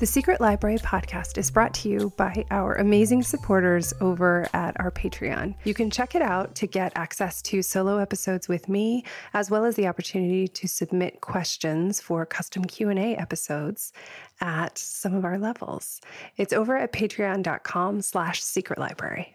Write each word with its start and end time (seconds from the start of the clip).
The 0.00 0.06
Secret 0.06 0.40
Library 0.40 0.78
podcast 0.78 1.38
is 1.38 1.52
brought 1.52 1.72
to 1.74 1.88
you 1.88 2.12
by 2.16 2.44
our 2.50 2.74
amazing 2.74 3.22
supporters 3.22 3.94
over 4.00 4.48
at 4.52 4.78
our 4.80 4.90
Patreon. 4.90 5.54
You 5.62 5.72
can 5.72 5.88
check 5.88 6.16
it 6.16 6.20
out 6.20 6.56
to 6.56 6.66
get 6.66 6.90
access 6.96 7.40
to 7.42 7.62
solo 7.62 7.98
episodes 7.98 8.48
with 8.48 8.68
me, 8.68 9.04
as 9.34 9.52
well 9.52 9.64
as 9.64 9.76
the 9.76 9.86
opportunity 9.86 10.48
to 10.48 10.66
submit 10.66 11.20
questions 11.20 12.00
for 12.00 12.26
custom 12.26 12.64
Q&A 12.64 13.14
episodes 13.14 13.92
at 14.40 14.76
some 14.78 15.14
of 15.14 15.24
our 15.24 15.38
levels. 15.38 16.00
It's 16.36 16.52
over 16.52 16.76
at 16.76 16.92
patreon.com 16.92 18.02
slash 18.02 18.42
secret 18.42 18.80
library. 18.80 19.32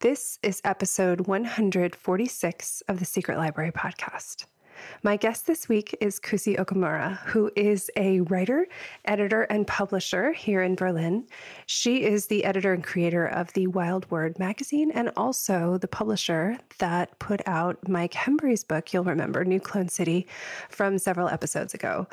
This 0.00 0.38
is 0.42 0.62
episode 0.64 1.26
146 1.26 2.82
of 2.88 2.98
the 2.98 3.04
Secret 3.04 3.36
Library 3.36 3.72
podcast. 3.72 4.46
My 5.02 5.16
guest 5.16 5.46
this 5.46 5.68
week 5.68 5.96
is 6.00 6.20
Kusi 6.20 6.56
Okamura, 6.58 7.18
who 7.24 7.50
is 7.56 7.90
a 7.96 8.20
writer, 8.22 8.66
editor, 9.04 9.42
and 9.42 9.66
publisher 9.66 10.32
here 10.32 10.62
in 10.62 10.74
Berlin. 10.74 11.26
She 11.66 12.04
is 12.04 12.26
the 12.26 12.44
editor 12.44 12.72
and 12.72 12.84
creator 12.84 13.26
of 13.26 13.52
the 13.54 13.66
Wild 13.66 14.10
Word 14.10 14.38
magazine 14.38 14.90
and 14.92 15.10
also 15.16 15.78
the 15.78 15.88
publisher 15.88 16.58
that 16.78 17.18
put 17.18 17.40
out 17.46 17.88
Mike 17.88 18.14
Hembury's 18.14 18.64
book, 18.64 18.92
you'll 18.92 19.04
remember, 19.04 19.44
New 19.44 19.60
Clone 19.60 19.88
City, 19.88 20.26
from 20.68 20.98
several 20.98 21.28
episodes 21.28 21.74
ago. 21.74 22.06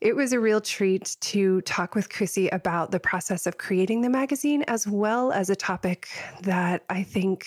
It 0.00 0.14
was 0.14 0.34
a 0.34 0.40
real 0.40 0.60
treat 0.60 1.16
to 1.20 1.62
talk 1.62 1.94
with 1.94 2.10
Kusi 2.10 2.52
about 2.52 2.90
the 2.90 3.00
process 3.00 3.46
of 3.46 3.56
creating 3.56 4.02
the 4.02 4.10
magazine, 4.10 4.62
as 4.68 4.86
well 4.86 5.32
as 5.32 5.48
a 5.48 5.56
topic 5.56 6.08
that 6.42 6.84
I 6.90 7.02
think 7.02 7.46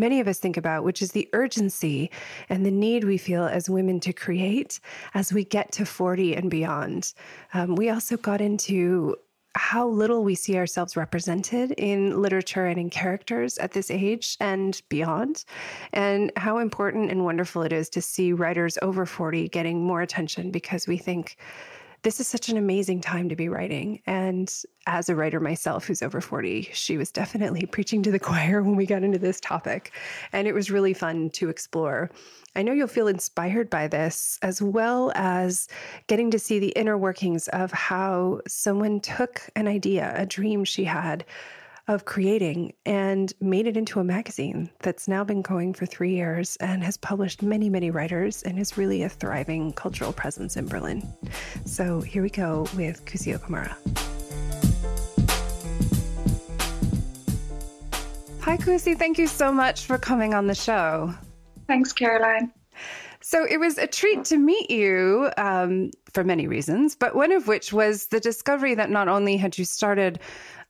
many 0.00 0.18
of 0.18 0.26
us 0.26 0.38
think 0.38 0.56
about, 0.56 0.82
which 0.82 1.02
is 1.02 1.12
the 1.12 1.28
urgency 1.32 2.10
and 2.48 2.66
the 2.66 2.70
need 2.70 3.04
we 3.04 3.18
feel 3.18 3.44
as 3.44 3.70
women 3.70 4.00
to 4.00 4.12
create 4.12 4.80
as 5.14 5.32
we 5.32 5.44
get 5.44 5.70
to 5.72 5.84
40 5.84 6.34
and 6.34 6.50
beyond. 6.50 7.12
Um, 7.54 7.76
we 7.76 7.90
also 7.90 8.16
got 8.16 8.40
into 8.40 9.16
how 9.56 9.88
little 9.88 10.22
we 10.22 10.34
see 10.34 10.56
ourselves 10.56 10.96
represented 10.96 11.72
in 11.72 12.20
literature 12.22 12.66
and 12.66 12.78
in 12.78 12.88
characters 12.88 13.58
at 13.58 13.72
this 13.72 13.90
age 13.90 14.36
and 14.40 14.80
beyond, 14.88 15.44
and 15.92 16.30
how 16.36 16.58
important 16.58 17.10
and 17.10 17.24
wonderful 17.24 17.62
it 17.62 17.72
is 17.72 17.88
to 17.90 18.00
see 18.00 18.32
writers 18.32 18.78
over 18.80 19.04
40 19.04 19.48
getting 19.48 19.84
more 19.84 20.02
attention 20.02 20.50
because 20.50 20.86
we 20.86 20.96
think 20.96 21.36
this 22.02 22.20
is 22.20 22.26
such 22.26 22.48
an 22.48 22.56
amazing 22.56 23.00
time 23.00 23.28
to 23.28 23.36
be 23.36 23.48
writing. 23.48 24.00
And 24.06 24.52
as 24.86 25.08
a 25.08 25.14
writer 25.14 25.40
myself 25.40 25.86
who's 25.86 26.02
over 26.02 26.20
40, 26.20 26.70
she 26.72 26.96
was 26.96 27.10
definitely 27.10 27.66
preaching 27.66 28.02
to 28.02 28.10
the 28.10 28.18
choir 28.30 28.62
when 28.62 28.76
we 28.76 28.86
got 28.86 29.02
into 29.02 29.18
this 29.18 29.40
topic. 29.40 29.92
And 30.32 30.48
it 30.48 30.54
was 30.54 30.70
really 30.70 30.94
fun 30.94 31.30
to 31.30 31.48
explore. 31.48 32.10
I 32.56 32.62
know 32.62 32.72
you'll 32.72 32.88
feel 32.88 33.06
inspired 33.06 33.70
by 33.70 33.86
this, 33.86 34.38
as 34.42 34.60
well 34.60 35.12
as 35.14 35.68
getting 36.06 36.30
to 36.32 36.38
see 36.38 36.58
the 36.58 36.70
inner 36.70 36.98
workings 36.98 37.48
of 37.48 37.70
how 37.70 38.40
someone 38.48 39.00
took 39.00 39.42
an 39.54 39.68
idea, 39.68 40.12
a 40.16 40.26
dream 40.26 40.64
she 40.64 40.84
had, 40.84 41.24
of 41.88 42.04
creating 42.04 42.72
and 42.86 43.32
made 43.40 43.66
it 43.66 43.76
into 43.76 44.00
a 44.00 44.04
magazine 44.04 44.70
that's 44.80 45.08
now 45.08 45.24
been 45.24 45.42
going 45.42 45.74
for 45.74 45.86
three 45.86 46.14
years 46.14 46.56
and 46.56 46.84
has 46.84 46.96
published 46.96 47.42
many, 47.42 47.68
many 47.68 47.90
writers 47.90 48.42
and 48.42 48.58
is 48.58 48.76
really 48.76 49.02
a 49.02 49.08
thriving 49.08 49.72
cultural 49.72 50.12
presence 50.12 50.56
in 50.56 50.66
Berlin. 50.66 51.06
So 51.64 52.00
here 52.00 52.22
we 52.22 52.30
go 52.30 52.66
with 52.76 53.04
Kusi 53.04 53.36
Okamura. 53.38 53.74
Hi, 58.42 58.56
Kusi. 58.56 58.96
Thank 58.96 59.18
you 59.18 59.26
so 59.26 59.52
much 59.52 59.84
for 59.84 59.98
coming 59.98 60.34
on 60.34 60.46
the 60.46 60.54
show. 60.54 61.14
Thanks, 61.66 61.92
Caroline. 61.92 62.50
So 63.22 63.44
it 63.44 63.58
was 63.58 63.76
a 63.76 63.86
treat 63.86 64.24
to 64.26 64.38
meet 64.38 64.70
you 64.70 65.30
um, 65.36 65.90
for 66.12 66.24
many 66.24 66.46
reasons, 66.46 66.96
but 66.96 67.14
one 67.14 67.32
of 67.32 67.46
which 67.46 67.72
was 67.72 68.06
the 68.06 68.20
discovery 68.20 68.74
that 68.74 68.90
not 68.90 69.08
only 69.08 69.36
had 69.36 69.58
you 69.58 69.64
started 69.64 70.20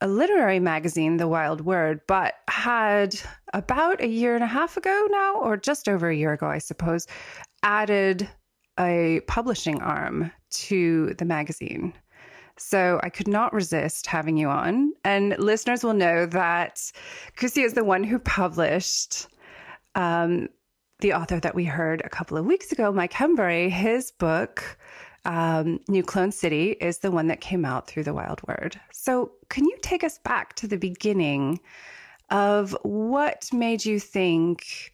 a 0.01 0.09
literary 0.09 0.58
magazine, 0.58 1.17
The 1.17 1.29
Wild 1.29 1.61
Word, 1.61 2.01
but 2.08 2.35
had 2.48 3.20
about 3.52 4.01
a 4.01 4.08
year 4.08 4.35
and 4.35 4.42
a 4.42 4.48
half 4.48 4.77
ago 4.77 5.07
now, 5.11 5.36
or 5.36 5.57
just 5.57 5.89
over 5.89 6.08
a 6.08 6.17
year 6.17 6.33
ago, 6.33 6.47
I 6.47 6.58
suppose, 6.58 7.07
added 7.63 8.29
a 8.79 9.20
publishing 9.29 9.80
arm 9.80 10.33
to 10.51 11.14
the 11.19 11.24
magazine. 11.24 11.92
So 12.57 13.01
I 13.03 13.11
could 13.11 13.29
not 13.29 13.53
resist 13.53 14.07
having 14.07 14.36
you 14.36 14.48
on. 14.48 14.92
And 15.05 15.39
listeners 15.39 15.85
will 15.85 15.95
know 15.95 16.27
that 16.27 16.92
Kusi 17.36 17.64
is 17.64 17.74
the 17.74 17.85
one 17.85 18.05
who 18.05 18.19
published 18.19 19.29
um, 19.95 20.48
the 21.00 21.12
author 21.14 21.40
that 21.40 21.55
we 21.55 21.64
heard 21.64 22.02
a 22.05 22.08
couple 22.08 22.36
of 22.36 22.44
weeks 22.44 22.72
ago, 22.72 22.92
Mike 22.92 23.12
Hembury, 23.12 23.68
his 23.68 24.11
book, 24.12 24.78
um, 25.24 25.80
New 25.88 26.02
Clone 26.02 26.33
City 26.33 26.72
is 26.72 26.98
the 26.98 27.11
one 27.11 27.27
that 27.28 27.40
came 27.40 27.64
out 27.64 27.86
through 27.86 28.05
the 28.05 28.14
Wild 28.14 28.40
Word. 28.46 28.80
So, 28.92 29.33
can 29.48 29.64
you 29.64 29.77
take 29.83 30.05
us 30.05 30.18
back 30.18 30.55
to 30.56 30.66
the 30.66 30.78
beginning 30.78 31.61
of 32.30 32.77
what 32.83 33.48
made 33.52 33.84
you 33.84 33.98
think, 33.98 34.92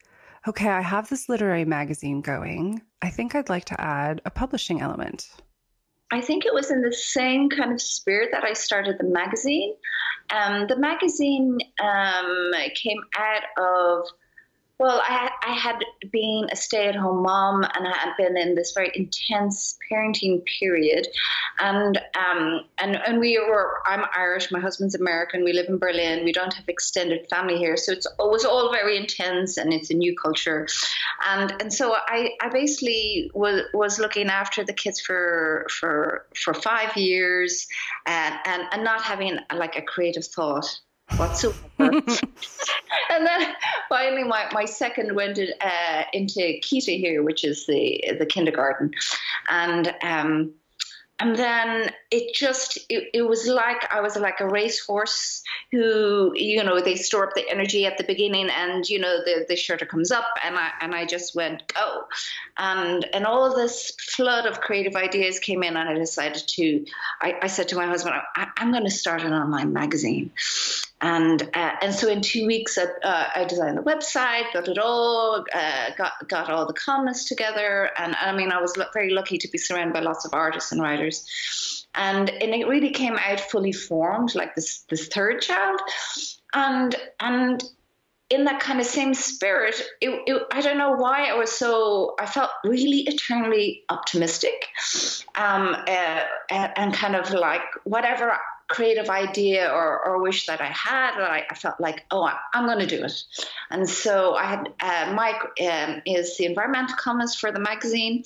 okay, 0.48 0.68
I 0.68 0.80
have 0.80 1.08
this 1.08 1.28
literary 1.28 1.64
magazine 1.64 2.22
going. 2.22 2.82
I 3.02 3.10
think 3.10 3.34
I'd 3.34 3.48
like 3.48 3.66
to 3.66 3.80
add 3.80 4.22
a 4.24 4.30
publishing 4.30 4.80
element? 4.80 5.28
I 6.12 6.20
think 6.20 6.46
it 6.46 6.54
was 6.54 6.70
in 6.70 6.82
the 6.82 6.92
same 6.92 7.50
kind 7.50 7.72
of 7.72 7.80
spirit 7.80 8.30
that 8.32 8.44
I 8.44 8.52
started 8.52 8.96
the 8.98 9.04
magazine. 9.04 9.74
Um, 10.30 10.66
the 10.68 10.78
magazine 10.78 11.58
um, 11.82 12.52
came 12.74 12.98
out 13.18 13.42
of 13.58 14.06
well, 14.78 15.00
I, 15.02 15.30
I 15.42 15.52
had 15.52 15.78
been 16.12 16.48
a 16.52 16.56
stay 16.56 16.86
at 16.86 16.94
home 16.94 17.22
mom 17.22 17.62
and 17.62 17.88
I 17.88 17.96
had 17.96 18.12
been 18.18 18.36
in 18.36 18.54
this 18.54 18.72
very 18.72 18.92
intense 18.94 19.78
parenting 19.90 20.42
period. 20.60 21.08
And, 21.60 21.96
um, 22.14 22.60
and, 22.78 22.96
and 23.06 23.18
we 23.18 23.38
were, 23.38 23.80
I'm 23.86 24.04
Irish, 24.14 24.52
my 24.52 24.60
husband's 24.60 24.94
American, 24.94 25.44
we 25.44 25.54
live 25.54 25.68
in 25.70 25.78
Berlin, 25.78 26.24
we 26.24 26.32
don't 26.32 26.52
have 26.52 26.68
extended 26.68 27.26
family 27.30 27.56
here. 27.56 27.78
So 27.78 27.92
it's, 27.92 28.04
it 28.04 28.14
was 28.18 28.44
all 28.44 28.70
very 28.70 28.98
intense 28.98 29.56
and 29.56 29.72
it's 29.72 29.90
a 29.90 29.94
new 29.94 30.14
culture. 30.14 30.68
And, 31.26 31.54
and 31.58 31.72
so 31.72 31.94
I, 31.94 32.32
I 32.42 32.50
basically 32.50 33.30
was, 33.32 33.62
was 33.72 33.98
looking 33.98 34.28
after 34.28 34.62
the 34.62 34.74
kids 34.74 35.00
for, 35.00 35.66
for, 35.70 36.26
for 36.36 36.52
five 36.52 36.94
years 36.98 37.66
and, 38.04 38.34
and, 38.44 38.62
and 38.72 38.84
not 38.84 39.00
having 39.00 39.38
like 39.54 39.76
a 39.76 39.82
creative 39.82 40.26
thought 40.26 40.80
whatsoever. 41.16 41.56
and 41.78 43.26
then 43.26 43.54
finally, 43.88 44.24
my, 44.24 44.48
my 44.52 44.64
second 44.64 45.14
went 45.14 45.38
in, 45.38 45.50
uh, 45.60 46.02
into 46.12 46.40
Kita 46.62 46.98
here, 46.98 47.22
which 47.22 47.44
is 47.44 47.66
the 47.66 48.02
the 48.18 48.26
kindergarten, 48.26 48.90
and 49.48 49.94
um, 50.02 50.52
and 51.18 51.36
then 51.36 51.90
it 52.16 52.34
just 52.34 52.78
it, 52.88 53.10
it 53.12 53.22
was 53.22 53.46
like 53.46 53.92
i 53.92 54.00
was 54.00 54.16
like 54.16 54.40
a 54.40 54.48
racehorse 54.48 55.42
who 55.70 56.32
you 56.34 56.64
know 56.64 56.80
they 56.80 56.96
store 56.96 57.28
up 57.28 57.34
the 57.34 57.48
energy 57.50 57.84
at 57.84 57.98
the 57.98 58.04
beginning 58.04 58.48
and 58.48 58.88
you 58.88 58.98
know 58.98 59.18
the, 59.24 59.44
the 59.48 59.56
shutter 59.56 59.84
comes 59.84 60.10
up 60.10 60.24
and 60.42 60.56
i 60.56 60.70
and 60.80 60.94
i 60.94 61.04
just 61.04 61.34
went 61.34 61.66
go. 61.74 62.04
And 62.56 63.04
and 63.12 63.26
all 63.26 63.54
this 63.54 63.92
flood 64.00 64.46
of 64.46 64.60
creative 64.60 64.96
ideas 64.96 65.38
came 65.38 65.62
in 65.62 65.76
and 65.76 65.88
i 65.88 65.94
decided 65.94 66.42
to 66.48 66.84
i, 67.20 67.34
I 67.42 67.46
said 67.48 67.68
to 67.68 67.76
my 67.76 67.86
husband 67.86 68.14
I, 68.34 68.48
am 68.58 68.72
going 68.72 68.84
to 68.84 68.90
start 68.90 69.22
an 69.22 69.32
online 69.32 69.72
magazine. 69.72 70.30
And 71.00 71.42
uh, 71.54 71.72
and 71.82 71.94
so 71.94 72.08
in 72.08 72.22
two 72.22 72.46
weeks, 72.46 72.78
I, 72.78 72.84
uh, 73.06 73.28
I 73.34 73.44
designed 73.44 73.76
the 73.76 73.82
website, 73.82 74.50
got 74.54 74.66
it 74.66 74.78
all, 74.78 75.44
uh, 75.52 75.90
got 75.98 76.12
got 76.26 76.48
all 76.48 76.66
the 76.66 76.72
comments 76.72 77.28
together, 77.28 77.90
and, 77.98 78.16
I 78.18 78.32
mean, 78.34 78.50
I 78.50 78.62
was 78.62 78.78
very 78.94 79.10
lucky 79.10 79.36
to 79.36 79.48
be 79.48 79.58
surrounded 79.58 79.92
by 79.92 80.00
lots 80.00 80.24
of 80.24 80.32
artists 80.32 80.72
and 80.72 80.80
writers, 80.80 81.75
and 81.96 82.30
and 82.30 82.54
it 82.54 82.66
really 82.68 82.90
came 82.90 83.16
out 83.16 83.40
fully 83.40 83.72
formed, 83.72 84.34
like 84.34 84.54
this 84.54 84.80
this 84.90 85.08
third 85.08 85.42
child, 85.42 85.80
and 86.54 86.94
and 87.20 87.62
in 88.28 88.44
that 88.44 88.60
kind 88.60 88.80
of 88.80 88.86
same 88.86 89.14
spirit, 89.14 89.80
it, 90.00 90.10
it, 90.26 90.42
I 90.50 90.60
don't 90.60 90.78
know 90.78 90.92
why 90.92 91.26
I 91.26 91.34
was 91.34 91.52
so, 91.52 92.16
I 92.18 92.26
felt 92.26 92.50
really 92.64 93.02
eternally 93.02 93.84
optimistic 93.88 94.66
um, 95.36 95.76
uh, 95.86 96.22
and, 96.50 96.72
and, 96.76 96.92
kind 96.92 97.14
of 97.14 97.30
like 97.30 97.62
whatever 97.84 98.36
creative 98.68 99.08
idea 99.08 99.70
or, 99.70 100.04
or 100.06 100.22
wish 100.22 100.46
that 100.46 100.60
I 100.60 100.66
had, 100.66 101.20
I, 101.20 101.44
I 101.48 101.54
felt 101.54 101.80
like, 101.80 102.04
oh, 102.10 102.24
I, 102.24 102.36
am 102.54 102.66
going 102.66 102.80
to 102.80 102.86
do 102.86 103.04
it. 103.04 103.22
And 103.70 103.88
so 103.88 104.34
I 104.34 104.44
had 104.44 104.72
uh, 104.80 105.12
Mike 105.14 105.40
um, 105.60 106.02
is 106.04 106.36
the 106.36 106.46
environmental 106.46 106.96
columnist 106.96 107.38
for 107.38 107.52
the 107.52 107.60
magazine, 107.60 108.24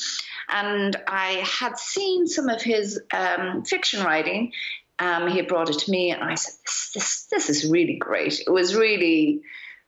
and 0.49 0.97
I 1.07 1.45
had 1.45 1.79
seen 1.79 2.27
some 2.27 2.49
of 2.49 2.63
his 2.63 3.01
um, 3.13 3.65
fiction 3.65 4.03
writing. 4.03 4.53
Um, 4.99 5.29
he 5.29 5.43
brought 5.43 5.71
it 5.71 5.79
to 5.81 5.91
me, 5.91 6.11
and 6.11 6.23
I 6.23 6.35
said, 6.35 6.55
this, 6.65 6.91
this, 6.95 7.27
this 7.31 7.51
is 7.51 7.71
really 7.71 7.97
great. 7.97 8.41
It 8.41 8.51
was 8.51 8.75
really, 8.75 9.43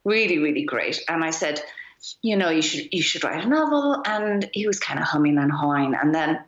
really, 0.04 0.38
really 0.38 0.64
great. 0.64 1.02
And 1.08 1.24
I 1.24 1.30
said, 1.30 1.62
you 2.20 2.36
know, 2.36 2.50
you 2.50 2.62
should 2.62 2.92
you 2.92 3.02
should 3.02 3.24
write 3.24 3.44
a 3.44 3.48
novel. 3.48 4.02
And 4.04 4.48
he 4.52 4.66
was 4.66 4.78
kind 4.78 4.98
of 4.98 5.06
humming 5.06 5.38
and 5.38 5.52
hawing. 5.52 5.94
And 5.94 6.14
then 6.14 6.40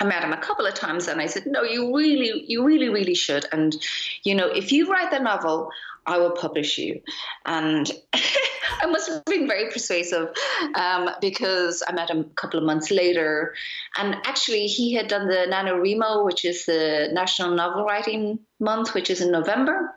I 0.00 0.04
met 0.04 0.24
him 0.24 0.32
a 0.32 0.36
couple 0.36 0.66
of 0.66 0.74
times 0.74 1.08
and 1.08 1.20
I 1.20 1.26
said, 1.26 1.46
No, 1.46 1.62
you 1.62 1.96
really, 1.96 2.44
you 2.46 2.64
really, 2.64 2.88
really 2.88 3.14
should. 3.14 3.46
And, 3.52 3.76
you 4.24 4.34
know, 4.34 4.48
if 4.48 4.72
you 4.72 4.90
write 4.90 5.10
the 5.10 5.20
novel, 5.20 5.70
I 6.06 6.18
will 6.18 6.32
publish 6.32 6.78
you. 6.78 7.00
And 7.46 7.90
I 8.12 8.86
must 8.86 9.08
have 9.08 9.24
been 9.24 9.46
very 9.46 9.70
persuasive 9.70 10.28
um, 10.74 11.10
because 11.20 11.82
I 11.86 11.92
met 11.92 12.10
him 12.10 12.20
a 12.20 12.34
couple 12.34 12.58
of 12.58 12.66
months 12.66 12.90
later. 12.90 13.54
And 13.96 14.16
actually, 14.26 14.66
he 14.66 14.94
had 14.94 15.08
done 15.08 15.28
the 15.28 15.46
NaNoWriMo, 15.48 16.24
which 16.24 16.44
is 16.44 16.66
the 16.66 17.08
National 17.12 17.54
Novel 17.54 17.84
Writing 17.84 18.38
Month, 18.60 18.94
which 18.94 19.10
is 19.10 19.20
in 19.20 19.30
November. 19.30 19.94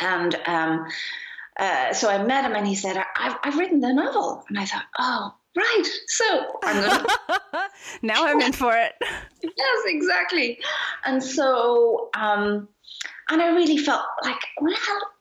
And 0.00 0.34
um, 0.46 0.86
uh, 1.58 1.92
so 1.92 2.08
I 2.08 2.22
met 2.22 2.44
him 2.44 2.54
and 2.56 2.66
he 2.66 2.74
said, 2.74 3.02
I've, 3.16 3.36
I've 3.42 3.58
written 3.58 3.80
the 3.80 3.92
novel. 3.92 4.44
And 4.48 4.58
I 4.58 4.64
thought, 4.64 4.84
oh, 4.98 5.34
right. 5.56 5.84
So 6.06 6.58
I'm 6.64 6.82
to. 6.82 7.68
now 8.02 8.26
I'm 8.26 8.40
in 8.40 8.52
for 8.52 8.74
it. 8.74 8.94
yes, 9.42 9.82
exactly. 9.86 10.58
And 11.04 11.22
so, 11.22 12.10
um, 12.16 12.68
and 13.28 13.40
I 13.40 13.48
really 13.54 13.78
felt 13.78 14.02
like, 14.24 14.40
well, 14.60 14.74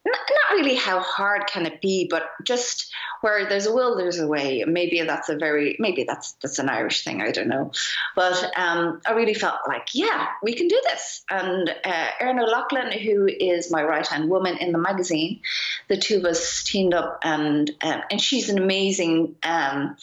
not 0.05 0.57
really 0.57 0.75
how 0.75 0.99
hard 0.99 1.47
can 1.47 1.65
it 1.65 1.81
be, 1.81 2.07
but 2.09 2.23
just 2.43 2.91
where 3.21 3.47
there's 3.47 3.67
a 3.67 3.73
will, 3.73 3.97
there's 3.97 4.19
a 4.19 4.27
way. 4.27 4.63
Maybe 4.67 5.01
that's 5.01 5.29
a 5.29 5.37
very, 5.37 5.75
maybe 5.79 6.03
that's 6.03 6.33
that's 6.41 6.59
an 6.59 6.69
Irish 6.69 7.03
thing. 7.03 7.21
I 7.21 7.31
don't 7.31 7.47
know, 7.47 7.71
but 8.15 8.51
um, 8.57 9.01
I 9.05 9.11
really 9.11 9.33
felt 9.33 9.59
like, 9.67 9.89
yeah, 9.93 10.27
we 10.41 10.53
can 10.53 10.67
do 10.67 10.81
this. 10.85 11.23
And 11.29 11.69
uh, 11.69 12.07
Erin 12.19 12.39
O'Loughlin, 12.39 12.91
who 12.91 13.27
is 13.27 13.71
my 13.71 13.83
right 13.83 14.05
hand 14.05 14.29
woman 14.29 14.57
in 14.57 14.71
the 14.71 14.79
magazine, 14.79 15.41
the 15.87 15.97
two 15.97 16.17
of 16.17 16.25
us 16.25 16.63
teamed 16.63 16.93
up, 16.93 17.19
and 17.23 17.69
uh, 17.81 18.01
and 18.09 18.19
she's 18.19 18.49
an 18.49 18.57
amazing 18.57 19.35
um, 19.43 19.95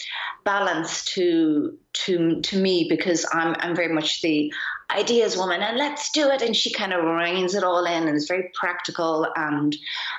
balance 0.44 1.04
to 1.06 1.76
to 1.92 2.40
to 2.42 2.56
me 2.56 2.86
because 2.88 3.26
I'm 3.32 3.56
I'm 3.58 3.74
very 3.74 3.92
much 3.92 4.22
the 4.22 4.52
ideas 4.90 5.36
woman 5.36 5.60
and 5.62 5.76
let's 5.76 6.10
do 6.12 6.30
it. 6.30 6.42
And 6.42 6.56
she 6.56 6.72
kind 6.72 6.92
of 6.92 7.04
reins 7.04 7.54
it 7.54 7.64
all 7.64 7.84
in 7.84 8.08
and 8.08 8.16
is 8.16 8.26
very 8.26 8.50
practical 8.54 9.26
and 9.36 9.76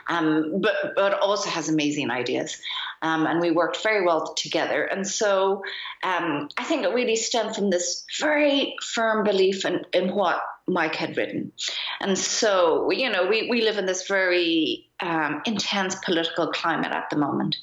um, 0.07 0.61
but 0.61 0.95
but 0.95 1.19
also 1.19 1.49
has 1.49 1.69
amazing 1.69 2.11
ideas. 2.11 2.57
Um, 3.01 3.25
and 3.25 3.39
we 3.39 3.51
worked 3.51 3.81
very 3.81 4.05
well 4.05 4.33
together. 4.33 4.83
And 4.83 5.07
so 5.07 5.63
um, 6.03 6.49
I 6.57 6.63
think 6.65 6.83
it 6.83 6.93
really 6.93 7.15
stemmed 7.15 7.55
from 7.55 7.69
this 7.69 8.05
very 8.19 8.75
firm 8.93 9.23
belief 9.23 9.65
in, 9.65 9.85
in 9.93 10.13
what 10.13 10.41
Mike 10.69 10.95
had 10.95 11.17
written. 11.17 11.51
And 11.99 12.17
so, 12.17 12.91
you 12.91 13.09
know, 13.09 13.27
we, 13.27 13.49
we 13.49 13.61
live 13.61 13.77
in 13.77 13.85
this 13.85 14.07
very 14.07 14.89
um, 14.99 15.41
intense 15.45 15.95
political 16.03 16.47
climate 16.47 16.91
at 16.91 17.09
the 17.09 17.17
moment. 17.17 17.57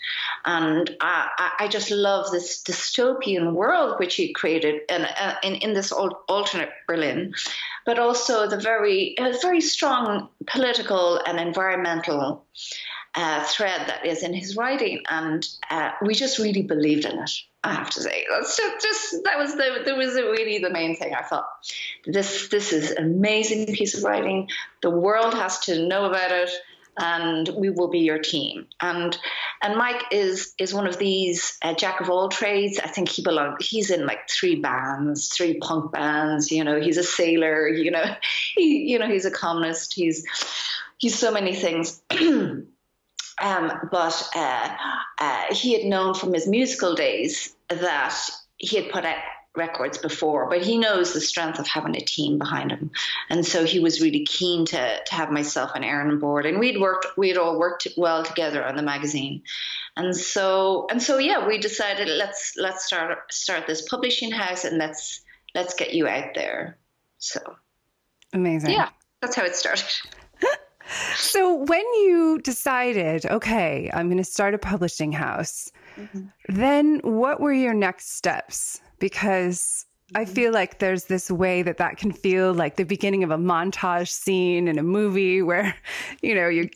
And 0.44 0.96
I, 1.00 1.52
I 1.60 1.68
just 1.68 1.90
love 1.90 2.30
this 2.30 2.62
dystopian 2.62 3.52
world 3.52 3.98
which 3.98 4.14
he 4.14 4.32
created 4.32 4.82
in, 4.88 5.06
in, 5.42 5.54
in 5.56 5.74
this 5.74 5.92
alternate 5.92 6.70
Berlin, 6.86 7.34
but 7.84 7.98
also 7.98 8.48
the 8.48 8.60
very, 8.60 9.16
very 9.42 9.60
strong 9.60 10.28
political 10.46 11.20
and 11.26 11.38
environmental 11.38 12.44
uh, 13.14 13.42
thread 13.44 13.88
that 13.88 14.04
is 14.04 14.22
in 14.22 14.34
his 14.34 14.56
writing. 14.56 15.02
And 15.08 15.46
uh, 15.70 15.92
we 16.02 16.14
just 16.14 16.38
really 16.38 16.62
believed 16.62 17.04
in 17.04 17.18
it. 17.18 17.30
I 17.66 17.74
have 17.74 17.90
to 17.90 18.00
say. 18.00 18.24
That's 18.30 18.56
just, 18.56 18.82
just 18.84 19.24
that 19.24 19.38
was 19.38 19.56
the 19.56 19.82
that 19.84 19.96
was 19.96 20.14
really 20.14 20.58
the 20.58 20.70
main 20.70 20.94
thing. 20.96 21.14
I 21.14 21.22
thought 21.22 21.48
this 22.06 22.48
this 22.48 22.72
is 22.72 22.92
an 22.92 23.04
amazing 23.04 23.66
piece 23.74 23.96
of 23.96 24.04
writing. 24.04 24.48
The 24.82 24.90
world 24.90 25.34
has 25.34 25.58
to 25.60 25.84
know 25.88 26.04
about 26.04 26.30
it, 26.30 26.50
and 26.96 27.48
we 27.56 27.70
will 27.70 27.88
be 27.88 28.00
your 28.00 28.20
team. 28.20 28.68
And 28.80 29.18
and 29.62 29.76
Mike 29.76 30.04
is 30.12 30.54
is 30.58 30.72
one 30.72 30.86
of 30.86 30.98
these 30.98 31.58
uh, 31.60 31.74
jack 31.74 32.00
of 32.00 32.08
all 32.08 32.28
trades. 32.28 32.78
I 32.78 32.86
think 32.86 33.08
he 33.08 33.22
belongs. 33.22 33.66
He's 33.66 33.90
in 33.90 34.06
like 34.06 34.30
three 34.30 34.60
bands, 34.60 35.28
three 35.28 35.58
punk 35.58 35.90
bands. 35.90 36.52
You 36.52 36.62
know, 36.62 36.80
he's 36.80 36.98
a 36.98 37.02
sailor. 37.04 37.66
You 37.66 37.90
know, 37.90 38.14
he 38.54 38.92
you 38.92 39.00
know 39.00 39.08
he's 39.08 39.26
a 39.26 39.30
communist. 39.32 39.92
He's 39.92 40.24
he's 40.98 41.18
so 41.18 41.32
many 41.32 41.54
things. 41.54 42.00
Um, 43.38 43.70
but 43.92 44.30
uh, 44.34 44.76
uh, 45.18 45.54
he 45.54 45.74
had 45.74 45.84
known 45.84 46.14
from 46.14 46.32
his 46.32 46.48
musical 46.48 46.94
days 46.94 47.54
that 47.68 48.16
he 48.56 48.76
had 48.76 48.90
put 48.90 49.04
out 49.04 49.16
records 49.56 49.98
before, 49.98 50.48
but 50.48 50.62
he 50.62 50.78
knows 50.78 51.12
the 51.12 51.20
strength 51.20 51.58
of 51.58 51.66
having 51.66 51.96
a 51.96 52.00
team 52.00 52.38
behind 52.38 52.70
him. 52.70 52.90
And 53.30 53.44
so 53.44 53.64
he 53.64 53.80
was 53.80 54.00
really 54.00 54.24
keen 54.24 54.66
to, 54.66 55.04
to 55.04 55.14
have 55.14 55.30
myself 55.30 55.72
and 55.74 55.84
Erin 55.84 56.10
on 56.10 56.18
board. 56.18 56.46
And 56.46 56.58
we'd 56.58 56.80
worked, 56.80 57.06
we'd 57.16 57.38
all 57.38 57.58
worked 57.58 57.88
well 57.96 58.22
together 58.22 58.64
on 58.64 58.76
the 58.76 58.82
magazine. 58.82 59.42
And 59.96 60.14
so, 60.14 60.86
and 60.90 61.02
so, 61.02 61.18
yeah, 61.18 61.46
we 61.46 61.58
decided 61.58 62.08
let's, 62.08 62.54
let's 62.56 62.84
start, 62.84 63.32
start 63.32 63.66
this 63.66 63.88
publishing 63.88 64.30
house 64.30 64.64
and 64.64 64.78
let's, 64.78 65.22
let's 65.54 65.74
get 65.74 65.94
you 65.94 66.06
out 66.06 66.34
there. 66.34 66.78
So 67.18 67.40
amazing. 68.32 68.70
Yeah, 68.70 68.90
that's 69.22 69.36
how 69.36 69.44
it 69.44 69.56
started. 69.56 69.86
so 71.16 71.54
when 71.54 71.84
you 71.94 72.40
decided, 72.44 73.24
okay, 73.26 73.90
I'm 73.94 74.08
going 74.08 74.18
to 74.18 74.24
start 74.24 74.54
a 74.54 74.58
publishing 74.58 75.12
house, 75.12 75.72
mm-hmm. 75.96 76.26
then 76.48 77.00
what 77.02 77.40
were 77.40 77.52
your 77.52 77.74
next 77.74 78.16
steps? 78.16 78.80
Because 78.98 79.86
I 80.14 80.24
mm-hmm. 80.24 80.32
feel 80.32 80.52
like 80.52 80.78
there's 80.78 81.04
this 81.04 81.30
way 81.30 81.62
that 81.62 81.78
that 81.78 81.96
can 81.96 82.12
feel 82.12 82.54
like 82.54 82.76
the 82.76 82.84
beginning 82.84 83.24
of 83.24 83.30
a 83.30 83.38
montage 83.38 84.08
scene 84.08 84.68
in 84.68 84.78
a 84.78 84.82
movie 84.82 85.42
where, 85.42 85.74
you 86.22 86.34
know, 86.34 86.48
you 86.48 86.70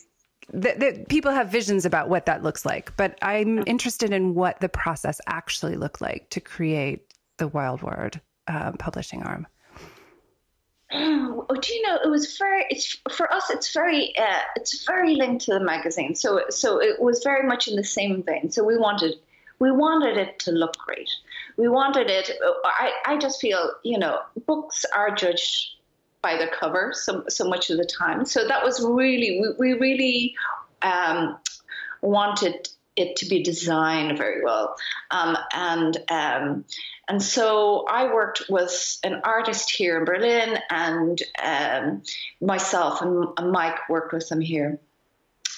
that, 0.53 1.07
people 1.07 1.31
have 1.31 1.49
visions 1.49 1.85
about 1.85 2.09
what 2.09 2.25
that 2.25 2.43
looks 2.43 2.65
like. 2.65 2.95
But 2.97 3.17
I'm 3.21 3.63
interested 3.65 4.11
in 4.11 4.35
what 4.35 4.59
the 4.59 4.69
process 4.69 5.21
actually 5.27 5.75
looked 5.75 6.01
like 6.01 6.29
to 6.31 6.41
create 6.41 7.13
the 7.37 7.47
Wild 7.47 7.81
Word 7.81 8.19
uh, 8.47 8.73
publishing 8.73 9.23
arm. 9.23 9.47
Oh, 11.49 11.55
do 11.55 11.73
you 11.73 11.81
know 11.81 11.97
it 12.03 12.09
was 12.09 12.37
very 12.37 12.65
it's 12.69 12.97
for 13.11 13.31
us 13.33 13.49
it's 13.49 13.73
very 13.73 14.13
uh, 14.17 14.41
it's 14.55 14.85
very 14.85 15.15
linked 15.15 15.45
to 15.45 15.53
the 15.53 15.59
magazine. 15.59 16.15
So 16.15 16.43
so 16.49 16.81
it 16.81 17.01
was 17.01 17.23
very 17.23 17.47
much 17.47 17.67
in 17.67 17.75
the 17.75 17.83
same 17.83 18.23
vein. 18.23 18.51
So 18.51 18.63
we 18.63 18.77
wanted 18.77 19.15
we 19.59 19.71
wanted 19.71 20.17
it 20.17 20.39
to 20.39 20.51
look 20.51 20.75
great. 20.77 21.09
We 21.57 21.67
wanted 21.67 22.09
it 22.09 22.31
i 22.65 22.91
i 23.05 23.17
just 23.17 23.41
feel 23.41 23.71
you 23.83 23.97
know 23.97 24.19
books 24.45 24.85
are 24.93 25.11
judged 25.11 25.75
by 26.21 26.37
the 26.37 26.47
cover 26.47 26.91
so 26.93 27.23
so 27.27 27.47
much 27.47 27.69
of 27.69 27.77
the 27.77 27.85
time. 27.85 28.25
So 28.25 28.47
that 28.47 28.63
was 28.63 28.81
really 28.83 29.41
we, 29.41 29.47
we 29.59 29.79
really 29.79 30.35
um, 30.81 31.37
wanted 32.01 32.69
it 32.95 33.15
to 33.17 33.25
be 33.27 33.43
designed 33.43 34.17
very 34.17 34.43
well. 34.43 34.75
Um, 35.09 35.37
and 35.53 35.97
um, 36.09 36.65
and 37.07 37.21
so 37.21 37.85
I 37.89 38.13
worked 38.13 38.43
with 38.49 38.97
an 39.03 39.21
artist 39.23 39.71
here 39.71 39.97
in 39.97 40.05
Berlin, 40.05 40.57
and 40.69 41.21
um, 41.43 42.03
myself 42.39 43.01
and, 43.01 43.51
Mike 43.51 43.89
worked 43.89 44.13
with 44.13 44.29
them 44.29 44.41
here. 44.41 44.79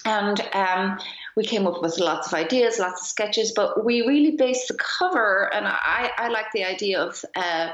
And 0.06 0.42
um, 0.54 1.00
we 1.38 1.46
came 1.46 1.66
up 1.66 1.82
with 1.82 1.98
lots 1.98 2.28
of 2.28 2.34
ideas, 2.34 2.78
lots 2.78 3.04
of 3.04 3.08
sketches, 3.08 3.54
but 3.56 3.86
we 3.86 4.02
really 4.02 4.36
based 4.36 4.68
the 4.68 4.74
cover, 4.74 5.50
and 5.54 5.66
I, 5.66 6.12
I 6.18 6.28
like 6.28 6.52
the 6.54 6.66
idea 6.66 7.02
of 7.02 7.24
uh, 7.36 7.70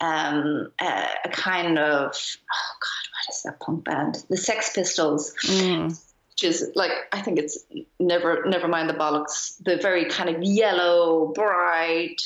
um, 0.00 0.70
uh, 0.78 1.06
a 1.24 1.28
kind 1.30 1.78
of, 1.78 2.14
oh 2.14 2.74
God, 2.80 3.08
what 3.12 3.30
is 3.30 3.42
that 3.44 3.60
punk 3.60 3.84
band? 3.84 4.24
The 4.28 4.36
Sex 4.36 4.72
Pistols. 4.74 5.34
Mm 5.44 5.98
is 6.44 6.70
like 6.74 6.92
I 7.12 7.20
think 7.20 7.38
it's 7.38 7.58
never 7.98 8.44
never 8.46 8.68
mind 8.68 8.88
the 8.88 8.94
bollocks, 8.94 9.56
the 9.64 9.76
very 9.76 10.06
kind 10.06 10.28
of 10.28 10.42
yellow, 10.42 11.32
bright, 11.34 12.20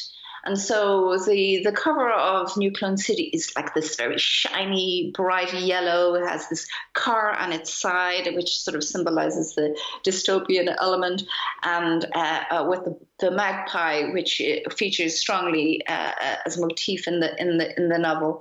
and 0.46 0.56
so 0.56 1.18
the 1.26 1.60
the 1.64 1.72
cover 1.72 2.10
of 2.10 2.56
New 2.56 2.70
Clone 2.70 2.96
City 2.96 3.24
is 3.34 3.52
like 3.56 3.74
this 3.74 3.96
very 3.96 4.16
shiny, 4.16 5.10
bright 5.12 5.52
yellow. 5.52 6.14
It 6.14 6.24
has 6.24 6.48
this 6.48 6.68
car 6.92 7.32
on 7.32 7.52
its 7.52 7.74
side, 7.74 8.32
which 8.32 8.56
sort 8.56 8.76
of 8.76 8.84
symbolizes 8.84 9.56
the 9.56 9.76
dystopian 10.04 10.72
element, 10.78 11.24
and 11.64 12.06
uh, 12.14 12.44
uh, 12.50 12.66
with 12.68 12.84
the, 12.84 12.96
the, 13.18 13.30
magpie, 13.32 14.12
which 14.12 14.40
uh, 14.40 14.70
features 14.70 15.18
strongly 15.18 15.84
uh, 15.88 16.12
uh, 16.22 16.36
as 16.46 16.56
motif 16.58 17.08
in 17.08 17.18
the 17.18 17.38
in 17.40 17.58
the 17.58 17.76
in 17.76 17.88
the 17.88 17.98
novel. 17.98 18.40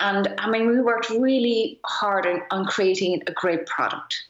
And 0.00 0.34
I 0.38 0.50
mean, 0.50 0.68
we 0.68 0.80
worked 0.80 1.10
really 1.10 1.80
hard 1.84 2.26
on, 2.26 2.42
on 2.50 2.64
creating 2.66 3.22
a 3.26 3.32
great 3.32 3.66
product, 3.66 4.22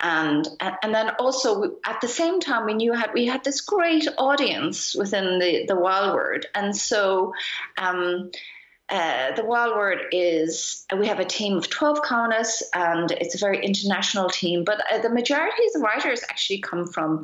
and 0.00 0.48
and 0.60 0.94
then 0.94 1.10
also 1.18 1.76
at 1.84 2.00
the 2.00 2.08
same 2.08 2.40
time 2.40 2.66
we 2.66 2.74
knew 2.74 2.92
had 2.92 3.12
we 3.12 3.26
had 3.26 3.44
this 3.44 3.60
great 3.60 4.08
audience 4.16 4.94
within 4.94 5.38
the 5.38 5.66
the 5.66 5.76
Wild 5.76 6.14
Word 6.14 6.46
and 6.54 6.74
so 6.74 7.32
um, 7.76 8.30
uh, 8.92 9.34
the 9.34 9.44
Wild 9.44 9.74
Word 9.74 10.00
is 10.12 10.84
we 10.96 11.06
have 11.06 11.18
a 11.18 11.24
team 11.24 11.56
of 11.56 11.70
12 11.70 12.02
columnists 12.02 12.62
and 12.74 13.10
it's 13.12 13.34
a 13.34 13.38
very 13.38 13.64
international 13.64 14.28
team, 14.28 14.64
but 14.64 14.82
uh, 14.92 14.98
the 14.98 15.08
majority 15.08 15.64
of 15.66 15.72
the 15.72 15.80
writers 15.80 16.22
actually 16.28 16.58
come 16.60 16.86
from. 16.86 17.22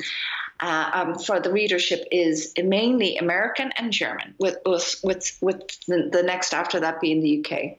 Uh, 0.60 0.90
um, 0.92 1.18
for 1.18 1.38
the 1.38 1.52
readership 1.52 2.04
is 2.10 2.52
mainly 2.60 3.16
American 3.16 3.70
and 3.76 3.92
German, 3.92 4.34
with 4.38 4.56
with 4.64 4.98
with, 5.40 5.78
the, 5.86 6.08
the, 6.10 6.22
next 6.24 6.52
after 6.52 6.80
that 6.80 7.00
being 7.00 7.20
the 7.20 7.44
UK. 7.44 7.78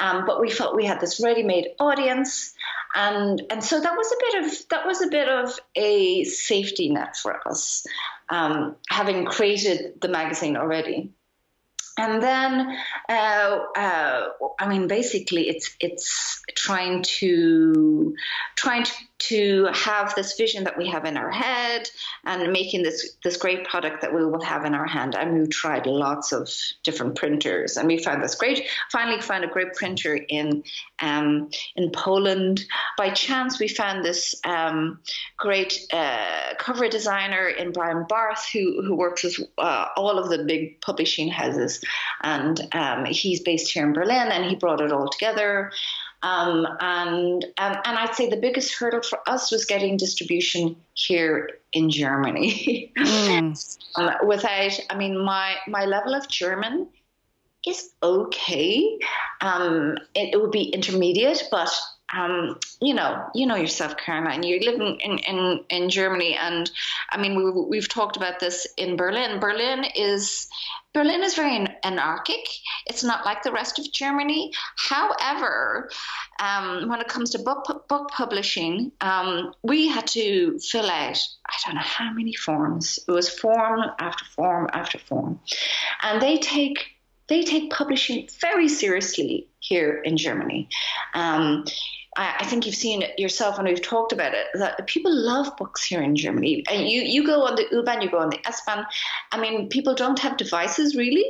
Um, 0.00 0.24
but 0.24 0.40
we 0.40 0.50
felt 0.50 0.74
we 0.74 0.86
had 0.86 1.00
this 1.00 1.20
ready-made 1.22 1.68
audience, 1.78 2.54
and 2.94 3.42
and 3.50 3.62
so 3.62 3.78
that 3.78 3.94
was 3.94 4.10
a 4.10 4.16
bit 4.20 4.44
of 4.44 4.68
that 4.70 4.86
was 4.86 5.02
a 5.02 5.08
bit 5.08 5.28
of 5.28 5.58
a 5.74 6.24
safety 6.24 6.88
net 6.88 7.14
for 7.16 7.46
us 7.46 7.84
um, 8.28 8.76
having 8.88 9.26
created 9.26 10.00
the 10.00 10.08
magazine 10.08 10.56
already. 10.56 11.10
And 11.96 12.20
then, 12.20 12.76
uh, 13.08 13.58
uh, 13.76 14.28
I 14.58 14.68
mean, 14.68 14.88
basically, 14.88 15.48
it's 15.48 15.76
it's 15.78 16.42
trying 16.56 17.04
to 17.20 18.16
trying 18.56 18.82
to, 18.82 18.92
to 19.28 19.68
have 19.72 20.14
this 20.14 20.36
vision 20.36 20.64
that 20.64 20.76
we 20.76 20.88
have 20.88 21.04
in 21.04 21.16
our 21.16 21.30
head 21.30 21.88
and 22.24 22.52
making 22.52 22.82
this 22.82 23.16
this 23.22 23.36
great 23.36 23.64
product 23.64 24.00
that 24.02 24.14
we 24.14 24.24
will 24.24 24.42
have 24.42 24.64
in 24.64 24.74
our 24.74 24.86
hand. 24.86 25.14
And 25.14 25.38
we 25.38 25.46
tried 25.46 25.86
lots 25.86 26.32
of 26.32 26.48
different 26.82 27.16
printers, 27.16 27.76
and 27.76 27.88
we 27.88 28.02
found 28.02 28.22
this 28.22 28.34
great. 28.34 28.66
Finally, 28.90 29.20
found 29.20 29.44
a 29.44 29.48
great 29.48 29.74
printer 29.74 30.14
in 30.28 30.62
um, 31.00 31.50
in 31.76 31.90
Poland. 31.90 32.64
By 32.96 33.10
chance, 33.10 33.58
we 33.58 33.68
found 33.68 34.04
this 34.04 34.34
um, 34.44 35.00
great 35.36 35.86
uh, 35.92 36.54
cover 36.58 36.88
designer 36.88 37.48
in 37.48 37.72
Brian 37.72 38.04
Barth, 38.08 38.44
who 38.52 38.82
who 38.82 38.94
works 38.94 39.24
with 39.24 39.38
uh, 39.58 39.86
all 39.96 40.18
of 40.18 40.28
the 40.28 40.44
big 40.44 40.80
publishing 40.80 41.28
houses, 41.28 41.82
and 42.22 42.60
um, 42.72 43.04
he's 43.04 43.40
based 43.40 43.72
here 43.72 43.86
in 43.86 43.92
Berlin, 43.92 44.28
and 44.32 44.44
he 44.44 44.56
brought 44.56 44.80
it 44.80 44.92
all 44.92 45.08
together. 45.08 45.72
Um, 46.24 46.66
and, 46.80 47.44
and 47.58 47.76
and 47.84 47.98
I'd 47.98 48.14
say 48.14 48.30
the 48.30 48.38
biggest 48.38 48.74
hurdle 48.74 49.02
for 49.02 49.18
us 49.28 49.52
was 49.52 49.66
getting 49.66 49.98
distribution 49.98 50.74
here 50.94 51.50
in 51.74 51.90
Germany. 51.90 52.90
Mm. 52.96 53.78
um, 53.96 54.10
without, 54.26 54.80
I 54.88 54.96
mean, 54.96 55.22
my 55.22 55.56
my 55.68 55.84
level 55.84 56.14
of 56.14 56.26
German 56.28 56.88
is 57.66 57.90
okay. 58.02 58.98
Um, 59.42 59.98
it, 60.14 60.32
it 60.32 60.40
would 60.40 60.50
be 60.50 60.70
intermediate, 60.70 61.42
but 61.50 61.70
um, 62.14 62.58
you 62.80 62.94
know, 62.94 63.26
you 63.34 63.46
know 63.46 63.56
yourself, 63.56 63.96
Caroline. 63.96 64.42
You 64.42 64.60
live 64.60 64.80
in, 64.80 64.98
in, 65.00 65.18
in, 65.18 65.64
in 65.70 65.90
Germany, 65.90 66.36
and 66.40 66.70
I 67.10 67.18
mean, 67.18 67.36
we, 67.36 67.50
we've 67.50 67.88
talked 67.88 68.16
about 68.16 68.40
this 68.40 68.66
in 68.76 68.96
Berlin. 68.96 69.40
Berlin 69.40 69.84
is 69.94 70.48
Berlin 70.92 71.24
is 71.24 71.34
very 71.34 71.66
anarchic. 71.82 72.46
It's 72.86 73.02
not 73.02 73.24
like 73.24 73.42
the 73.42 73.50
rest 73.50 73.80
of 73.80 73.90
Germany. 73.90 74.52
However, 74.76 75.90
um, 76.38 76.88
when 76.88 77.00
it 77.00 77.08
comes 77.08 77.30
to 77.30 77.38
book 77.40 77.88
book 77.88 78.10
publishing, 78.10 78.92
um, 79.00 79.52
we 79.62 79.88
had 79.88 80.06
to 80.08 80.58
fill 80.60 80.88
out 80.88 81.18
I 81.46 81.54
don't 81.66 81.74
know 81.74 81.80
how 81.80 82.12
many 82.12 82.34
forms. 82.34 83.00
It 83.08 83.10
was 83.10 83.28
form 83.28 83.80
after 83.98 84.24
form 84.24 84.68
after 84.72 84.98
form, 84.98 85.40
and 86.02 86.22
they 86.22 86.38
take 86.38 86.94
they 87.28 87.42
take 87.42 87.70
publishing 87.70 88.28
very 88.40 88.68
seriously 88.68 89.48
here 89.60 89.96
in 89.96 90.16
Germany. 90.16 90.68
Um, 91.14 91.64
I, 92.16 92.34
I, 92.40 92.44
think 92.46 92.66
you've 92.66 92.74
seen 92.74 93.02
it 93.02 93.18
yourself 93.18 93.56
when 93.56 93.66
we've 93.66 93.82
talked 93.82 94.12
about 94.12 94.34
it 94.34 94.46
that 94.54 94.86
people 94.86 95.14
love 95.14 95.56
books 95.56 95.84
here 95.84 96.02
in 96.02 96.16
Germany. 96.16 96.64
And 96.70 96.88
you, 96.88 97.02
you 97.02 97.26
go 97.26 97.42
on 97.42 97.56
the 97.56 97.66
U-Bahn, 97.70 98.02
you 98.02 98.10
go 98.10 98.18
on 98.18 98.30
the 98.30 98.40
S-Bahn. 98.46 98.86
I 99.32 99.40
mean, 99.40 99.68
people 99.68 99.94
don't 99.94 100.18
have 100.18 100.36
devices 100.36 100.96
really. 100.96 101.24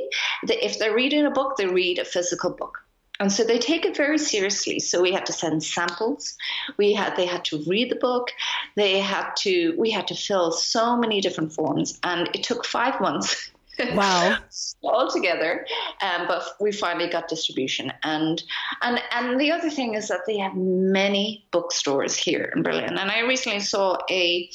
They, 0.45 0.59
if 0.61 0.79
they're 0.79 0.95
reading 0.95 1.25
a 1.25 1.31
book, 1.31 1.57
they 1.57 1.65
read 1.65 1.99
a 1.99 2.05
physical 2.05 2.51
book. 2.51 2.85
And 3.19 3.31
so 3.31 3.43
they 3.43 3.59
take 3.59 3.85
it 3.85 3.95
very 3.95 4.17
seriously. 4.17 4.79
So 4.79 5.01
we 5.01 5.13
had 5.13 5.25
to 5.27 5.33
send 5.33 5.63
samples. 5.63 6.35
We 6.77 6.93
had 6.93 7.15
they 7.15 7.25
had 7.25 7.45
to 7.45 7.63
read 7.65 7.89
the 7.89 7.95
book. 7.95 8.31
They 8.75 8.99
had 8.99 9.31
to 9.37 9.73
we 9.77 9.89
had 9.89 10.07
to 10.07 10.15
fill 10.15 10.51
so 10.51 10.97
many 10.97 11.21
different 11.21 11.53
forms, 11.53 11.97
and 12.03 12.29
it 12.33 12.43
took 12.43 12.65
five 12.65 12.99
months 12.99 13.51
Wow. 13.79 14.37
all 14.83 15.09
together. 15.09 15.65
Um, 16.01 16.27
but 16.27 16.43
we 16.59 16.71
finally 16.71 17.09
got 17.09 17.27
distribution. 17.27 17.91
And 18.03 18.41
and 18.81 19.01
and 19.11 19.39
the 19.39 19.51
other 19.51 19.69
thing 19.69 19.95
is 19.95 20.07
that 20.07 20.21
they 20.27 20.37
have 20.37 20.55
many 20.55 21.47
bookstores 21.51 22.15
here 22.15 22.51
in 22.55 22.63
Berlin. 22.63 22.97
And 22.97 23.11
I 23.11 23.19
recently 23.21 23.59
saw 23.59 23.97
a 24.09 24.49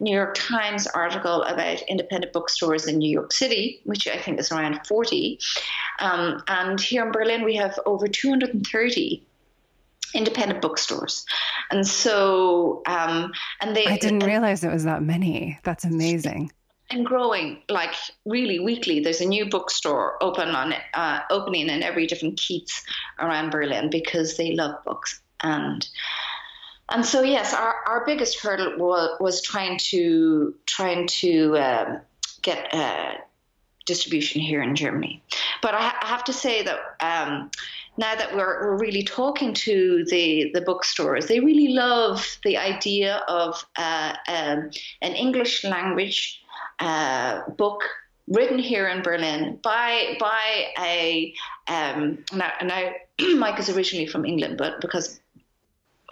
New 0.00 0.14
York 0.14 0.34
Times 0.34 0.86
article 0.86 1.42
about 1.42 1.82
independent 1.82 2.32
bookstores 2.32 2.86
in 2.86 2.98
New 2.98 3.10
York 3.10 3.32
City, 3.32 3.80
which 3.84 4.08
I 4.08 4.16
think 4.16 4.40
is 4.40 4.50
around 4.50 4.80
40. 4.86 5.38
Um, 5.98 6.42
and 6.48 6.80
here 6.80 7.04
in 7.04 7.12
Berlin, 7.12 7.44
we 7.44 7.56
have 7.56 7.78
over 7.84 8.08
230 8.08 9.26
independent 10.12 10.60
bookstores 10.60 11.24
and 11.70 11.86
so 11.86 12.82
um, 12.86 13.30
and 13.60 13.76
they 13.76 13.86
i 13.86 13.96
didn't 13.96 14.24
realize 14.24 14.64
it 14.64 14.72
was 14.72 14.82
that 14.82 15.04
many 15.04 15.56
that's 15.62 15.84
amazing 15.84 16.50
and 16.90 17.06
growing 17.06 17.62
like 17.68 17.94
really 18.24 18.58
weekly. 18.58 19.00
There's 19.00 19.20
a 19.20 19.26
new 19.26 19.46
bookstore 19.48 20.22
open 20.22 20.48
on 20.48 20.74
uh, 20.94 21.20
opening 21.30 21.68
in 21.68 21.82
every 21.82 22.06
different 22.06 22.38
Kiez 22.38 22.82
around 23.18 23.50
Berlin 23.50 23.90
because 23.90 24.36
they 24.36 24.54
love 24.54 24.82
books 24.84 25.20
and 25.42 25.88
and 26.90 27.06
so 27.06 27.22
yes, 27.22 27.54
our, 27.54 27.76
our 27.86 28.04
biggest 28.04 28.40
hurdle 28.40 28.76
was, 28.76 29.16
was 29.20 29.42
trying 29.42 29.78
to 29.90 30.54
trying 30.66 31.06
to 31.06 31.56
um, 31.56 32.00
get 32.42 32.74
uh, 32.74 33.12
distribution 33.86 34.40
here 34.40 34.60
in 34.60 34.74
Germany. 34.74 35.22
But 35.62 35.74
I, 35.74 35.82
ha- 35.82 35.98
I 36.02 36.06
have 36.08 36.24
to 36.24 36.32
say 36.32 36.62
that. 36.64 36.78
Um, 37.00 37.50
now 37.96 38.14
that 38.14 38.34
we're, 38.34 38.62
we're 38.62 38.78
really 38.78 39.02
talking 39.02 39.52
to 39.52 40.04
the, 40.06 40.50
the 40.54 40.62
bookstores, 40.62 41.26
they 41.26 41.40
really 41.40 41.68
love 41.68 42.38
the 42.44 42.56
idea 42.56 43.16
of 43.28 43.62
uh, 43.76 44.14
um, 44.28 44.70
an 45.02 45.12
English 45.12 45.64
language 45.64 46.39
uh, 46.80 47.48
book 47.50 47.82
written 48.28 48.58
here 48.58 48.88
in 48.88 49.02
Berlin 49.02 49.58
by 49.62 50.16
by 50.18 50.66
a 50.78 51.34
um, 51.68 52.24
now, 52.32 52.52
now 52.62 52.92
Mike 53.36 53.58
is 53.58 53.68
originally 53.68 54.06
from 54.06 54.24
England, 54.24 54.56
but 54.56 54.80
because 54.80 55.20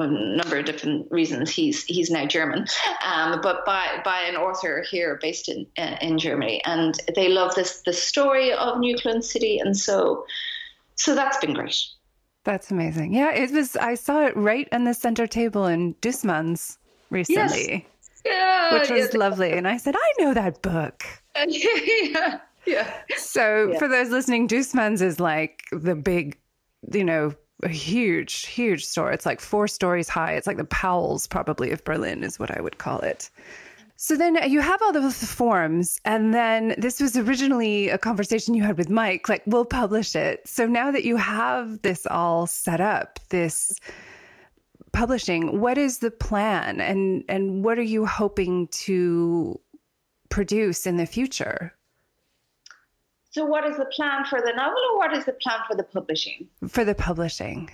a 0.00 0.06
number 0.06 0.58
of 0.58 0.64
different 0.64 1.10
reasons 1.10 1.50
he's 1.50 1.84
he's 1.84 2.10
now 2.10 2.26
German, 2.26 2.66
um, 3.04 3.40
but 3.40 3.64
by 3.64 4.00
by 4.04 4.20
an 4.22 4.36
author 4.36 4.84
here 4.88 5.18
based 5.20 5.48
in 5.48 5.66
uh, 5.78 5.96
in 6.00 6.18
Germany, 6.18 6.60
and 6.64 6.94
they 7.14 7.28
love 7.28 7.54
this 7.54 7.82
the 7.82 7.92
story 7.92 8.52
of 8.52 8.78
New 8.78 8.96
Clone 8.96 9.22
City, 9.22 9.58
and 9.58 9.76
so 9.76 10.24
so 10.96 11.14
that's 11.14 11.38
been 11.38 11.54
great. 11.54 11.80
That's 12.44 12.70
amazing. 12.70 13.14
Yeah, 13.14 13.34
it 13.34 13.50
was. 13.50 13.76
I 13.76 13.94
saw 13.94 14.26
it 14.26 14.36
right 14.36 14.68
on 14.72 14.84
the 14.84 14.94
center 14.94 15.26
table 15.26 15.66
in 15.66 15.94
Dussmann's 15.94 16.78
recently. 17.10 17.72
Yes 17.72 17.82
yeah, 18.24 18.74
which 18.74 18.90
was 18.90 19.08
yeah. 19.12 19.18
lovely. 19.18 19.52
And 19.52 19.66
I 19.66 19.76
said, 19.76 19.94
I 19.96 20.12
know 20.18 20.34
that 20.34 20.62
book. 20.62 21.04
yeah, 21.46 22.40
yeah. 22.66 22.92
So 23.16 23.74
for 23.78 23.88
those 23.88 24.10
listening, 24.10 24.48
Dussmann's 24.48 25.02
is 25.02 25.20
like 25.20 25.64
the 25.72 25.94
big, 25.94 26.38
you 26.92 27.04
know, 27.04 27.34
a 27.62 27.68
huge, 27.68 28.46
huge 28.46 28.84
store. 28.84 29.10
It's 29.12 29.26
like 29.26 29.40
four 29.40 29.68
stories 29.68 30.08
high. 30.08 30.34
It's 30.34 30.46
like 30.46 30.56
the 30.56 30.64
Powell's 30.64 31.26
probably 31.26 31.70
of 31.70 31.84
Berlin 31.84 32.22
is 32.22 32.38
what 32.38 32.56
I 32.56 32.60
would 32.60 32.78
call 32.78 33.00
it. 33.00 33.30
So 34.00 34.16
then 34.16 34.38
you 34.48 34.60
have 34.60 34.80
all 34.80 34.92
the 34.92 35.10
forms, 35.10 36.00
and 36.04 36.32
then 36.32 36.76
this 36.78 37.00
was 37.00 37.16
originally 37.16 37.88
a 37.88 37.98
conversation 37.98 38.54
you 38.54 38.62
had 38.62 38.78
with 38.78 38.88
Mike, 38.88 39.28
like, 39.28 39.42
we'll 39.44 39.64
publish 39.64 40.14
it. 40.14 40.46
So 40.46 40.66
now 40.66 40.92
that 40.92 41.02
you 41.02 41.16
have 41.16 41.82
this 41.82 42.06
all 42.06 42.46
set 42.46 42.80
up, 42.80 43.18
this 43.30 43.74
publishing, 44.98 45.60
what 45.60 45.78
is 45.78 45.98
the 45.98 46.10
plan 46.10 46.80
and 46.80 47.24
and 47.28 47.64
what 47.64 47.78
are 47.78 47.90
you 47.94 48.04
hoping 48.04 48.66
to 48.68 49.60
produce 50.28 50.86
in 50.86 50.96
the 50.96 51.06
future? 51.06 51.72
So 53.30 53.44
what 53.44 53.64
is 53.64 53.76
the 53.76 53.84
plan 53.96 54.24
for 54.24 54.40
the 54.40 54.52
novel 54.56 54.82
or 54.90 54.98
what 54.98 55.16
is 55.16 55.24
the 55.24 55.34
plan 55.34 55.60
for 55.68 55.76
the 55.76 55.84
publishing? 55.84 56.48
For 56.68 56.84
the 56.84 56.96
publishing. 56.96 57.66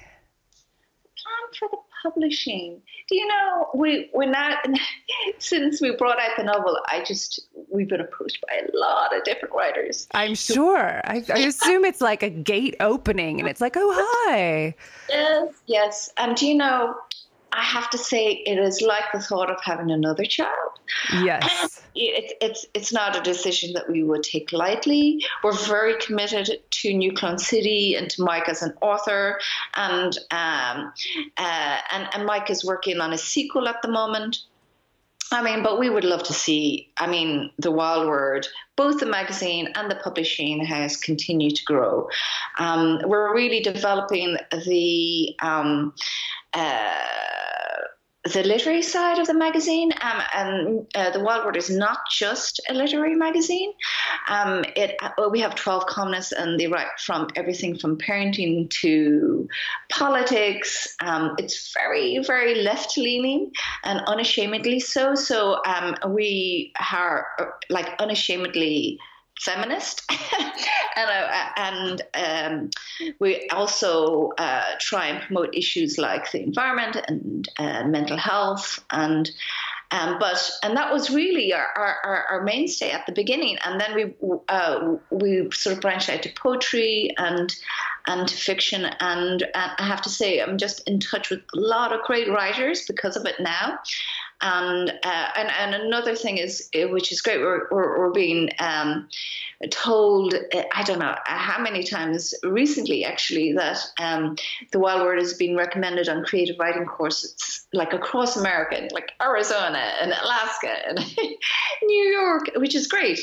Plan 1.22 1.44
for 1.58 1.68
the 1.70 1.78
publishing. 2.04 2.80
Do 3.08 3.16
you 3.16 3.26
know 3.26 3.68
we 3.75 4.11
we're 4.14 4.30
not 4.30 4.64
since 5.38 5.80
we 5.80 5.96
brought 5.96 6.20
out 6.20 6.37
the 6.37 6.44
novel, 6.44 6.78
I 6.88 7.02
just 7.02 7.40
we've 7.73 7.88
been 7.88 8.00
approached 8.00 8.38
by 8.46 8.56
a 8.56 8.76
lot 8.76 9.16
of 9.16 9.25
different 9.25 9.54
writers. 9.54 10.06
I'm 10.12 10.34
sure. 10.34 11.00
I, 11.04 11.25
I 11.34 11.38
assume 11.50 11.84
it's 11.84 12.00
like 12.00 12.23
a 12.23 12.30
gate 12.30 12.76
opening 12.80 13.40
and 13.40 13.49
it's 13.49 13.61
like, 13.61 13.76
oh 13.76 13.92
hi. 14.26 14.75
Yes, 15.08 15.49
yes. 15.66 16.11
And 16.16 16.37
do 16.37 16.46
you 16.46 16.54
know 16.54 16.94
I 17.54 17.62
have 17.62 17.88
to 17.90 17.99
say, 17.99 18.42
it 18.46 18.58
is 18.58 18.82
like 18.82 19.04
the 19.12 19.20
thought 19.20 19.49
of 19.49 19.58
having 19.62 19.90
another 19.90 20.25
child. 20.25 20.78
Yes, 21.23 21.82
it, 21.94 22.37
it's 22.40 22.66
it's 22.75 22.92
not 22.92 23.16
a 23.16 23.20
decision 23.20 23.73
that 23.75 23.88
we 23.88 24.02
would 24.02 24.25
take 24.25 24.52
lightly. 24.52 25.25
We're 25.44 25.56
very 25.66 25.94
committed 25.99 26.61
to 26.68 26.92
New 26.92 27.12
Clone 27.12 27.38
City 27.38 27.94
and 27.94 28.11
to 28.11 28.23
Mike 28.23 28.49
as 28.49 28.62
an 28.62 28.75
author, 28.80 29.38
and 29.76 30.18
um, 30.32 30.92
uh, 31.37 31.78
and 31.92 32.08
and 32.12 32.26
Mike 32.26 32.50
is 32.50 32.64
working 32.64 33.00
on 33.00 33.12
a 33.12 33.18
sequel 33.18 33.68
at 33.68 33.80
the 33.82 33.88
moment. 33.88 34.38
I 35.32 35.42
mean, 35.42 35.62
but 35.62 35.80
we 35.80 35.90
would 35.90 36.04
love 36.04 36.23
to 36.25 36.32
see, 36.32 36.92
I 36.96 37.06
mean, 37.06 37.50
the 37.58 37.70
Wild 37.70 38.06
Word, 38.06 38.46
both 38.76 39.00
the 39.00 39.06
magazine 39.06 39.68
and 39.75 39.90
the 39.90 39.96
publishing 39.96 40.64
house 40.64 40.96
continue 40.96 41.50
to 41.50 41.64
grow. 41.64 42.08
Um, 42.58 43.00
we're 43.04 43.34
really 43.34 43.61
developing 43.61 44.37
the 44.66 45.34
um, 45.40 45.94
uh, 46.54 47.04
the 48.32 48.42
literary 48.42 48.80
side 48.80 49.18
of 49.18 49.26
the 49.26 49.34
magazine, 49.34 49.92
um, 50.00 50.23
and 50.34 50.87
uh, 50.94 51.11
the 51.11 51.20
Wild 51.20 51.44
Word 51.44 51.56
is 51.56 51.68
not 51.68 51.99
just 52.11 52.58
a 52.70 52.75
literary 52.75 53.14
magazine. 53.14 53.73
Um, 54.30 54.64
it 54.76 54.96
uh, 55.02 55.28
we 55.30 55.40
have 55.40 55.54
twelve 55.56 55.87
columnists, 55.87 56.32
and 56.32 56.58
they 56.58 56.66
write 56.66 56.87
from 57.04 57.28
everything 57.37 57.76
from 57.76 57.99
parenting 57.99 58.70
to 58.80 59.46
politics. 59.90 60.96
Um, 61.02 61.34
it's 61.37 61.75
very, 61.75 62.18
very 62.26 62.62
left 62.62 62.96
leaning 62.96 63.52
and 63.84 64.00
unashamedly 64.06 64.80
so. 64.80 65.14
So 65.14 65.61
um, 65.66 65.94
we 66.08 66.73
are 66.92 67.26
uh, 67.38 67.44
like 67.68 67.94
unashamedly 67.99 68.99
feminist, 69.40 70.02
and 70.96 71.10
uh, 71.10 71.48
and 71.56 72.02
um, 72.14 72.70
we 73.18 73.48
also 73.48 74.32
uh, 74.38 74.62
try 74.80 75.06
and 75.06 75.22
promote 75.22 75.54
issues 75.54 75.98
like 75.98 76.30
the 76.30 76.42
environment 76.42 76.96
and 77.08 77.48
uh, 77.58 77.84
mental 77.84 78.16
health 78.16 78.84
and. 78.90 79.30
Um, 79.90 80.18
but 80.18 80.50
and 80.64 80.76
that 80.76 80.92
was 80.92 81.10
really 81.10 81.52
our, 81.52 81.66
our, 81.76 82.24
our, 82.28 82.42
mainstay 82.42 82.90
at 82.90 83.06
the 83.06 83.12
beginning, 83.12 83.58
and 83.64 83.80
then 83.80 83.94
we 83.94 84.14
uh, 84.48 84.96
we 85.10 85.48
sort 85.52 85.76
of 85.76 85.82
branched 85.82 86.08
out 86.08 86.22
to 86.22 86.32
poetry 86.32 87.14
and 87.16 87.54
and 88.06 88.26
to 88.26 88.34
fiction, 88.34 88.86
and, 88.86 89.42
and 89.42 89.72
I 89.78 89.86
have 89.86 90.02
to 90.02 90.08
say 90.08 90.40
I'm 90.40 90.58
just 90.58 90.88
in 90.88 90.98
touch 90.98 91.30
with 91.30 91.40
a 91.54 91.60
lot 91.60 91.92
of 91.92 92.00
great 92.02 92.28
writers 92.28 92.86
because 92.86 93.16
of 93.16 93.24
it 93.26 93.36
now, 93.38 93.78
and 94.44 94.90
uh, 95.02 95.28
and 95.36 95.48
and 95.58 95.74
another 95.74 96.14
thing 96.14 96.36
is 96.36 96.68
uh, 96.74 96.86
which 96.88 97.10
is 97.10 97.22
great 97.22 97.40
we're, 97.40 97.66
we're, 97.70 97.98
we're 97.98 98.12
being 98.12 98.50
um, 98.58 99.08
told 99.70 100.34
uh, 100.34 100.62
I 100.74 100.82
don't 100.82 100.98
know 100.98 101.14
how 101.24 101.60
many 101.60 101.82
times 101.82 102.34
recently 102.42 103.06
actually 103.06 103.54
that 103.54 103.78
um, 103.98 104.36
the 104.70 104.78
wild 104.78 105.00
word 105.02 105.18
has 105.18 105.32
been 105.32 105.56
recommended 105.56 106.10
on 106.10 106.24
creative 106.24 106.56
writing 106.58 106.84
courses 106.84 107.66
like 107.72 107.94
across 107.94 108.36
America 108.36 108.86
like 108.92 109.12
Arizona 109.22 109.92
and 110.02 110.12
Alaska 110.12 110.88
and 110.88 110.98
New 111.82 112.04
York 112.04 112.50
which 112.56 112.74
is 112.74 112.86
great. 112.86 113.20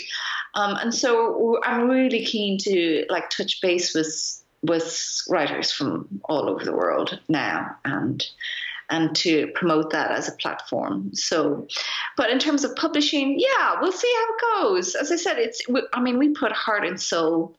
Um, 0.56 0.76
and 0.82 0.94
so 0.94 1.62
I'm 1.64 1.88
really 1.88 2.26
keen 2.26 2.58
to 2.60 3.06
like 3.10 3.30
touch 3.30 3.62
base 3.62 3.94
with 3.94 4.42
with 4.64 5.22
writers 5.30 5.72
from 5.72 6.08
all 6.26 6.50
over 6.50 6.66
the 6.66 6.76
world 6.76 7.20
now 7.30 7.78
and 7.86 8.26
and 8.92 9.16
to 9.16 9.48
promote 9.56 9.90
that 9.92 10.12
as 10.12 10.28
a 10.28 10.34
platform. 10.34 11.10
So, 11.14 11.66
but 12.18 12.30
in 12.30 12.38
terms 12.38 12.64
of 12.64 12.76
publishing, 12.76 13.40
yeah, 13.40 13.80
we'll 13.82 13.94
see 13.94 14.14
how 14.16 14.34
it 14.34 14.64
goes. 14.64 14.96
As 14.96 15.12
I 15.12 15.16
said, 15.16 15.40
it's, 15.40 15.62
I 15.94 16.02
mean, 16.02 16.20
we 16.20 16.30
put 16.30 16.52
heart 16.52 16.86
and 16.86 17.02
soul 17.02 17.58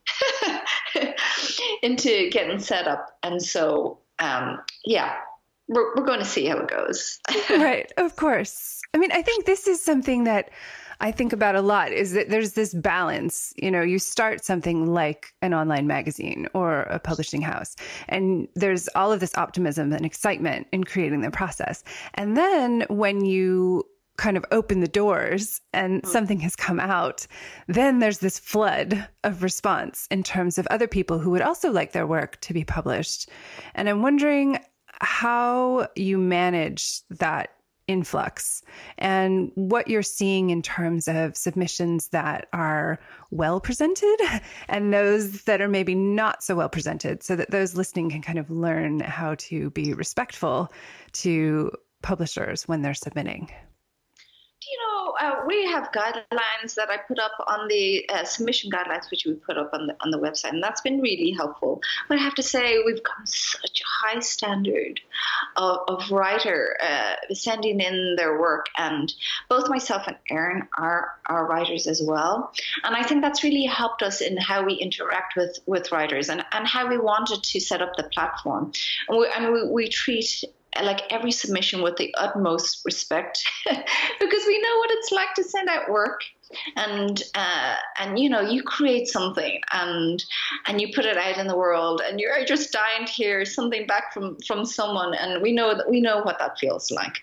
into 1.82 2.28
getting 2.30 2.58
set 2.60 2.86
up. 2.86 3.16
And 3.22 3.42
so, 3.42 3.98
um, 4.18 4.60
yeah, 4.84 5.14
we're, 5.68 5.96
we're 5.96 6.06
going 6.06 6.20
to 6.20 6.26
see 6.26 6.46
how 6.46 6.58
it 6.58 6.68
goes. 6.68 7.18
right. 7.50 7.90
Of 7.96 8.14
course. 8.16 8.80
I 8.94 8.98
mean, 8.98 9.10
I 9.10 9.22
think 9.22 9.46
this 9.46 9.66
is 9.66 9.82
something 9.82 10.24
that 10.24 10.50
I 11.02 11.10
think 11.10 11.32
about 11.32 11.56
a 11.56 11.60
lot 11.60 11.90
is 11.92 12.12
that 12.12 12.30
there's 12.30 12.52
this 12.52 12.72
balance. 12.72 13.52
You 13.56 13.70
know, 13.70 13.82
you 13.82 13.98
start 13.98 14.44
something 14.44 14.86
like 14.86 15.34
an 15.42 15.52
online 15.52 15.88
magazine 15.88 16.46
or 16.54 16.82
a 16.82 17.00
publishing 17.00 17.42
house, 17.42 17.74
and 18.08 18.46
there's 18.54 18.88
all 18.94 19.12
of 19.12 19.20
this 19.20 19.36
optimism 19.36 19.92
and 19.92 20.06
excitement 20.06 20.68
in 20.72 20.84
creating 20.84 21.20
the 21.20 21.30
process. 21.30 21.82
And 22.14 22.36
then 22.36 22.86
when 22.88 23.24
you 23.24 23.84
kind 24.16 24.36
of 24.36 24.44
open 24.52 24.80
the 24.80 24.88
doors 24.88 25.60
and 25.72 26.02
mm. 26.02 26.06
something 26.06 26.38
has 26.38 26.54
come 26.54 26.78
out, 26.78 27.26
then 27.66 27.98
there's 27.98 28.18
this 28.18 28.38
flood 28.38 29.08
of 29.24 29.42
response 29.42 30.06
in 30.10 30.22
terms 30.22 30.58
of 30.58 30.66
other 30.68 30.86
people 30.86 31.18
who 31.18 31.30
would 31.30 31.42
also 31.42 31.72
like 31.72 31.92
their 31.92 32.06
work 32.06 32.40
to 32.42 32.54
be 32.54 32.62
published. 32.62 33.28
And 33.74 33.88
I'm 33.88 34.02
wondering 34.02 34.60
how 35.00 35.88
you 35.96 36.18
manage 36.18 37.00
that 37.10 37.50
influx. 37.88 38.62
And 38.98 39.50
what 39.54 39.88
you're 39.88 40.02
seeing 40.02 40.50
in 40.50 40.62
terms 40.62 41.08
of 41.08 41.36
submissions 41.36 42.08
that 42.08 42.48
are 42.52 43.00
well 43.30 43.60
presented 43.60 44.16
and 44.68 44.92
those 44.92 45.42
that 45.44 45.60
are 45.60 45.68
maybe 45.68 45.94
not 45.94 46.42
so 46.42 46.54
well 46.54 46.68
presented 46.68 47.22
so 47.22 47.36
that 47.36 47.50
those 47.50 47.74
listening 47.74 48.10
can 48.10 48.22
kind 48.22 48.38
of 48.38 48.50
learn 48.50 49.00
how 49.00 49.34
to 49.36 49.70
be 49.70 49.94
respectful 49.94 50.72
to 51.12 51.70
publishers 52.02 52.66
when 52.68 52.82
they're 52.82 52.94
submitting 52.94 53.50
you 54.70 54.78
know, 54.78 55.14
uh, 55.20 55.44
we 55.46 55.64
have 55.66 55.90
guidelines 55.92 56.74
that 56.76 56.90
I 56.90 56.98
put 56.98 57.18
up 57.18 57.32
on 57.46 57.68
the 57.68 58.08
uh, 58.08 58.24
submission 58.24 58.70
guidelines, 58.70 59.10
which 59.10 59.24
we 59.26 59.34
put 59.34 59.58
up 59.58 59.70
on 59.72 59.86
the 59.86 59.96
on 60.00 60.10
the 60.10 60.18
website, 60.18 60.50
and 60.50 60.62
that's 60.62 60.80
been 60.80 61.00
really 61.00 61.30
helpful. 61.30 61.80
But 62.08 62.18
I 62.18 62.22
have 62.22 62.34
to 62.36 62.42
say, 62.42 62.82
we've 62.84 63.02
got 63.02 63.26
such 63.26 63.80
a 63.80 64.06
high 64.06 64.20
standard 64.20 65.00
of, 65.56 65.78
of 65.88 66.10
writer 66.10 66.76
uh, 66.82 67.34
sending 67.34 67.80
in 67.80 68.14
their 68.16 68.38
work, 68.38 68.66
and 68.78 69.12
both 69.48 69.68
myself 69.68 70.04
and 70.06 70.16
Erin 70.30 70.68
are 70.78 71.14
are 71.26 71.46
writers 71.46 71.86
as 71.86 72.02
well, 72.02 72.52
and 72.84 72.94
I 72.94 73.02
think 73.02 73.22
that's 73.22 73.42
really 73.42 73.64
helped 73.64 74.02
us 74.02 74.20
in 74.20 74.36
how 74.36 74.64
we 74.64 74.74
interact 74.74 75.36
with 75.36 75.58
with 75.66 75.92
writers 75.92 76.28
and 76.28 76.44
and 76.52 76.66
how 76.66 76.88
we 76.88 76.98
wanted 76.98 77.42
to 77.42 77.60
set 77.60 77.82
up 77.82 77.96
the 77.96 78.04
platform, 78.04 78.72
and 79.08 79.18
we, 79.18 79.28
and 79.34 79.52
we, 79.52 79.68
we 79.68 79.88
treat 79.88 80.44
like 80.80 81.12
every 81.12 81.32
submission 81.32 81.82
with 81.82 81.96
the 81.96 82.14
utmost 82.18 82.80
respect 82.84 83.42
because 83.66 84.46
we 84.46 84.60
know 84.60 84.76
what 84.78 84.90
it's 84.92 85.12
like 85.12 85.34
to 85.34 85.44
send 85.44 85.68
out 85.68 85.90
work 85.90 86.22
and 86.76 87.22
uh, 87.34 87.76
and 87.98 88.18
you 88.18 88.28
know 88.28 88.40
you 88.40 88.62
create 88.62 89.08
something 89.08 89.60
and 89.72 90.24
and 90.66 90.80
you 90.80 90.92
put 90.94 91.04
it 91.04 91.16
out 91.16 91.38
in 91.38 91.46
the 91.46 91.56
world 91.56 92.02
and 92.04 92.20
you're 92.20 92.44
just 92.44 92.72
dying 92.72 93.06
to 93.06 93.12
hear 93.12 93.44
something 93.44 93.86
back 93.86 94.12
from 94.12 94.36
from 94.46 94.64
someone 94.64 95.14
and 95.14 95.42
we 95.42 95.52
know 95.52 95.74
that 95.74 95.88
we 95.88 96.00
know 96.00 96.22
what 96.22 96.38
that 96.38 96.58
feels 96.58 96.90
like. 96.90 97.18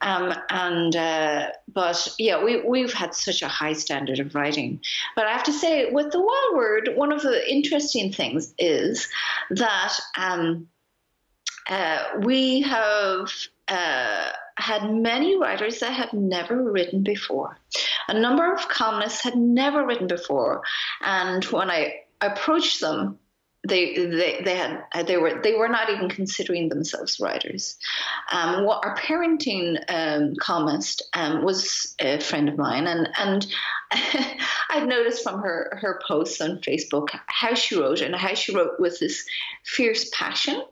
Um, 0.00 0.34
and 0.50 0.94
uh, 0.94 1.48
but 1.72 2.08
yeah 2.18 2.42
we 2.42 2.60
we've 2.62 2.92
had 2.92 3.14
such 3.14 3.42
a 3.42 3.48
high 3.48 3.72
standard 3.72 4.18
of 4.20 4.34
writing. 4.34 4.80
But 5.16 5.26
I 5.26 5.32
have 5.32 5.44
to 5.44 5.52
say 5.52 5.90
with 5.90 6.12
the 6.12 6.20
wild 6.20 6.56
word 6.56 6.90
one 6.94 7.12
of 7.12 7.22
the 7.22 7.50
interesting 7.50 8.12
things 8.12 8.54
is 8.58 9.08
that 9.50 9.94
um, 10.16 10.68
uh, 11.68 12.02
we 12.22 12.62
have 12.62 13.30
uh, 13.68 14.30
had 14.56 14.90
many 14.92 15.38
writers 15.38 15.80
that 15.80 15.92
had 15.92 16.12
never 16.12 16.70
written 16.70 17.02
before. 17.02 17.58
A 18.08 18.18
number 18.18 18.52
of 18.52 18.68
columnists 18.68 19.22
had 19.22 19.36
never 19.36 19.84
written 19.86 20.06
before, 20.06 20.62
and 21.02 21.44
when 21.46 21.70
I 21.70 22.02
approached 22.20 22.80
them, 22.80 23.18
they 23.66 23.94
they 23.94 24.40
they 24.44 24.56
had 24.56 25.06
they 25.06 25.16
were 25.16 25.40
they 25.42 25.54
were 25.54 25.68
not 25.68 25.90
even 25.90 26.08
considering 26.08 26.68
themselves 26.68 27.20
writers. 27.20 27.76
Um, 28.32 28.64
what 28.64 28.84
our 28.84 28.96
parenting 28.96 29.78
um, 29.88 30.34
columnist 30.40 31.02
um, 31.12 31.44
was 31.44 31.94
a 31.98 32.20
friend 32.20 32.48
of 32.48 32.56
mine, 32.56 32.86
and 32.86 33.08
and 33.18 33.46
I'd 34.70 34.86
noticed 34.86 35.22
from 35.22 35.40
her 35.40 35.78
her 35.80 36.00
posts 36.06 36.40
on 36.40 36.58
Facebook 36.58 37.08
how 37.26 37.54
she 37.54 37.78
wrote 37.78 38.00
and 38.00 38.14
how 38.14 38.34
she 38.34 38.54
wrote 38.54 38.78
with 38.78 38.98
this 38.98 39.26
fierce 39.64 40.10
passion, 40.12 40.62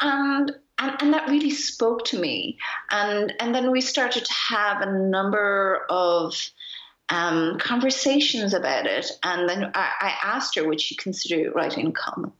and 0.00 0.52
and, 0.78 0.96
and 1.00 1.14
that 1.14 1.28
really 1.28 1.50
spoke 1.50 2.04
to 2.06 2.18
me. 2.18 2.58
And 2.90 3.34
and 3.40 3.54
then 3.54 3.70
we 3.70 3.80
started 3.80 4.24
to 4.24 4.32
have 4.32 4.80
a 4.80 4.92
number 4.92 5.86
of 5.90 6.34
um, 7.08 7.58
conversations 7.58 8.52
about 8.52 8.86
it, 8.86 9.10
and 9.22 9.48
then 9.48 9.70
I, 9.74 9.90
I, 10.00 10.14
asked 10.24 10.56
her 10.56 10.66
would 10.66 10.80
she 10.80 10.96
consider 10.96 11.52
writing 11.52 11.88
a 11.88 11.92
column, 11.92 12.32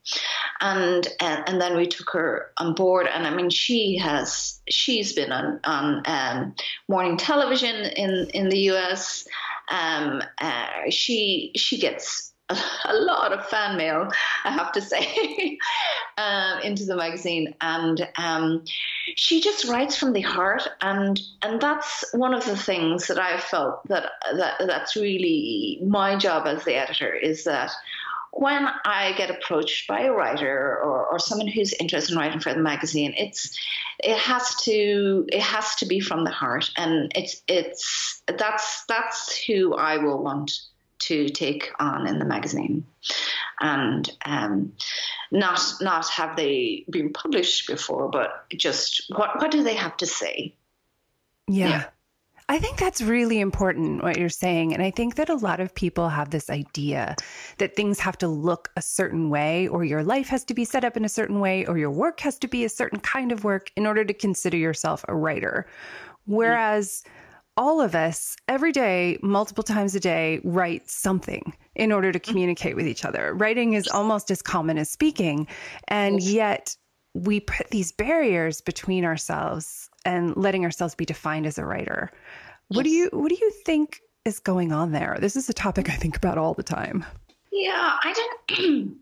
and, 0.61 1.07
and 1.20 1.48
and 1.48 1.61
then 1.61 1.76
we 1.76 1.87
took 1.87 2.11
her 2.11 2.50
on 2.57 2.74
board. 2.74 3.07
And 3.07 3.26
I 3.26 3.35
mean, 3.35 3.50
she 3.50 3.96
has 3.98 4.61
she's 4.68 5.12
been 5.12 5.31
on 5.31 5.61
on 5.64 6.02
um, 6.07 6.55
morning 6.88 7.16
television 7.16 7.76
in 7.76 8.29
in 8.35 8.48
the 8.48 8.59
U.S. 8.70 9.26
Um, 9.70 10.22
uh, 10.40 10.90
she 10.90 11.52
she 11.55 11.79
gets 11.79 12.33
a 12.85 12.94
lot 12.94 13.32
of 13.32 13.44
fan 13.46 13.76
mail, 13.76 14.09
I 14.44 14.50
have 14.50 14.70
to 14.72 14.80
say, 14.80 15.59
um, 16.18 16.61
into 16.61 16.85
the 16.85 16.96
magazine, 16.96 17.54
and 17.61 18.09
um, 18.16 18.62
she 19.16 19.40
just 19.40 19.64
writes 19.64 19.96
from 19.96 20.12
the 20.12 20.20
heart, 20.20 20.68
and 20.80 21.20
and 21.42 21.61
that's 21.61 22.04
one 22.12 22.35
of 22.35 22.44
the 22.44 22.56
things 22.56 23.09
that 23.09 23.18
I 23.18 23.38
felt 23.38 23.87
that 23.88 24.12
that 24.37 24.54
that's 24.66 24.94
really 24.94 25.80
my 25.85 26.16
job 26.16 26.46
as 26.46 26.64
the 26.64 26.74
editor 26.74 27.12
is 27.12 27.44
that 27.44 27.72
when 28.30 28.68
I 28.85 29.14
get 29.16 29.30
approached 29.30 29.88
by 29.88 30.02
a 30.02 30.12
writer 30.12 30.78
or, 30.85 31.06
or 31.06 31.18
someone 31.18 31.48
who's 31.48 31.72
interested 31.80 32.12
in 32.12 32.18
writing 32.18 32.38
for 32.38 32.52
the 32.52 32.61
magazine, 32.61 33.14
it's 33.16 33.59
it 33.98 34.18
has 34.18 34.54
to 34.62 35.26
it 35.32 35.40
has 35.40 35.74
to 35.76 35.87
be 35.87 35.98
from 35.98 36.22
the 36.22 36.30
heart, 36.30 36.70
and 36.76 37.11
it's 37.16 37.42
it's 37.48 38.22
that's 38.38 38.85
that's 38.85 39.37
who 39.46 39.74
I 39.74 39.96
will 39.96 40.22
want 40.22 40.52
to 40.98 41.28
take 41.28 41.70
on 41.78 42.06
in 42.06 42.18
the 42.18 42.24
magazine, 42.24 42.87
and 43.61 44.11
um, 44.24 44.72
not 45.30 45.61
not 45.80 46.09
have 46.11 46.37
they 46.37 46.85
been 46.90 47.12
published 47.12 47.68
before, 47.68 48.09
but 48.09 48.44
just 48.56 49.06
what 49.14 49.40
what 49.40 49.50
do 49.50 49.62
they 49.62 49.74
have 49.74 49.96
to 49.98 50.06
say? 50.06 50.54
yeah. 51.48 51.68
yeah. 51.68 51.85
I 52.48 52.61
think 52.61 52.78
that's 52.78 53.02
really 53.02 53.40
important 53.40 54.04
what 54.04 54.18
you're 54.18 54.28
saying. 54.28 54.72
And 54.72 54.80
I 54.80 54.92
think 54.92 55.16
that 55.16 55.28
a 55.28 55.35
lot 55.35 55.59
of 55.59 55.74
people 55.74 56.09
have 56.09 56.30
this 56.30 56.48
idea 56.48 57.16
that 57.59 57.74
things 57.74 57.98
have 57.98 58.16
to 58.18 58.28
look 58.28 58.70
a 58.76 58.82
certain 58.82 59.30
way, 59.30 59.66
or 59.66 59.85
your 59.85 60.04
life 60.04 60.28
has 60.28 60.44
to 60.44 60.54
be 60.54 60.64
set 60.64 60.85
up 60.85 60.96
in 60.96 61.04
a 61.04 61.09
certain 61.09 61.40
way, 61.40 61.66
or 61.66 61.76
your 61.76 61.90
work 61.90 62.20
has 62.20 62.38
to 62.38 62.46
be 62.46 62.64
a 62.64 62.68
certain 62.68 63.00
kind 63.00 63.32
of 63.32 63.42
work 63.42 63.72
in 63.74 63.85
order 63.85 64.04
to 64.04 64.14
consider 64.14 64.56
yourself 64.56 65.04
a 65.09 65.14
writer. 65.16 65.66
Whereas 66.26 67.02
mm-hmm 67.04 67.25
all 67.56 67.80
of 67.80 67.94
us 67.94 68.36
every 68.48 68.72
day, 68.72 69.18
multiple 69.22 69.64
times 69.64 69.94
a 69.94 70.00
day, 70.00 70.40
write 70.44 70.88
something 70.90 71.54
in 71.74 71.92
order 71.92 72.12
to 72.12 72.18
mm-hmm. 72.18 72.30
communicate 72.30 72.76
with 72.76 72.86
each 72.86 73.04
other. 73.04 73.34
Writing 73.34 73.74
is 73.74 73.88
almost 73.88 74.30
as 74.30 74.42
common 74.42 74.78
as 74.78 74.90
speaking. 74.90 75.46
And 75.88 76.22
yet 76.22 76.76
we 77.14 77.40
put 77.40 77.70
these 77.70 77.92
barriers 77.92 78.60
between 78.60 79.04
ourselves 79.04 79.88
and 80.04 80.36
letting 80.36 80.64
ourselves 80.64 80.94
be 80.94 81.04
defined 81.04 81.46
as 81.46 81.58
a 81.58 81.64
writer. 81.64 82.12
What 82.68 82.84
do 82.84 82.90
you 82.90 83.08
what 83.12 83.28
do 83.28 83.36
you 83.40 83.50
think 83.64 84.00
is 84.24 84.38
going 84.38 84.72
on 84.72 84.92
there? 84.92 85.16
This 85.20 85.36
is 85.36 85.48
a 85.48 85.54
topic 85.54 85.88
I 85.88 85.94
think 85.94 86.16
about 86.16 86.36
all 86.36 86.54
the 86.54 86.62
time. 86.62 87.04
Yeah, 87.52 87.96
I 88.02 88.12
don't. 88.48 88.96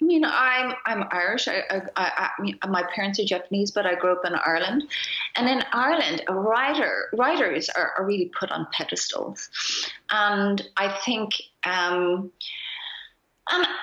I 0.00 0.04
mean, 0.04 0.24
I'm 0.24 0.74
I'm 0.86 1.08
Irish. 1.10 1.48
I, 1.48 1.62
I, 1.70 1.82
I, 1.96 2.30
I, 2.62 2.66
my 2.68 2.84
parents 2.94 3.18
are 3.18 3.24
Japanese, 3.24 3.72
but 3.72 3.84
I 3.84 3.96
grew 3.96 4.12
up 4.12 4.24
in 4.24 4.34
Ireland, 4.34 4.84
and 5.34 5.48
in 5.48 5.62
Ireland, 5.72 6.22
writer 6.28 7.08
writers 7.12 7.68
are, 7.70 7.94
are 7.98 8.06
really 8.06 8.30
put 8.38 8.52
on 8.52 8.68
pedestals, 8.72 9.48
and 10.10 10.62
I 10.76 10.88
think, 11.04 11.32
um, 11.64 12.30
and 13.50 13.66
I, 13.66 13.76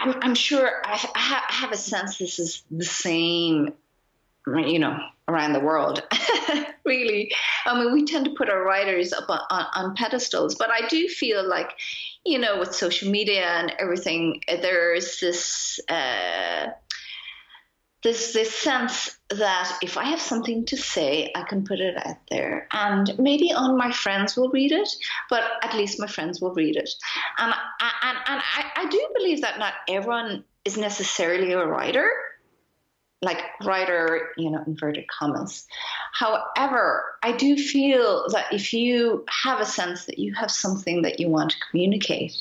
am 0.00 0.14
I'm 0.22 0.34
sure 0.34 0.80
I, 0.86 1.10
I 1.14 1.52
have 1.52 1.72
a 1.72 1.76
sense 1.76 2.16
this 2.16 2.38
is 2.38 2.62
the 2.70 2.84
same, 2.84 3.74
you 4.46 4.78
know, 4.78 4.98
around 5.28 5.52
the 5.52 5.60
world. 5.60 6.02
really, 6.84 7.32
I 7.64 7.78
mean, 7.78 7.92
we 7.92 8.04
tend 8.04 8.24
to 8.24 8.34
put 8.36 8.48
our 8.48 8.64
writers 8.64 9.12
up 9.12 9.30
on, 9.30 9.40
on, 9.50 9.66
on 9.74 9.94
pedestals, 9.94 10.54
but 10.56 10.70
I 10.70 10.88
do 10.88 11.08
feel 11.08 11.48
like 11.48 11.70
you 12.24 12.38
know, 12.38 12.58
with 12.58 12.74
social 12.74 13.10
media 13.10 13.44
and 13.44 13.74
everything, 13.78 14.40
there's 14.46 15.18
this 15.18 15.80
uh, 15.88 16.68
this 18.02 18.32
this 18.32 18.54
sense 18.54 19.18
that 19.30 19.78
if 19.82 19.96
I 19.96 20.04
have 20.04 20.20
something 20.20 20.64
to 20.66 20.76
say, 20.76 21.32
I 21.34 21.42
can 21.42 21.64
put 21.64 21.80
it 21.80 21.96
out 21.96 22.18
there, 22.30 22.68
and 22.72 23.12
maybe 23.18 23.52
all 23.52 23.76
my 23.76 23.90
friends 23.90 24.36
will 24.36 24.50
read 24.50 24.72
it, 24.72 24.88
but 25.30 25.42
at 25.62 25.74
least 25.74 25.98
my 25.98 26.06
friends 26.06 26.40
will 26.40 26.54
read 26.54 26.76
it, 26.76 26.90
and 27.38 27.52
and 27.80 28.18
and 28.26 28.42
I, 28.56 28.70
I 28.76 28.88
do 28.88 29.08
believe 29.16 29.40
that 29.40 29.58
not 29.58 29.74
everyone 29.88 30.44
is 30.64 30.76
necessarily 30.76 31.52
a 31.52 31.66
writer 31.66 32.08
like 33.22 33.38
writer, 33.64 34.30
you 34.36 34.50
know, 34.50 34.62
inverted 34.66 35.06
commas. 35.08 35.66
However, 36.12 37.04
I 37.22 37.32
do 37.32 37.56
feel 37.56 38.28
that 38.30 38.52
if 38.52 38.72
you 38.72 39.24
have 39.44 39.60
a 39.60 39.66
sense 39.66 40.04
that 40.06 40.18
you 40.18 40.34
have 40.34 40.50
something 40.50 41.02
that 41.02 41.20
you 41.20 41.28
want 41.28 41.52
to 41.52 41.56
communicate, 41.70 42.34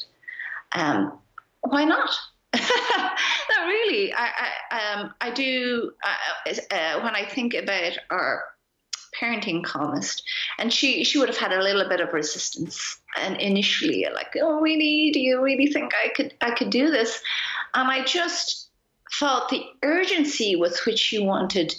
um, 0.73 1.17
why 1.61 1.85
not? 1.85 2.09
no, 2.55 3.65
really, 3.65 4.11
I, 4.11 4.49
I, 4.71 4.93
um, 4.93 5.13
I 5.21 5.29
do. 5.31 5.91
Uh, 6.03 6.53
uh, 6.71 7.01
when 7.01 7.15
I 7.15 7.25
think 7.25 7.53
about 7.53 7.93
our 8.09 8.43
parenting 9.17 9.63
columnist, 9.63 10.23
and 10.57 10.73
she 10.73 11.03
she 11.03 11.17
would 11.17 11.29
have 11.29 11.37
had 11.37 11.53
a 11.53 11.61
little 11.61 11.87
bit 11.87 12.01
of 12.01 12.11
resistance, 12.11 12.99
and 13.17 13.39
initially, 13.39 14.05
like, 14.13 14.35
oh, 14.41 14.59
really? 14.59 15.11
Do 15.13 15.19
you 15.21 15.41
really 15.41 15.67
think 15.67 15.93
I 16.03 16.09
could 16.09 16.33
I 16.41 16.51
could 16.51 16.71
do 16.71 16.89
this? 16.89 17.21
And 17.73 17.89
I 17.89 18.03
just 18.03 18.60
felt 19.11 19.49
the 19.49 19.63
urgency 19.83 20.55
with 20.55 20.79
which 20.85 21.11
you 21.11 21.23
wanted 21.23 21.75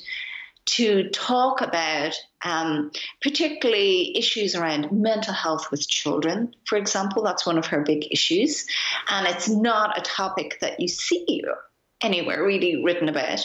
to 0.64 1.08
talk 1.10 1.60
about 1.60 2.14
um, 2.44 2.90
particularly 3.20 4.16
issues 4.16 4.54
around 4.54 4.92
mental 4.92 5.34
health 5.34 5.70
with 5.70 5.88
children, 5.88 6.54
for 6.66 6.78
example. 6.78 7.22
That's 7.22 7.46
one 7.46 7.58
of 7.58 7.66
her 7.66 7.82
big 7.82 8.06
issues. 8.12 8.66
And 9.08 9.26
it's 9.26 9.48
not 9.48 9.98
a 9.98 10.02
topic 10.02 10.58
that 10.60 10.78
you 10.78 10.88
see 10.88 11.42
anywhere 12.00 12.44
really 12.44 12.82
written 12.84 13.08
about. 13.08 13.40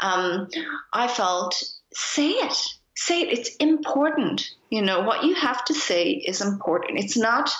Um, 0.00 0.48
I 0.92 1.08
felt, 1.08 1.60
say 1.92 2.30
it. 2.30 2.56
Say 2.94 3.22
it. 3.22 3.38
It's 3.38 3.56
important. 3.56 4.48
You 4.70 4.82
know, 4.82 5.02
what 5.02 5.24
you 5.24 5.34
have 5.34 5.64
to 5.66 5.74
say 5.74 6.10
is 6.10 6.40
important. 6.40 6.98
It's 6.98 7.16
not 7.16 7.50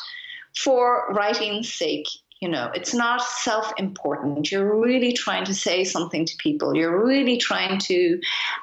for 0.57 1.13
writing's 1.13 1.73
sake. 1.73 2.07
You 2.43 2.49
know, 2.49 2.73
it's 2.75 2.93
not 2.93 3.23
self 3.23 3.73
important. 3.79 4.51
You're 4.51 4.77
really 4.81 5.13
trying 5.13 5.45
to 5.45 5.55
say 5.55 5.85
something 5.85 6.25
to 6.25 6.37
people. 6.39 6.75
You're 6.75 7.07
really 7.07 7.37
trying 7.37 7.79
to 7.79 8.21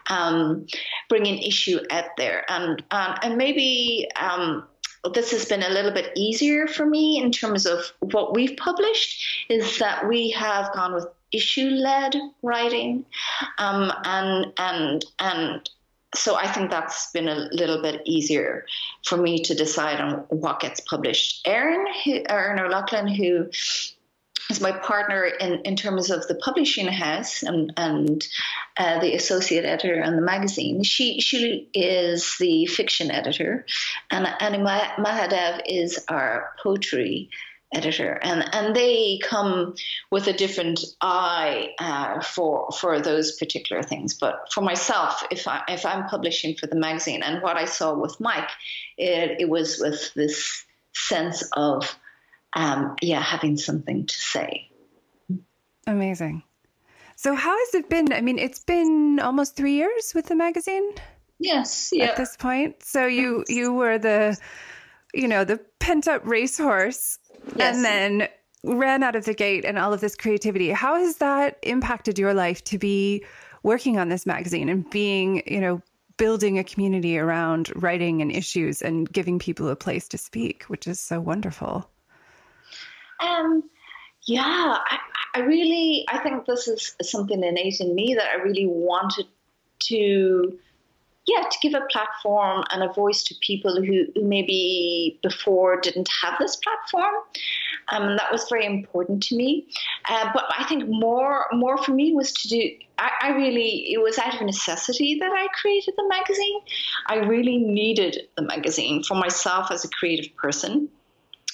um, 0.07 0.67
bring 1.07 1.25
an 1.25 1.37
issue 1.37 1.79
out 1.89 2.17
there. 2.17 2.43
And, 2.51 2.83
um, 2.91 3.15
and 3.23 3.37
maybe 3.37 4.05
um, 4.19 4.67
this 5.13 5.31
has 5.31 5.45
been 5.45 5.63
a 5.63 5.69
little 5.69 5.91
bit 5.91 6.11
easier 6.17 6.67
for 6.67 6.85
me 6.85 7.21
in 7.23 7.31
terms 7.31 7.65
of 7.65 7.79
what 8.01 8.35
we've 8.35 8.57
published, 8.57 9.45
is 9.47 9.79
that 9.79 10.09
we 10.09 10.31
have 10.31 10.73
gone 10.73 10.93
with 10.93 11.07
issue 11.31 11.69
led 11.69 12.17
writing 12.43 13.05
um, 13.59 13.93
and, 14.03 14.47
and, 14.57 15.05
and 15.19 15.69
so 16.15 16.35
I 16.35 16.47
think 16.51 16.71
that's 16.71 17.11
been 17.11 17.27
a 17.27 17.49
little 17.51 17.81
bit 17.81 18.01
easier 18.05 18.65
for 19.05 19.17
me 19.17 19.43
to 19.43 19.53
decide 19.53 20.01
on 20.01 20.25
what 20.29 20.59
gets 20.59 20.79
published. 20.79 21.47
Erin, 21.47 21.85
Erin 22.27 22.59
O'Loughlin, 22.59 23.07
who 23.07 23.49
is 24.49 24.59
my 24.59 24.71
partner 24.71 25.25
in, 25.25 25.61
in 25.61 25.75
terms 25.75 26.09
of 26.09 26.27
the 26.27 26.35
publishing 26.35 26.87
house 26.87 27.43
and, 27.43 27.71
and 27.77 28.27
uh, 28.77 28.99
the 28.99 29.13
associate 29.13 29.65
editor 29.65 30.03
on 30.03 30.15
the 30.15 30.21
magazine. 30.21 30.83
She 30.83 31.21
she 31.21 31.69
is 31.73 32.35
the 32.39 32.65
fiction 32.65 33.11
editor, 33.11 33.65
and 34.09 34.27
Anima 34.39 34.93
Mahadev 34.97 35.61
is 35.67 36.03
our 36.07 36.53
poetry 36.63 37.29
editor, 37.73 38.19
and 38.21 38.43
and 38.53 38.75
they 38.75 39.19
come 39.23 39.75
with 40.12 40.27
a 40.27 40.34
different 40.34 40.79
eye 41.01 41.69
uh, 41.79 42.21
for 42.21 42.71
for 42.71 43.01
those 43.01 43.38
particular 43.38 43.84
things. 43.84 44.13
But 44.13 44.51
for 44.51 44.62
myself, 44.62 45.23
if 45.32 45.47
I 45.47 45.63
if 45.67 45.86
I'm 45.86 46.08
publishing 46.08 46.55
for 46.55 46.67
the 46.67 46.75
magazine, 46.75 47.23
and 47.23 47.41
what 47.41 47.58
I 47.58 47.65
saw 47.65 47.93
with 47.93 48.19
Mike, 48.19 48.49
it, 48.97 49.41
it 49.41 49.49
was 49.49 49.79
with 49.79 50.13
this 50.13 50.65
sense 50.93 51.43
of 51.53 51.95
um, 52.53 52.95
yeah 53.01 53.21
having 53.21 53.58
something 53.58 54.05
to 54.08 54.15
say. 54.15 54.69
Amazing. 55.88 56.43
So 57.15 57.36
how 57.36 57.58
has 57.58 57.75
it 57.75 57.89
been? 57.89 58.13
I 58.13 58.21
mean, 58.21 58.39
it's 58.39 58.63
been 58.63 59.19
almost 59.19 59.55
three 59.55 59.73
years 59.73 60.13
with 60.15 60.27
the 60.27 60.36
magazine. 60.36 60.93
Yes. 61.39 61.89
Yeah. 61.91 62.05
At 62.05 62.17
this 62.17 62.36
point, 62.36 62.84
so 62.84 63.05
you 63.08 63.43
you 63.47 63.73
were 63.73 63.97
the 63.97 64.38
you 65.13 65.27
know 65.27 65.43
the 65.43 65.60
pent 65.79 66.08
up 66.08 66.25
racehorse 66.25 67.19
yes. 67.59 67.75
and 67.75 67.85
then 67.85 68.27
ran 68.63 69.03
out 69.03 69.15
of 69.15 69.25
the 69.25 69.33
gate 69.33 69.65
and 69.65 69.77
all 69.77 69.93
of 69.93 70.01
this 70.01 70.15
creativity. 70.15 70.69
How 70.69 70.95
has 70.95 71.17
that 71.17 71.57
impacted 71.63 72.19
your 72.19 72.33
life 72.33 72.63
to 72.65 72.77
be 72.77 73.23
working 73.63 73.97
on 73.97 74.09
this 74.09 74.25
magazine 74.25 74.69
and 74.69 74.89
being, 74.89 75.43
you 75.45 75.61
know, 75.61 75.81
building 76.17 76.59
a 76.59 76.63
community 76.63 77.17
around 77.17 77.71
writing 77.75 78.21
and 78.21 78.31
issues 78.31 78.81
and 78.81 79.11
giving 79.11 79.39
people 79.39 79.69
a 79.69 79.75
place 79.75 80.07
to 80.09 80.17
speak, 80.17 80.63
which 80.63 80.87
is 80.87 80.99
so 80.99 81.19
wonderful? 81.19 81.89
Um, 83.21 83.63
yeah, 84.23 84.43
I, 84.45 84.97
I 85.35 85.39
really, 85.39 86.05
I 86.09 86.19
think 86.19 86.45
this 86.45 86.67
is 86.67 86.95
something 87.01 87.41
innate 87.41 87.79
in 87.79 87.95
me 87.95 88.15
that 88.15 88.27
I 88.33 88.41
really 88.41 88.65
wanted 88.67 89.27
to 89.85 90.59
yeah, 91.29 91.43
to 91.43 91.57
give 91.61 91.73
a 91.73 91.85
platform 91.91 92.63
and 92.71 92.81
a 92.83 92.91
voice 92.93 93.23
to 93.23 93.35
people 93.45 93.75
who, 93.75 94.05
who 94.15 94.23
maybe 94.23 95.19
before 95.21 95.79
didn't 95.79 96.09
have 96.23 96.35
this 96.39 96.55
platform. 96.55 97.13
Um, 97.89 98.17
that 98.17 98.31
was 98.31 98.47
very 98.49 98.65
important 98.65 99.21
to 99.23 99.35
me. 99.35 99.67
Uh, 100.09 100.29
but 100.33 100.45
I 100.57 100.63
think 100.65 100.87
more 100.87 101.45
more 101.51 101.77
for 101.77 101.91
me 101.91 102.13
was 102.13 102.31
to 102.33 102.47
do. 102.47 102.69
I, 102.97 103.11
I 103.21 103.29
really 103.29 103.91
it 103.93 104.01
was 104.01 104.17
out 104.17 104.35
of 104.35 104.41
necessity 104.41 105.17
that 105.19 105.31
I 105.31 105.47
created 105.61 105.93
the 105.97 106.07
magazine. 106.07 106.59
I 107.07 107.17
really 107.17 107.57
needed 107.57 108.27
the 108.35 108.43
magazine 108.43 109.03
for 109.03 109.15
myself 109.15 109.71
as 109.71 109.85
a 109.85 109.89
creative 109.89 110.35
person, 110.35 110.89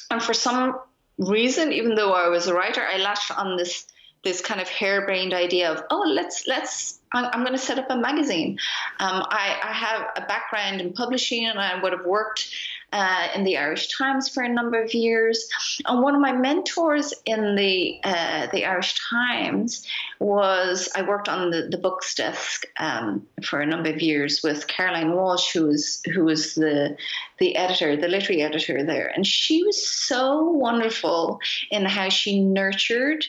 and 0.10 0.22
for 0.22 0.34
some 0.34 0.80
reason, 1.18 1.72
even 1.72 1.96
though 1.96 2.14
I 2.14 2.28
was 2.28 2.48
a 2.48 2.54
writer, 2.54 2.82
I 2.82 2.98
latched 2.98 3.32
on 3.32 3.58
this 3.58 3.88
this 4.26 4.42
kind 4.42 4.60
of 4.60 4.68
harebrained 4.68 5.34
idea 5.34 5.72
of 5.72 5.84
oh 5.92 6.04
let's 6.08 6.46
let's 6.48 7.00
I'm 7.14 7.42
going 7.42 7.54
to 7.54 7.58
set 7.58 7.80
up 7.80 7.90
a 7.90 7.96
magazine. 7.96 8.58
Um, 9.00 9.24
I, 9.30 9.58
I, 9.64 9.72
have 9.72 10.08
a 10.18 10.22
background 10.28 10.82
in 10.82 10.92
publishing, 10.92 11.46
and 11.46 11.58
I 11.58 11.82
would 11.82 11.94
have 11.94 12.06
worked 12.06 12.50
uh, 12.92 13.30
in 13.34 13.44
the 13.46 13.58
Irish 13.58 13.96
Times 13.96 14.28
for 14.28 14.44
a 14.44 14.50
number 14.50 14.82
of 14.82 14.94
years. 14.94 15.48
And 15.86 16.02
one 16.02 16.16
of 16.16 16.20
my 16.20 16.34
mentors 16.34 17.14
in 17.26 17.56
the 17.56 18.00
uh, 18.04 18.48
the 18.52 18.66
Irish 18.66 19.00
Times 19.10 19.88
was 20.20 20.90
I 20.96 21.04
worked 21.04 21.30
on 21.30 21.52
the, 21.52 21.68
the 21.70 21.78
books 21.78 22.16
desk 22.16 22.66
um, 22.80 23.26
for 23.44 23.62
a 23.62 23.66
number 23.66 23.92
of 23.92 24.02
years 24.02 24.42
with 24.44 24.68
Caroline 24.68 25.14
Walsh, 25.14 25.54
who 25.54 25.68
was 25.68 26.02
who 26.14 26.26
was 26.26 26.56
the 26.56 26.98
the 27.40 27.56
editor, 27.56 27.96
the 27.96 28.08
literary 28.08 28.42
editor 28.42 28.84
there, 28.84 29.08
and 29.08 29.26
she 29.26 29.64
was 29.64 29.88
so 29.88 30.44
wonderful 30.44 31.40
in 31.72 31.86
how 31.86 32.10
she 32.10 32.42
nurtured 32.42 33.26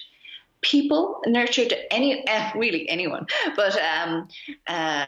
people 0.66 1.22
nurtured 1.26 1.72
any 1.90 2.26
uh, 2.26 2.50
really 2.56 2.88
anyone 2.88 3.26
but 3.54 3.78
um, 3.80 4.28
uh, 4.68 5.06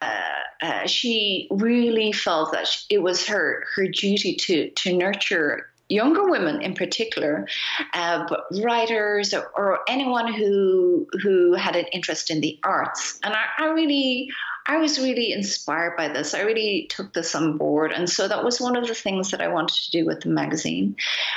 uh, 0.62 0.86
she 0.86 1.48
really 1.50 2.12
felt 2.12 2.52
that 2.52 2.68
it 2.88 3.02
was 3.02 3.26
her 3.26 3.64
her 3.74 3.86
duty 3.88 4.34
to 4.34 4.70
to 4.70 4.96
nurture 4.96 5.66
younger 5.88 6.28
women 6.28 6.60
in 6.60 6.74
particular, 6.74 7.46
uh, 7.94 8.24
but 8.28 8.44
writers 8.62 9.32
or, 9.32 9.50
or, 9.56 9.80
anyone 9.88 10.32
who 10.32 11.06
who 11.22 11.54
had 11.54 11.76
an 11.76 11.86
interest 11.92 12.30
in 12.30 12.40
the 12.40 12.58
arts. 12.62 13.18
And 13.22 13.34
I, 13.34 13.44
I, 13.58 13.68
really, 13.68 14.30
I 14.68 14.76
was 14.76 14.98
really 14.98 15.32
inspired 15.32 15.96
by 15.96 16.08
this. 16.08 16.34
I 16.34 16.42
really 16.42 16.86
took 16.90 17.14
this 17.14 17.34
on 17.34 17.56
board, 17.56 17.90
and 17.90 18.08
so 18.08 18.28
that 18.28 18.44
was 18.44 18.60
one 18.60 18.76
of 18.76 18.86
the 18.86 18.94
things 18.94 19.30
that 19.30 19.40
I 19.40 19.48
wanted 19.48 19.74
to 19.76 19.90
do 19.90 20.04
with 20.04 20.20
the 20.20 20.28
magazine. 20.28 20.94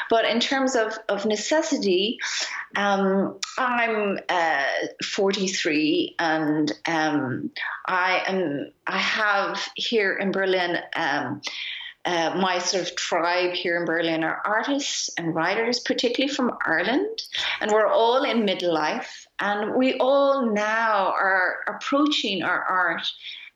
But 0.10 0.26
in 0.26 0.42
terms 0.42 0.76
of 0.76 0.98
of 1.08 1.26
necessity, 1.26 2.20
um, 2.76 3.40
I'm 3.58 4.20
uh, 4.28 4.66
43, 5.04 6.16
and 6.20 6.72
um, 6.86 7.52
I 7.88 8.22
am 8.28 8.72
I 8.86 8.98
have 8.98 9.66
here 9.76 10.14
in 10.18 10.34
Berlin. 10.34 10.80
Um, 10.96 11.42
uh, 12.04 12.36
my 12.42 12.58
sort 12.58 12.84
of 12.84 12.96
tribe 12.96 13.54
here 13.54 13.78
in 13.78 13.86
Berlin 13.86 14.24
are 14.24 14.42
artists 14.44 15.10
and 15.18 15.36
writers, 15.36 15.80
particularly 15.80 16.34
from 16.34 16.58
Ireland, 16.66 17.22
and 17.62 17.72
we're 17.72 17.88
all 17.88 18.24
in 18.24 18.46
midlife, 18.46 19.28
and 19.42 19.76
we 19.76 19.96
all 19.96 20.46
now 20.46 21.08
are 21.08 21.58
approaching 21.68 22.44
our 22.44 22.62
art 22.62 23.12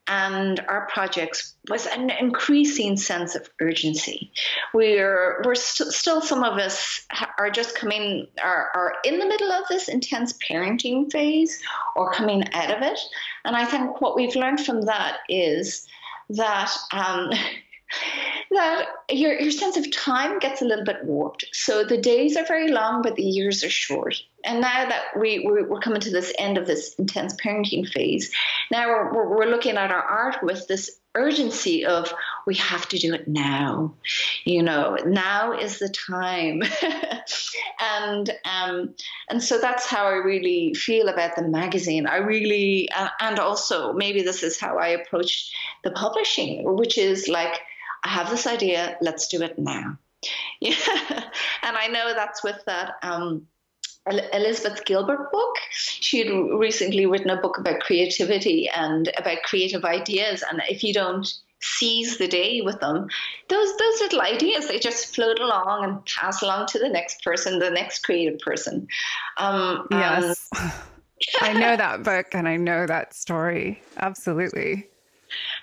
and 0.08 0.60
our 0.68 0.86
projects 0.86 1.54
with 1.68 1.88
an 1.92 2.10
increasing 2.10 2.96
sense 2.96 3.34
of 3.34 3.48
urgency. 3.60 4.30
We're 4.72 5.42
we're 5.44 5.54
st- 5.54 5.92
still 5.92 6.20
some 6.20 6.44
of 6.44 6.58
us 6.58 7.04
are 7.38 7.50
just 7.50 7.76
coming 7.76 8.26
are, 8.42 8.70
are 8.74 8.94
in 9.04 9.18
the 9.18 9.26
middle 9.26 9.50
of 9.50 9.66
this 9.68 9.88
intense 9.88 10.34
parenting 10.48 11.10
phase 11.10 11.60
or 11.96 12.12
coming 12.12 12.44
out 12.52 12.70
of 12.70 12.82
it, 12.82 12.98
and 13.44 13.56
I 13.56 13.64
think 13.64 14.00
what 14.00 14.16
we've 14.16 14.36
learned 14.36 14.60
from 14.60 14.82
that 14.82 15.18
is 15.28 15.86
that. 16.30 16.72
Um, 16.92 17.30
that 18.50 18.86
your, 19.10 19.38
your 19.40 19.50
sense 19.50 19.76
of 19.76 19.90
time 19.90 20.38
gets 20.38 20.62
a 20.62 20.64
little 20.64 20.84
bit 20.84 21.04
warped. 21.04 21.46
So 21.52 21.84
the 21.84 21.98
days 21.98 22.36
are 22.36 22.46
very 22.46 22.68
long, 22.68 23.02
but 23.02 23.16
the 23.16 23.22
years 23.22 23.64
are 23.64 23.70
short. 23.70 24.16
And 24.44 24.60
now 24.60 24.88
that 24.88 25.02
we, 25.18 25.40
we're 25.44 25.80
coming 25.80 26.00
to 26.00 26.10
this 26.10 26.32
end 26.38 26.58
of 26.58 26.66
this 26.66 26.94
intense 26.94 27.34
parenting 27.34 27.88
phase, 27.88 28.32
now 28.70 28.88
we're, 28.88 29.36
we're 29.36 29.46
looking 29.46 29.76
at 29.76 29.90
our 29.90 30.02
art 30.02 30.38
with 30.42 30.66
this 30.68 30.98
urgency 31.16 31.84
of 31.84 32.12
we 32.46 32.54
have 32.56 32.86
to 32.88 32.98
do 32.98 33.14
it 33.14 33.26
now 33.26 33.94
you 34.44 34.62
know 34.62 34.96
now 35.06 35.58
is 35.58 35.78
the 35.78 35.88
time 35.88 36.62
and 37.80 38.30
um, 38.44 38.94
and 39.30 39.42
so 39.42 39.58
that's 39.58 39.86
how 39.86 40.04
i 40.04 40.12
really 40.12 40.74
feel 40.74 41.08
about 41.08 41.34
the 41.34 41.42
magazine 41.42 42.06
i 42.06 42.16
really 42.16 42.88
uh, 42.94 43.08
and 43.20 43.38
also 43.38 43.94
maybe 43.94 44.22
this 44.22 44.42
is 44.42 44.60
how 44.60 44.78
i 44.78 44.88
approach 44.88 45.50
the 45.84 45.90
publishing 45.90 46.62
which 46.76 46.98
is 46.98 47.28
like 47.28 47.60
I 48.06 48.08
have 48.08 48.30
this 48.30 48.46
idea, 48.46 48.96
let's 49.00 49.26
do 49.26 49.42
it 49.42 49.58
now. 49.58 49.98
Yeah. 50.60 50.74
and 51.62 51.76
I 51.76 51.88
know 51.88 52.14
that's 52.14 52.42
with 52.42 52.58
that 52.64 52.94
um, 53.02 53.46
Elizabeth 54.06 54.84
Gilbert 54.86 55.30
book. 55.30 55.56
She 55.70 56.18
had 56.18 56.30
recently 56.30 57.04
written 57.04 57.28
a 57.30 57.40
book 57.40 57.58
about 57.58 57.80
creativity 57.80 58.68
and 58.68 59.12
about 59.18 59.42
creative 59.42 59.84
ideas. 59.84 60.42
And 60.48 60.62
if 60.68 60.82
you 60.82 60.94
don't 60.94 61.28
seize 61.60 62.16
the 62.16 62.26
day 62.26 62.62
with 62.62 62.80
them, 62.80 63.08
those 63.48 63.76
those 63.76 64.00
little 64.00 64.22
ideas 64.22 64.68
they 64.68 64.78
just 64.78 65.14
float 65.14 65.38
along 65.40 65.84
and 65.84 66.06
pass 66.06 66.42
along 66.42 66.68
to 66.68 66.78
the 66.78 66.88
next 66.88 67.22
person, 67.22 67.58
the 67.58 67.70
next 67.70 68.02
creative 68.04 68.38
person. 68.38 68.88
Um, 69.36 69.86
yes, 69.90 70.48
I 71.42 71.52
know 71.52 71.76
that 71.76 72.02
book 72.02 72.28
and 72.32 72.48
I 72.48 72.56
know 72.56 72.86
that 72.86 73.12
story 73.14 73.82
absolutely. 73.98 74.86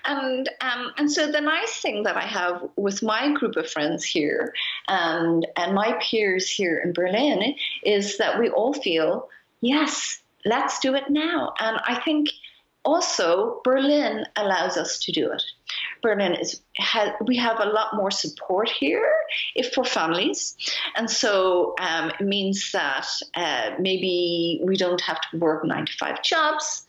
And 0.04 0.48
um, 0.60 0.92
and 0.96 1.10
so 1.10 1.30
the 1.30 1.40
nice 1.40 1.80
thing 1.80 2.02
that 2.04 2.16
I 2.16 2.26
have 2.26 2.62
with 2.76 3.02
my 3.02 3.32
group 3.32 3.56
of 3.56 3.70
friends 3.70 4.04
here 4.04 4.54
and 4.88 5.46
and 5.56 5.74
my 5.74 5.98
peers 6.02 6.48
here 6.48 6.78
in 6.78 6.92
Berlin 6.92 7.54
is 7.82 8.18
that 8.18 8.38
we 8.38 8.48
all 8.48 8.72
feel 8.72 9.28
yes, 9.60 10.20
let's 10.44 10.78
do 10.80 10.94
it 10.94 11.08
now. 11.08 11.54
And 11.58 11.78
I 11.86 12.00
think 12.04 12.28
also 12.84 13.60
Berlin 13.64 14.24
allows 14.36 14.76
us 14.76 14.98
to 15.00 15.12
do 15.12 15.30
it. 15.32 15.42
Berlin 16.02 16.34
is 16.34 16.60
has, 16.76 17.10
we 17.26 17.36
have 17.36 17.58
a 17.60 17.66
lot 17.66 17.94
more 17.94 18.10
support 18.10 18.68
here 18.68 19.10
if 19.54 19.72
for 19.72 19.84
families, 19.84 20.56
and 20.96 21.10
so 21.10 21.74
um, 21.80 22.10
it 22.10 22.24
means 22.24 22.70
that 22.72 23.06
uh, 23.34 23.70
maybe 23.78 24.60
we 24.64 24.76
don't 24.76 25.00
have 25.00 25.18
to 25.30 25.38
work 25.38 25.64
nine 25.64 25.86
to 25.86 25.92
five 25.98 26.22
jobs 26.22 26.84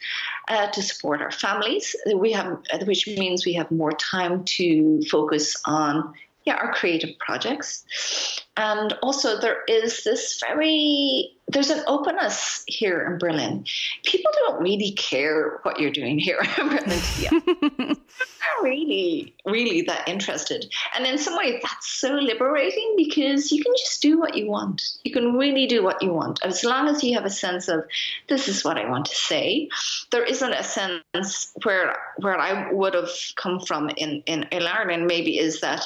uh, 0.50 0.68
to 0.72 0.82
support 0.82 1.22
our 1.22 1.32
families. 1.32 1.96
We 2.16 2.32
have, 2.34 2.60
which 2.86 3.08
means 3.08 3.46
we 3.46 3.54
have 3.54 3.72
more 3.72 3.94
time 3.94 4.44
to 4.58 5.02
focus 5.10 5.56
on 5.66 6.14
yeah, 6.46 6.56
our 6.56 6.74
creative 6.74 7.18
projects. 7.20 8.45
And 8.58 8.94
also, 9.02 9.40
there 9.40 9.64
is 9.68 10.04
this 10.04 10.42
very 10.48 11.36
there's 11.48 11.70
an 11.70 11.84
openness 11.86 12.64
here 12.68 13.06
in 13.06 13.20
Berlin. 13.20 13.66
People 14.04 14.32
don't 14.48 14.64
really 14.64 14.94
care 14.94 15.60
what 15.62 15.80
you're 15.80 15.92
doing 15.92 16.18
here 16.18 16.40
in 16.58 16.70
Berlin. 16.70 17.02
not 17.88 18.64
really, 18.64 19.36
really 19.46 19.82
that 19.84 20.08
interested. 20.08 20.66
And 20.96 21.06
in 21.06 21.18
some 21.18 21.38
ways, 21.38 21.62
that's 21.62 21.88
so 21.88 22.14
liberating 22.14 22.96
because 22.98 23.52
you 23.52 23.64
can 23.64 23.74
just 23.78 24.02
do 24.02 24.20
what 24.20 24.36
you 24.36 24.50
want. 24.50 24.82
You 25.04 25.14
can 25.14 25.34
really 25.34 25.68
do 25.68 25.84
what 25.84 26.02
you 26.02 26.12
want 26.12 26.40
as 26.44 26.64
long 26.64 26.88
as 26.88 27.04
you 27.04 27.14
have 27.14 27.26
a 27.26 27.30
sense 27.30 27.68
of 27.68 27.86
this 28.28 28.48
is 28.48 28.64
what 28.64 28.78
I 28.78 28.90
want 28.90 29.06
to 29.06 29.16
say. 29.16 29.70
There 30.12 30.24
isn't 30.24 30.54
a 30.54 30.64
sense 30.64 31.54
where 31.64 31.96
where 32.18 32.38
I 32.38 32.72
would 32.72 32.96
have 32.96 33.12
come 33.36 33.60
from 33.60 33.90
in 33.98 34.24
in, 34.26 34.44
in 34.52 34.64
Ireland. 34.64 35.06
Maybe 35.06 35.38
is 35.38 35.62
that 35.62 35.86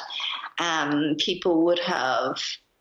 um, 0.58 1.16
people 1.18 1.64
would 1.64 1.80
have 1.80 2.38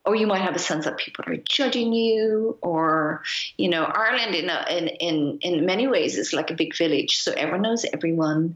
or 0.09 0.15
you 0.15 0.25
might 0.25 0.41
have 0.41 0.55
a 0.55 0.59
sense 0.59 0.85
that 0.85 0.97
people 0.97 1.23
are 1.27 1.37
judging 1.47 1.93
you 1.93 2.57
or 2.61 3.21
you 3.57 3.69
know 3.69 3.83
ireland 3.85 4.33
in, 4.33 4.49
a, 4.49 4.65
in 4.69 4.87
in 4.87 5.39
in 5.41 5.65
many 5.65 5.87
ways 5.87 6.17
is 6.17 6.33
like 6.33 6.49
a 6.49 6.55
big 6.55 6.75
village 6.75 7.17
so 7.17 7.31
everyone 7.33 7.61
knows 7.61 7.85
everyone 7.93 8.55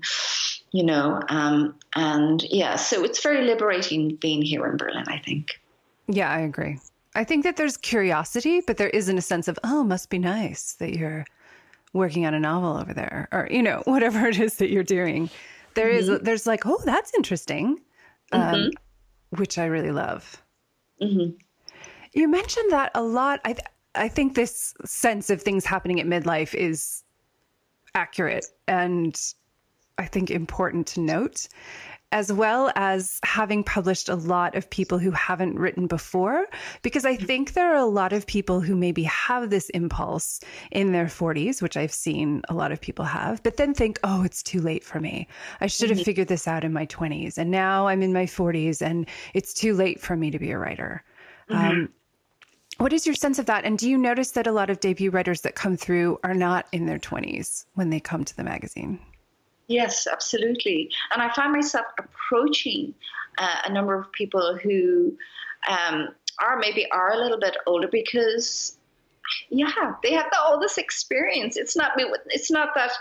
you 0.72 0.84
know 0.84 1.22
um, 1.30 1.76
and 1.96 2.44
yeah 2.50 2.76
so 2.76 3.04
it's 3.04 3.22
very 3.22 3.46
liberating 3.46 4.16
being 4.16 4.42
here 4.42 4.66
in 4.66 4.78
berlin 4.78 5.06
i 5.08 5.18
think 5.20 5.62
yeah 6.08 6.30
i 6.32 6.40
agree 6.40 6.80
i 7.16 7.24
think 7.24 7.44
that 7.44 7.56
there's 7.56 7.78
curiosity 7.78 8.62
but 8.66 8.78
there 8.78 8.90
isn't 8.90 9.18
a 9.18 9.22
sense 9.22 9.48
of 9.48 9.58
oh 9.64 9.84
must 9.84 10.10
be 10.10 10.18
nice 10.18 10.74
that 10.74 10.98
you're 10.98 11.26
working 11.94 12.26
on 12.26 12.34
a 12.34 12.40
novel 12.40 12.76
over 12.78 12.94
there 12.94 13.28
or 13.32 13.48
you 13.52 13.62
know 13.62 13.82
whatever 13.86 14.26
it 14.28 14.40
is 14.40 14.56
that 14.56 14.70
you're 14.70 14.84
doing 14.84 15.30
There 15.76 15.90
mm-hmm. 15.90 16.14
is 16.14 16.22
there's 16.22 16.48
like 16.48 16.66
oh 16.66 16.82
that's 16.84 17.14
interesting 17.14 17.80
um, 18.32 18.42
mm-hmm 18.42 18.70
which 19.38 19.58
I 19.58 19.66
really 19.66 19.92
love. 19.92 20.43
Mm-hmm. 21.04 21.36
You 22.14 22.28
mentioned 22.28 22.72
that 22.72 22.92
a 22.96 23.04
lot. 23.04 23.42
I 23.44 23.54
th- 23.54 23.68
I 23.96 24.08
think 24.08 24.36
this 24.36 24.74
sense 24.86 25.30
of 25.30 25.42
things 25.42 25.66
happening 25.66 26.00
at 26.00 26.08
midlife 26.08 26.54
is 26.56 27.04
accurate 27.96 28.46
and 28.68 29.16
I 29.98 30.06
think 30.06 30.32
important 30.32 30.88
to 30.88 31.00
note 31.00 31.48
as 32.14 32.32
well 32.32 32.72
as 32.76 33.20
having 33.24 33.64
published 33.64 34.08
a 34.08 34.16
lot 34.16 34.54
of 34.56 34.70
people 34.70 35.00
who 35.00 35.10
haven't 35.10 35.58
written 35.58 35.88
before, 35.88 36.46
because 36.84 37.06
I 37.06 37.16
think 37.16 37.54
there 37.54 37.74
are 37.74 37.78
a 37.78 37.86
lot 37.86 38.14
of 38.14 38.28
people 38.28 38.62
who 38.62 38.76
maybe 38.76 39.02
have 39.04 39.50
this 39.50 39.70
impulse 39.72 40.40
in 40.72 40.92
their 40.92 41.08
40s, 41.08 41.60
which 41.60 41.76
I've 41.76 41.92
seen 41.92 42.44
a 42.50 42.54
lot 42.54 42.72
of 42.72 42.80
people 42.80 43.04
have, 43.04 43.42
but 43.42 43.58
then 43.58 43.74
think, 43.74 44.00
oh, 44.04 44.22
it's 44.22 44.44
too 44.44 44.62
late 44.62 44.84
for 44.84 45.00
me. 45.00 45.28
I 45.60 45.66
should 45.66 45.90
have 45.90 45.98
mm-hmm. 45.98 46.06
figured 46.06 46.28
this 46.28 46.48
out 46.48 46.64
in 46.64 46.72
my 46.72 46.86
20s. 46.86 47.40
And 47.40 47.50
now 47.50 47.88
I'm 47.88 48.04
in 48.04 48.14
my 48.14 48.26
40s 48.26 48.84
and 48.84 49.08
it's 49.34 49.52
too 49.52 49.74
late 49.74 50.00
for 50.00 50.16
me 50.16 50.30
to 50.30 50.38
be 50.38 50.52
a 50.52 50.58
writer. 50.60 51.04
Mm-hmm. 51.50 51.68
Um, 51.68 51.90
what 52.78 52.94
is 52.94 53.08
your 53.08 53.16
sense 53.16 53.40
of 53.40 53.48
that? 53.48 53.66
And 53.66 53.76
do 53.76 53.90
you 53.90 53.98
notice 53.98 54.32
that 54.32 54.46
a 54.46 54.52
lot 54.52 54.70
of 54.70 54.80
debut 54.80 55.10
writers 55.10 55.42
that 55.42 55.56
come 55.56 55.78
through 55.78 56.20
are 56.24 56.36
not 56.36 56.68
in 56.72 56.86
their 56.86 57.00
20s 57.00 57.66
when 57.74 57.90
they 57.90 58.00
come 58.00 58.24
to 58.24 58.38
the 58.38 58.44
magazine? 58.44 59.00
Yes, 59.68 60.08
absolutely. 60.12 60.90
And 61.12 61.22
I 61.22 61.34
find 61.34 61.54
myself 61.54 61.86
approaching 61.98 62.94
uh, 63.38 63.56
a 63.66 63.72
number 63.72 63.96
of 63.96 64.12
people 64.12 64.58
who 64.62 65.18
um, 65.70 66.10
are 66.40 66.58
maybe 66.60 66.90
are 66.92 67.14
a 67.14 67.18
little 67.18 67.40
bit 67.40 67.58
older 67.66 67.88
because 67.88 68.78
yeah, 69.50 69.94
they 70.04 70.14
have 70.14 70.26
the, 70.32 70.38
all 70.40 70.60
this 70.60 70.78
experience. 70.78 71.58
It's 71.58 71.76
not 71.76 71.94
it's 72.28 72.52
not 72.52 72.76
that 72.76 72.92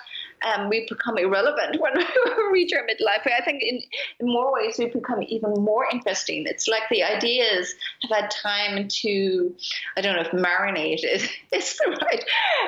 um, 0.45 0.69
we 0.69 0.87
become 0.89 1.19
irrelevant 1.19 1.77
when 1.81 1.93
we 1.97 2.05
reach 2.53 2.73
our 2.73 2.83
midlife. 2.83 3.27
I 3.27 3.45
think 3.45 3.63
in, 3.63 3.81
in 4.21 4.27
more 4.27 4.53
ways 4.53 4.77
we 4.79 4.87
become 4.87 5.23
even 5.29 5.53
more 5.55 5.87
interesting. 5.93 6.45
It's 6.47 6.69
like 6.69 6.83
the 6.91 7.03
ideas 7.03 7.75
have 8.03 8.11
had 8.11 8.31
time 8.31 8.89
to, 8.89 9.55
I 9.97 10.01
don't 10.01 10.17
know 10.17 10.23
if 10.23 10.31
marinate 10.31 11.05
is, 11.05 11.29
is 11.53 11.77
the 11.77 11.99
right 12.03 12.25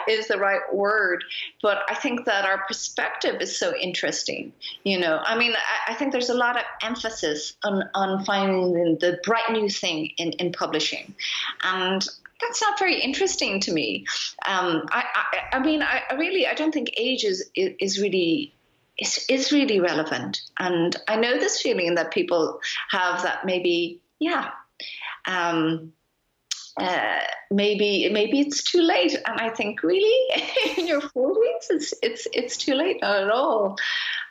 is 0.08 0.28
the 0.28 0.38
right 0.38 0.60
word, 0.72 1.24
but 1.62 1.82
I 1.88 1.94
think 1.94 2.24
that 2.26 2.44
our 2.44 2.64
perspective 2.66 3.40
is 3.40 3.58
so 3.58 3.74
interesting. 3.76 4.52
You 4.84 4.98
know, 4.98 5.20
I 5.24 5.36
mean, 5.36 5.52
I, 5.52 5.92
I 5.92 5.94
think 5.94 6.12
there's 6.12 6.30
a 6.30 6.34
lot 6.34 6.56
of 6.56 6.62
emphasis 6.82 7.56
on 7.64 7.84
on 7.94 8.24
finding 8.24 8.98
the 8.98 9.18
bright 9.24 9.50
new 9.50 9.68
thing 9.68 10.10
in 10.18 10.32
in 10.32 10.52
publishing, 10.52 11.14
and 11.62 12.06
that's 12.40 12.60
not 12.60 12.78
very 12.78 13.00
interesting 13.00 13.60
to 13.60 13.72
me. 13.72 14.06
Um, 14.46 14.86
I, 14.90 15.04
I, 15.14 15.56
I, 15.56 15.58
mean, 15.60 15.82
I, 15.82 16.02
I, 16.10 16.14
really, 16.14 16.46
I 16.46 16.54
don't 16.54 16.72
think 16.72 16.90
age 16.96 17.24
is, 17.24 17.50
is 17.54 18.00
really 18.00 18.54
is, 18.98 19.24
is 19.28 19.52
really 19.52 19.80
relevant. 19.80 20.40
And 20.58 20.94
I 21.08 21.16
know 21.16 21.38
this 21.38 21.60
feeling 21.60 21.94
that 21.94 22.12
people 22.12 22.60
have 22.90 23.22
that 23.22 23.44
maybe, 23.44 24.00
yeah, 24.18 24.50
um, 25.26 25.92
uh, 26.76 27.20
maybe 27.52 28.08
maybe 28.10 28.40
it's 28.40 28.62
too 28.64 28.80
late. 28.80 29.14
And 29.14 29.40
I 29.40 29.50
think 29.50 29.82
really 29.82 30.42
in 30.76 30.86
your 30.86 31.00
forties, 31.00 31.66
it's 31.70 31.94
it's 32.02 32.26
it's 32.32 32.56
too 32.56 32.74
late. 32.74 33.00
Not 33.00 33.22
at 33.22 33.30
all. 33.30 33.76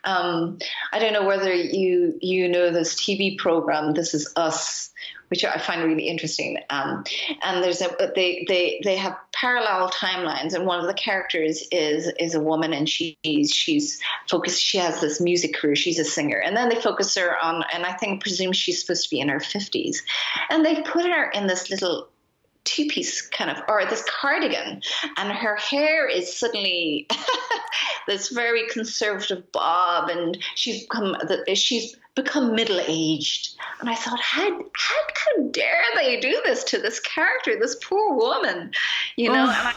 Um, 0.04 0.60
I 0.92 1.00
don't 1.00 1.14
know 1.14 1.26
whether 1.26 1.54
you 1.54 2.18
you 2.22 2.50
know 2.50 2.70
this 2.70 2.96
TV 2.96 3.38
program. 3.38 3.94
This 3.94 4.14
is 4.14 4.32
Us 4.36 4.92
which 5.34 5.44
I 5.44 5.58
find 5.58 5.84
really 5.84 6.08
interesting. 6.08 6.60
Um, 6.70 7.04
and 7.42 7.64
there's 7.64 7.82
a 7.82 7.90
they 8.14 8.46
they 8.48 8.80
they 8.84 8.96
have 8.98 9.18
parallel 9.32 9.90
timelines, 9.90 10.54
and 10.54 10.68
one 10.68 10.80
of 10.80 10.86
the 10.86 10.94
characters 10.94 11.64
is 11.72 12.08
is 12.20 12.36
a 12.36 12.40
woman, 12.40 12.72
and 12.72 12.88
she's 12.88 13.16
she's 13.50 14.00
focused. 14.30 14.62
She 14.62 14.78
has 14.78 15.02
this 15.02 15.20
music 15.20 15.56
career. 15.56 15.76
She's 15.76 15.98
a 15.98 16.06
singer, 16.06 16.38
and 16.38 16.56
then 16.56 16.70
they 16.70 16.76
focus 16.76 17.16
her 17.16 17.36
on, 17.44 17.64
and 17.74 17.84
I 17.84 17.94
think 17.94 18.22
presume 18.22 18.52
she's 18.52 18.80
supposed 18.80 19.06
to 19.06 19.10
be 19.10 19.22
in 19.22 19.30
her 19.30 19.40
fifties, 19.40 20.04
and 20.52 20.64
they 20.64 20.84
put 20.84 21.06
her 21.06 21.32
in 21.32 21.48
this 21.48 21.72
little 21.72 22.10
two 22.64 22.86
piece 22.86 23.28
kind 23.28 23.50
of 23.50 23.58
or 23.68 23.86
this 23.86 24.06
cardigan 24.08 24.82
and 25.18 25.32
her 25.34 25.58
hair 25.58 26.08
is 26.08 26.40
suddenly 26.40 27.06
this 28.08 28.30
very 28.30 28.70
conservative 28.70 29.52
bob 29.52 30.08
and 30.10 30.38
she's 30.56 30.84
become 30.84 31.18
she's 31.56 31.98
become 32.16 32.56
middle 32.56 32.80
aged 32.88 33.56
and 33.80 33.90
i 33.90 33.96
thought 33.96 34.20
how, 34.20 34.50
how 34.50 35.02
how 35.16 35.48
dare 35.52 35.82
they 35.96 36.20
do 36.20 36.42
this 36.46 36.64
to 36.64 36.78
this 36.78 37.00
character 37.00 37.56
this 37.60 37.76
poor 37.84 38.16
woman 38.16 38.72
you 39.16 39.32
know. 39.32 39.46
I, 39.46 39.74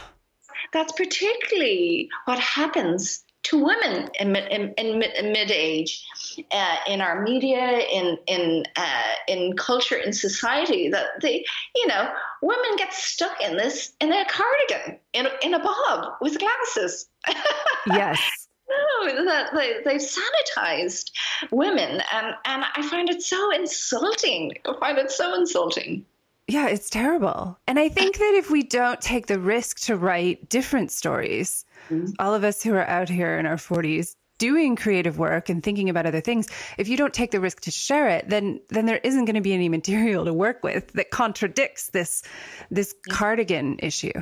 that's 0.73 0.91
particularly 0.93 2.09
what 2.25 2.39
happens 2.39 3.23
to 3.43 3.63
women 3.63 4.09
in, 4.19 4.35
in, 4.35 4.73
in, 4.77 5.01
in 5.01 5.31
mid 5.31 5.51
age 5.51 6.03
uh, 6.51 6.75
in 6.87 6.99
our 6.99 7.21
media, 7.21 7.79
in 7.79 8.17
in 8.27 8.65
uh, 8.75 9.01
in 9.27 9.55
culture, 9.55 9.95
in 9.95 10.11
society. 10.11 10.89
That 10.89 11.21
they, 11.21 11.45
you 11.75 11.87
know, 11.87 12.11
women 12.41 12.75
get 12.77 12.93
stuck 12.93 13.41
in 13.41 13.55
this 13.55 13.93
in 14.01 14.11
a 14.11 14.25
cardigan, 14.25 14.99
in 15.13 15.27
a, 15.27 15.29
in 15.41 15.53
a 15.53 15.59
bob 15.59 16.13
with 16.19 16.37
glasses. 16.39 17.07
yes. 17.87 18.46
No, 18.69 19.25
that 19.25 19.51
they, 19.53 19.75
they've 19.85 20.01
sanitized 20.01 21.11
women, 21.51 22.01
and 22.11 22.35
and 22.45 22.65
I 22.75 22.87
find 22.89 23.09
it 23.09 23.21
so 23.21 23.51
insulting. 23.51 24.53
I 24.65 24.73
find 24.79 24.97
it 24.97 25.11
so 25.11 25.35
insulting. 25.35 26.05
Yeah, 26.47 26.67
it's 26.67 26.89
terrible. 26.89 27.59
And 27.67 27.77
I 27.77 27.89
think 27.89 28.17
that 28.17 28.33
if 28.35 28.49
we 28.49 28.63
don't 28.63 29.01
take 29.01 29.27
the 29.27 29.39
risk 29.39 29.81
to 29.81 29.97
write 29.97 30.47
different 30.47 30.91
stories, 30.91 31.65
mm-hmm. 31.89 32.11
all 32.19 32.33
of 32.33 32.45
us 32.45 32.63
who 32.63 32.73
are 32.73 32.87
out 32.87 33.09
here 33.09 33.37
in 33.37 33.45
our 33.45 33.57
40s 33.57 34.15
doing 34.37 34.77
creative 34.77 35.17
work 35.17 35.49
and 35.49 35.61
thinking 35.61 35.89
about 35.89 36.05
other 36.05 36.21
things, 36.21 36.47
if 36.77 36.87
you 36.87 36.95
don't 36.95 37.13
take 37.13 37.31
the 37.31 37.41
risk 37.41 37.61
to 37.61 37.71
share 37.71 38.07
it, 38.09 38.29
then 38.29 38.61
then 38.69 38.85
there 38.85 39.01
isn't 39.03 39.25
going 39.25 39.35
to 39.35 39.41
be 39.41 39.53
any 39.53 39.67
material 39.67 40.23
to 40.23 40.33
work 40.33 40.63
with 40.63 40.93
that 40.93 41.11
contradicts 41.11 41.89
this 41.89 42.23
this 42.71 42.95
cardigan 43.09 43.77
issue. 43.79 44.13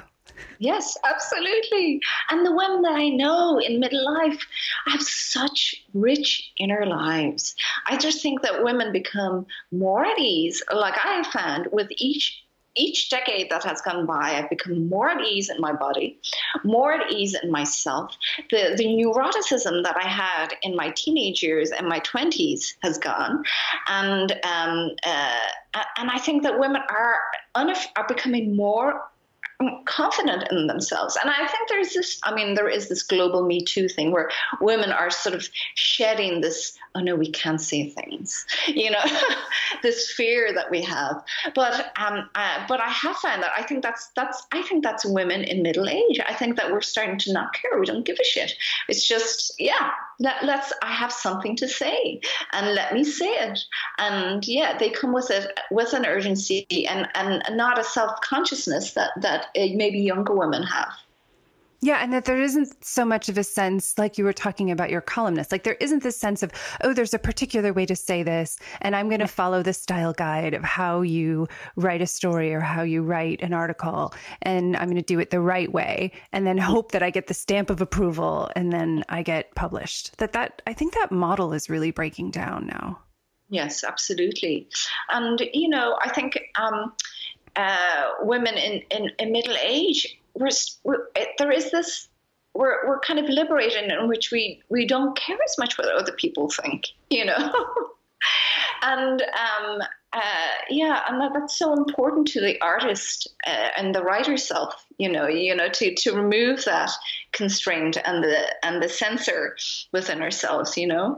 Yes, 0.60 0.98
absolutely. 1.04 2.02
And 2.30 2.46
the 2.46 2.56
women 2.56 2.82
that 2.84 2.94
I 2.96 3.10
know 3.10 3.60
in 3.60 3.80
middle 3.80 4.06
life 4.06 4.40
have 4.88 5.02
such 5.02 5.76
rich 5.94 6.52
inner 6.60 6.86
lives. 6.86 7.56
I 7.88 7.98
just 7.98 8.22
think 8.22 8.42
that 8.42 8.64
women 8.64 8.92
become 8.92 9.46
more 9.72 10.06
at 10.06 10.20
ease, 10.20 10.64
like 10.74 10.96
I 11.04 11.14
have 11.14 11.28
found 11.28 11.68
with 11.72 11.88
each 11.98 12.46
each 12.76 13.10
decade 13.10 13.50
that 13.50 13.64
has 13.64 13.82
gone 13.82 14.06
by, 14.06 14.36
I've 14.36 14.50
become 14.50 14.90
more 14.90 15.10
at 15.10 15.22
ease 15.22 15.50
in 15.50 15.60
my 15.62 15.72
body, 15.72 16.20
more 16.64 16.94
at 16.94 17.12
ease 17.12 17.36
in 17.42 17.50
myself. 17.50 18.18
The, 18.52 18.76
the 18.78 18.86
neuroticism 18.86 19.84
that 19.84 19.96
I 19.96 20.08
had 20.08 20.56
in 20.62 20.76
my 20.76 20.90
teenage 20.90 21.42
years 21.42 21.72
and 21.72 21.88
my 21.88 22.02
20s 22.02 22.74
has 22.84 22.98
gone. 22.98 23.44
And, 23.88 24.32
um, 24.44 24.92
uh, 25.06 25.40
and 25.98 26.12
I 26.12 26.18
think 26.18 26.44
that 26.44 26.60
women 26.60 26.82
are, 26.90 27.20
are 27.56 28.08
becoming 28.08 28.56
more 28.56 29.02
confident 29.86 30.52
in 30.52 30.68
themselves. 30.68 31.18
And 31.22 31.32
I 31.32 31.48
think 31.48 31.70
there's 31.70 31.94
this, 31.94 32.20
I 32.24 32.34
mean, 32.34 32.56
there 32.56 32.68
is 32.68 32.90
this 32.90 33.04
global 33.04 33.46
Me 33.46 33.64
Too 33.64 33.88
thing 33.88 34.12
where 34.12 34.30
women 34.60 34.92
are 34.92 35.10
sort 35.10 35.36
of 35.36 35.48
shedding 35.76 36.42
this, 36.42 36.78
oh 36.94 37.00
no, 37.00 37.16
we 37.16 37.30
can't 37.30 37.62
say 37.62 37.90
things, 37.90 38.46
you 38.68 38.92
know, 38.92 39.04
this 39.82 40.12
fear 40.12 40.54
that 40.54 40.70
we 40.70 40.82
have. 40.82 41.24
But, 41.54 41.94
um, 41.98 42.30
uh, 42.36 42.66
but 42.68 42.82
I 42.82 42.90
have 42.90 43.16
found 43.18 43.44
that 43.44 43.52
I 43.58 43.64
think 43.64 43.82
that's, 43.82 44.08
that's, 44.16 44.46
I 44.52 44.62
think 44.64 44.84
that's 44.84 45.06
women 45.06 45.44
in 45.44 45.64
middle 45.64 45.88
age. 45.88 46.20
I 46.28 46.34
think 46.34 46.58
that 46.58 46.72
we're 46.72 46.82
starting 46.82 47.18
to 47.20 47.34
not 47.34 47.54
care. 47.54 47.80
We 47.80 47.86
don't 47.86 48.06
give 48.06 48.18
a 48.20 48.26
shit. 48.26 48.54
It's 48.90 49.08
just, 49.08 49.54
yeah, 49.58 49.92
let, 50.20 50.44
let's, 50.44 50.74
I 50.82 50.92
have 50.92 51.12
something 51.12 51.56
to 51.58 51.68
say 51.68 52.20
and 52.52 52.76
let 52.76 52.94
me 52.94 53.04
say 53.04 53.30
it. 53.30 53.60
And 54.00 54.46
yeah, 54.46 54.78
they 54.78 54.90
come 54.90 55.14
with 55.14 55.32
it, 55.32 55.58
with 55.72 55.94
an 55.94 56.06
urgency 56.06 56.88
and, 56.88 57.08
and 57.16 57.44
not 57.56 57.80
a 57.80 57.84
self-consciousness 57.84 58.94
that, 58.94 59.12
that 59.22 59.45
maybe 59.56 60.00
younger 60.00 60.34
women 60.34 60.64
have. 60.64 60.94
Yeah, 61.82 61.98
and 62.02 62.12
that 62.14 62.26
there 62.26 62.42
isn't 62.42 62.84
so 62.84 63.06
much 63.06 63.30
of 63.30 63.38
a 63.38 63.44
sense, 63.44 64.00
like 64.00 64.18
you 64.18 64.24
were 64.24 64.34
talking 64.34 64.72
about 64.72 64.90
your 64.90 65.02
columnist, 65.02 65.52
like 65.52 65.64
there 65.64 65.78
isn't 65.80 66.02
this 66.02 66.18
sense 66.18 66.42
of, 66.42 66.52
oh, 66.82 66.94
there's 66.94 67.14
a 67.14 67.20
particular 67.20 67.74
way 67.74 67.86
to 67.86 67.96
say 67.96 68.24
this, 68.24 68.58
and 68.82 68.96
I'm 68.96 69.08
going 69.08 69.20
to 69.20 69.28
follow 69.28 69.62
the 69.62 69.74
style 69.74 70.12
guide 70.12 70.56
of 70.56 70.64
how 70.64 71.02
you 71.02 71.48
write 71.76 72.02
a 72.02 72.08
story 72.08 72.56
or 72.56 72.60
how 72.60 72.82
you 72.82 73.04
write 73.04 73.42
an 73.44 73.54
article, 73.54 74.16
and 74.42 74.76
I'm 74.76 74.86
going 74.86 74.96
to 74.96 75.04
do 75.04 75.20
it 75.20 75.30
the 75.30 75.42
right 75.42 75.72
way, 75.72 76.12
and 76.32 76.48
then 76.48 76.58
hope 76.58 76.92
that 76.94 77.04
I 77.04 77.12
get 77.12 77.28
the 77.28 77.36
stamp 77.36 77.70
of 77.70 77.82
approval, 77.82 78.50
and 78.56 78.74
then 78.74 79.04
I 79.10 79.22
get 79.22 79.54
published. 79.54 80.18
That 80.18 80.32
that 80.34 80.64
I 80.66 80.74
think 80.74 80.96
that 80.96 81.12
model 81.12 81.54
is 81.54 81.70
really 81.70 81.92
breaking 81.92 82.32
down 82.32 82.66
now. 82.66 83.00
Yes, 83.50 83.84
absolutely, 83.84 84.70
and 85.12 85.40
you 85.54 85.70
know, 85.70 86.00
I 86.04 86.10
think. 86.10 86.40
Um, 86.60 86.94
uh, 87.56 88.04
women 88.22 88.56
in, 88.56 88.82
in, 88.92 89.12
in, 89.20 89.32
middle 89.32 89.56
age, 89.62 90.20
we're, 90.34 90.50
we're, 90.84 91.08
there 91.38 91.52
is 91.52 91.72
this, 91.72 92.08
we're, 92.54 92.88
we're 92.88 93.00
kind 93.00 93.20
of 93.20 93.30
liberated 93.30 93.92
in 93.92 94.08
which 94.08 94.32
we, 94.32 94.62
we 94.70 94.86
don't 94.86 95.18
care 95.18 95.38
as 95.46 95.58
much 95.58 95.78
what 95.78 95.88
other 95.90 96.14
people 96.14 96.50
think, 96.50 96.86
you 97.10 97.26
know? 97.26 97.54
and 98.82 99.22
um, 99.22 99.82
uh, 100.14 100.22
yeah, 100.70 101.02
and 101.10 101.20
that, 101.20 101.32
that's 101.34 101.58
so 101.58 101.74
important 101.74 102.26
to 102.26 102.40
the 102.40 102.60
artist 102.62 103.28
uh, 103.46 103.70
and 103.78 103.94
the 103.94 104.02
writer 104.02 104.38
self, 104.38 104.86
you 104.98 105.12
know, 105.12 105.28
you 105.28 105.54
know, 105.54 105.68
to, 105.68 105.94
to 105.94 106.14
remove 106.14 106.64
that 106.64 106.92
constraint 107.34 107.98
and 108.06 108.24
the 108.24 108.66
and 108.66 108.82
the 108.82 108.88
censor 108.88 109.58
within 109.92 110.22
ourselves, 110.22 110.78
you 110.78 110.88
know. 110.88 111.18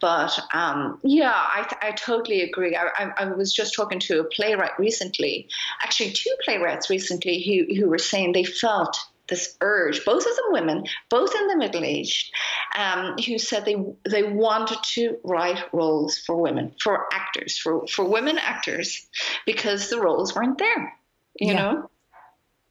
But 0.00 0.38
um, 0.52 0.98
yeah, 1.02 1.32
I, 1.32 1.66
I 1.82 1.92
totally 1.92 2.42
agree. 2.42 2.76
I, 2.76 2.88
I, 2.98 3.12
I, 3.18 3.24
was 3.26 3.52
just 3.52 3.74
talking 3.74 3.98
to 4.00 4.20
a 4.20 4.24
playwright 4.24 4.78
recently, 4.78 5.48
actually 5.82 6.12
two 6.12 6.34
playwrights 6.44 6.90
recently, 6.90 7.42
who, 7.42 7.74
who 7.74 7.88
were 7.88 7.98
saying 7.98 8.32
they 8.32 8.44
felt 8.44 8.96
this 9.28 9.56
urge, 9.60 10.04
both 10.04 10.26
of 10.26 10.36
them 10.36 10.44
women, 10.50 10.84
both 11.08 11.34
in 11.34 11.46
the 11.48 11.56
middle 11.56 11.84
age, 11.84 12.30
um, 12.76 13.16
who 13.26 13.38
said 13.38 13.64
they 13.64 13.76
they 14.08 14.22
wanted 14.22 14.78
to 14.82 15.16
write 15.24 15.64
roles 15.72 16.18
for 16.18 16.36
women, 16.36 16.74
for 16.82 17.06
actors, 17.12 17.56
for 17.56 17.86
for 17.86 18.04
women 18.04 18.38
actors, 18.38 19.06
because 19.46 19.88
the 19.88 20.00
roles 20.00 20.34
weren't 20.34 20.58
there. 20.58 20.92
You 21.40 21.52
yeah. 21.52 21.54
know. 21.54 21.90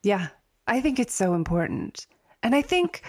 Yeah, 0.03 0.27
I 0.67 0.81
think 0.81 0.99
it's 0.99 1.15
so 1.15 1.33
important, 1.33 2.05
and 2.43 2.53
I 2.53 2.61
think 2.61 3.01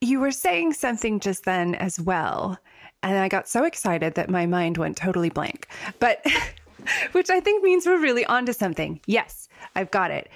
you 0.00 0.20
were 0.20 0.32
saying 0.32 0.74
something 0.74 1.20
just 1.20 1.44
then 1.44 1.74
as 1.76 2.00
well 2.00 2.58
and 3.02 3.18
I 3.18 3.28
got 3.28 3.48
so 3.48 3.64
excited 3.64 4.14
that 4.14 4.30
my 4.30 4.46
mind 4.46 4.78
went 4.78 4.96
totally 4.96 5.30
blank. 5.30 5.66
But 5.98 6.24
which 7.12 7.30
I 7.30 7.40
think 7.40 7.62
means 7.62 7.86
we're 7.86 8.00
really 8.00 8.24
onto 8.26 8.52
something. 8.52 9.00
Yes, 9.06 9.48
I've 9.74 9.90
got 9.90 10.10
it. 10.10 10.28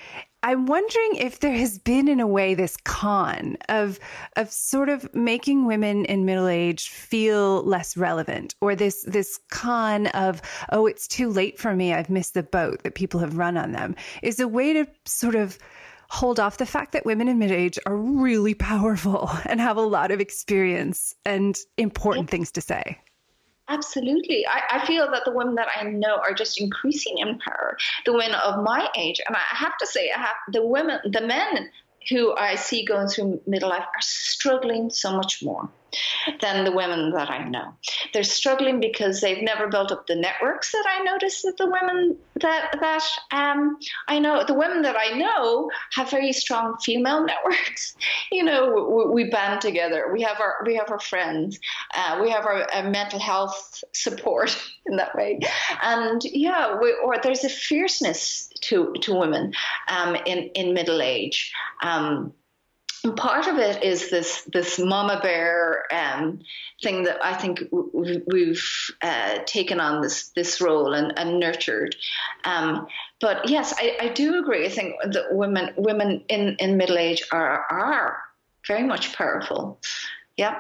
I'm 0.43 0.67
wondering 0.67 1.17
if 1.17 1.41
there 1.41 1.55
has 1.55 1.79
been, 1.79 2.07
in 2.07 2.21
a 2.21 2.27
way, 2.27 2.55
this 2.55 2.77
con 2.85 3.57
of 3.69 3.99
of 4.37 4.53
sort 4.53 4.89
of 4.89 5.13
making 5.13 5.67
women 5.67 6.05
in 6.05 6.25
middle 6.25 6.47
age 6.47 6.89
feel 6.89 7.65
less 7.65 7.97
relevant, 7.97 8.55
or 8.61 8.77
this 8.77 9.03
this 9.09 9.41
con 9.51 10.07
of 10.09 10.41
oh, 10.71 10.87
it's 10.87 11.09
too 11.09 11.31
late 11.31 11.59
for 11.59 11.75
me, 11.75 11.93
I've 11.93 12.11
missed 12.11 12.35
the 12.35 12.45
boat 12.45 12.85
that 12.85 12.95
people 12.95 13.19
have 13.21 13.37
run 13.37 13.57
on 13.57 13.73
them, 13.73 13.97
is 14.23 14.39
a 14.39 14.47
way 14.47 14.73
to 14.73 14.87
sort 15.05 15.35
of 15.35 15.59
hold 16.09 16.41
off 16.41 16.59
the 16.59 16.67
fact 16.67 16.93
that 16.93 17.07
women 17.07 17.29
in 17.29 17.39
mid 17.39 17.51
age 17.51 17.79
are 17.87 17.97
really 17.97 18.55
powerful 18.55 19.31
and 19.45 19.61
have 19.61 19.77
a 19.77 19.83
lot 19.83 20.11
of 20.11 20.21
experience 20.21 21.15
and 21.25 21.59
important 21.77 22.31
things 22.31 22.53
to 22.53 22.61
say. 22.61 23.01
Absolutely. 23.69 24.47
I, 24.47 24.79
I, 24.79 24.87
feel 24.87 25.11
that 25.11 25.25
the 25.25 25.33
women 25.33 25.57
that 25.57 25.67
I 25.75 25.83
know 25.83 26.19
are 26.23 26.33
just 26.33 26.61
increasing 26.61 27.19
in 27.19 27.37
power. 27.41 27.77
The 28.05 28.13
women 28.13 28.37
of 28.37 28.63
my 28.63 28.89
age, 28.97 29.21
and 29.27 29.35
I 29.35 29.41
have 29.57 29.77
to 29.79 29.87
say, 29.87 30.09
I 30.17 30.21
have 30.21 30.37
the 30.53 30.65
women, 30.65 31.01
the 31.05 31.23
men 31.23 31.69
who 32.09 32.33
I 32.37 32.55
see 32.55 32.85
going 32.85 33.09
through 33.09 33.41
middle 33.45 33.71
life 33.71 33.83
are 33.83 34.01
struggling 34.01 34.91
so 34.91 35.17
much 35.17 35.43
more 35.43 35.69
than 36.41 36.65
the 36.65 36.73
women 36.73 37.11
that 37.11 37.31
I 37.31 37.49
know. 37.49 37.75
They're 38.13 38.25
struggling 38.25 38.81
because 38.81 39.21
they've 39.21 39.43
never 39.43 39.69
built 39.69 39.93
up 39.93 40.07
the 40.07 40.17
networks 40.17 40.73
that 40.73 40.85
I 40.89 41.03
notice 41.05 41.43
that 41.43 41.57
the 41.57 41.67
women 41.67 42.17
that 42.41 42.77
that 42.81 43.05
um, 43.33 43.79
I 44.09 44.19
know 44.19 44.45
the 44.45 44.55
women 44.55 44.83
that 44.83 44.97
I 44.97 45.17
know 45.17 45.71
have 45.95 46.11
very 46.11 46.33
strong 46.33 46.77
female 46.83 47.25
networks. 47.27 47.97
You 48.31 48.45
know, 48.45 49.09
we, 49.15 49.25
we 49.25 49.31
band 49.31 49.61
together. 49.61 50.11
We 50.13 50.23
have 50.23 50.41
our 50.41 50.63
we 50.67 50.77
have 50.77 50.91
our 50.91 51.01
friends. 51.01 51.59
Uh, 51.95 52.19
we 52.23 52.31
have 52.31 52.47
our, 52.47 52.67
our, 52.73 52.91
mental 52.91 53.19
health 53.19 53.83
support 53.93 54.57
in 54.87 54.97
that 54.97 55.15
way, 55.15 55.41
and 55.83 56.23
yeah, 56.25 56.77
we, 56.81 56.95
or 57.05 57.17
there's 57.23 57.45
a 57.45 57.49
fierceness 57.49 58.51
to 58.63 58.93
to 59.03 59.15
women 59.15 59.53
um, 59.89 60.17
in 60.27 60.51
in 60.55 60.75
middle 60.75 61.01
age. 61.01 61.53
Um, 61.83 62.33
part 63.13 63.47
of 63.47 63.59
it 63.59 63.83
is 63.83 64.11
this 64.11 64.43
this 64.53 64.79
mama 64.79 65.21
bear 65.23 65.85
um, 65.93 66.41
thing 66.83 67.05
that 67.05 67.25
I 67.25 67.35
think 67.35 67.65
we've 67.73 68.65
uh, 69.03 69.39
taken 69.47 69.81
on 69.81 70.03
this 70.03 70.29
this 70.31 70.61
role 70.61 70.95
and, 70.95 71.13
and 71.19 71.41
nurtured. 71.41 71.97
Um, 72.45 72.87
but 73.21 73.49
yes, 73.49 73.75
I, 73.77 73.97
I 74.01 74.09
do 74.09 74.39
agree. 74.39 74.67
I 74.67 74.69
think 74.69 74.95
that 75.03 75.35
women 75.35 75.75
women 75.77 76.25
in, 76.29 76.57
in 76.59 76.77
middle 76.77 76.99
age 76.99 77.23
are 77.33 77.67
are 77.71 78.19
very 78.67 78.83
much 78.83 79.15
powerful. 79.15 79.81
Yeah. 80.37 80.59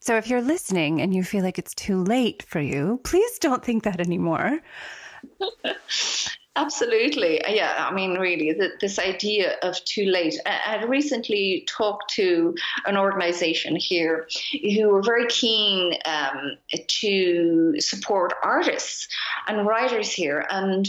So 0.00 0.16
if 0.16 0.28
you're 0.28 0.42
listening 0.42 1.00
and 1.00 1.14
you 1.14 1.24
feel 1.24 1.42
like 1.42 1.58
it's 1.58 1.74
too 1.74 2.02
late 2.02 2.42
for 2.42 2.60
you, 2.60 3.00
please 3.02 3.38
don't 3.40 3.64
think 3.64 3.82
that 3.84 4.00
anymore. 4.00 4.60
Absolutely. 6.56 7.38
Yeah, 7.46 7.86
I 7.86 7.92
mean, 7.92 8.14
really, 8.14 8.52
the, 8.52 8.70
this 8.80 8.98
idea 8.98 9.56
of 9.62 9.76
too 9.84 10.06
late. 10.06 10.34
I, 10.46 10.78
I 10.78 10.84
recently 10.84 11.66
talked 11.68 12.10
to 12.14 12.54
an 12.86 12.96
organization 12.96 13.76
here 13.76 14.26
who 14.74 14.88
were 14.88 15.02
very 15.02 15.26
keen 15.26 15.92
um, 16.06 16.56
to 17.02 17.74
support 17.78 18.32
artists 18.42 19.06
and 19.46 19.66
writers 19.66 20.10
here. 20.10 20.46
And 20.48 20.88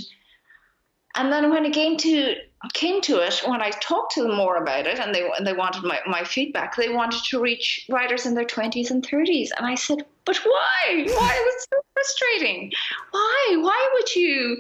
and 1.15 1.33
then 1.33 1.49
when 1.49 1.65
it 1.65 1.73
came 1.73 1.97
to 1.97 2.35
came 2.73 3.01
to 3.01 3.17
it, 3.17 3.41
when 3.45 3.61
I 3.61 3.71
talked 3.71 4.13
to 4.13 4.23
them 4.23 4.37
more 4.37 4.55
about 4.55 4.87
it, 4.87 4.99
and 4.99 5.13
they 5.13 5.29
and 5.37 5.45
they 5.45 5.53
wanted 5.53 5.83
my, 5.83 5.99
my 6.07 6.23
feedback, 6.23 6.77
they 6.77 6.89
wanted 6.89 7.23
to 7.25 7.41
reach 7.41 7.85
writers 7.89 8.25
in 8.25 8.35
their 8.35 8.45
twenties 8.45 8.89
and 8.89 9.05
thirties, 9.05 9.51
and 9.57 9.67
I 9.67 9.75
said, 9.75 10.05
but 10.23 10.37
why? 10.37 10.85
Why? 10.87 11.03
It 11.03 11.45
was 11.45 11.67
so 11.69 11.81
frustrating. 11.93 12.71
Why? 13.11 13.57
Why 13.59 13.89
would 13.93 14.15
you? 14.15 14.57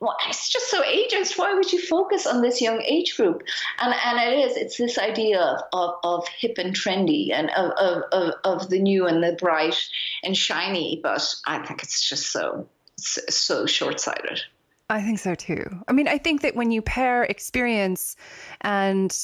Well, 0.00 0.16
it's 0.28 0.50
just 0.50 0.70
so 0.70 0.82
ageist. 0.82 1.38
Why 1.38 1.54
would 1.54 1.72
you 1.72 1.80
focus 1.80 2.26
on 2.26 2.42
this 2.42 2.60
young 2.60 2.82
age 2.82 3.16
group? 3.16 3.42
And 3.80 3.94
and 4.04 4.18
it 4.18 4.38
is. 4.38 4.56
It's 4.56 4.76
this 4.76 4.98
idea 4.98 5.58
of, 5.72 5.94
of, 6.04 6.28
hip 6.28 6.58
and 6.58 6.74
trendy 6.74 7.32
and 7.32 7.50
of, 7.50 7.70
of, 7.72 8.02
of, 8.12 8.34
of 8.44 8.70
the 8.70 8.78
new 8.78 9.06
and 9.06 9.22
the 9.22 9.32
bright 9.32 9.76
and 10.22 10.36
shiny. 10.36 11.00
But 11.02 11.34
I 11.46 11.64
think 11.66 11.82
it's 11.82 12.06
just 12.06 12.30
so 12.30 12.68
so 12.98 13.66
short 13.66 14.00
sighted. 14.00 14.42
I 14.88 15.02
think 15.02 15.18
so 15.18 15.34
too. 15.34 15.64
I 15.88 15.92
mean, 15.92 16.06
I 16.06 16.18
think 16.18 16.42
that 16.42 16.54
when 16.54 16.70
you 16.70 16.82
pair 16.82 17.24
experience 17.24 18.16
and 18.60 19.16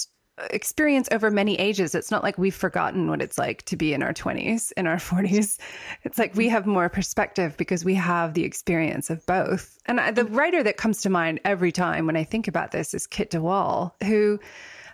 experience 0.51 1.09
over 1.13 1.31
many 1.31 1.59
ages, 1.59 1.95
it's 1.95 2.11
not 2.11 2.23
like 2.23 2.39
we've 2.39 2.55
forgotten 2.55 3.09
what 3.09 3.21
it's 3.21 3.39
like 3.39 3.63
to 3.65 3.77
be 3.77 3.93
in 3.93 4.03
our 4.03 4.13
20s, 4.13 4.73
in 4.77 4.87
our 4.87 4.97
40s. 4.97 5.59
It's 6.05 6.19
like 6.19 6.35
we 6.35 6.49
have 6.49 6.67
more 6.67 6.89
perspective 6.89 7.57
because 7.57 7.85
we 7.85 7.95
have 7.95 8.35
the 8.35 8.45
experience 8.45 9.11
of 9.11 9.25
both. 9.27 9.79
And 9.87 10.17
the 10.17 10.25
writer 10.25 10.63
that 10.63 10.77
comes 10.77 11.03
to 11.03 11.11
mind 11.11 11.41
every 11.45 11.73
time 11.73 12.07
when 12.07 12.17
I 12.17 12.25
think 12.25 12.49
about 12.49 12.73
this 12.73 12.95
is 12.95 13.07
Kit 13.07 13.31
de 13.31 13.41
Waal, 13.41 13.95
who 14.05 14.41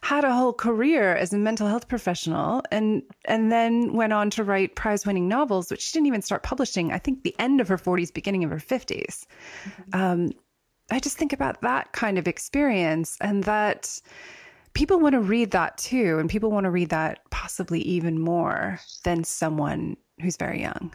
had 0.03 0.25
a 0.25 0.33
whole 0.33 0.53
career 0.53 1.17
as 1.17 1.33
a 1.33 1.39
mental 1.39 1.67
health 1.67 1.89
professional 1.89 2.63
and 2.71 3.03
and 3.25 3.51
then 3.51 3.93
went 3.93 4.13
on 4.13 4.31
to 4.31 4.45
write 4.45 4.77
prize 4.77 5.05
winning 5.05 5.27
novels 5.27 5.73
which 5.73 5.83
she 5.83 5.93
didn't 5.93 6.07
even 6.07 6.23
start 6.23 6.45
publishing 6.45 6.93
i 6.93 6.99
think 6.99 7.25
the 7.25 7.35
end 7.41 7.61
of 7.61 7.67
her 7.67 7.77
40s 7.77 8.15
beginning 8.15 8.45
of 8.45 8.51
her 8.51 8.59
50s 8.59 9.27
mm-hmm. 9.65 10.01
um, 10.01 10.31
I 10.91 11.01
just 11.01 11.19
think 11.19 11.33
about 11.33 11.61
that 11.63 11.93
kind 11.93 12.19
of 12.19 12.27
experience 12.27 13.19
and 13.21 13.45
that 13.45 14.01
people 14.79 15.01
want 15.01 15.15
to 15.15 15.21
read 15.21 15.51
that 15.51 15.77
too. 15.77 16.19
And 16.21 16.31
people 16.31 16.53
want 16.53 16.63
to 16.63 16.71
read 16.71 16.91
that 16.91 17.29
possibly 17.31 17.81
even 17.81 18.17
more 18.17 18.79
than 19.03 19.25
someone 19.25 19.97
who's 20.23 20.37
very 20.37 20.61
young. 20.61 20.95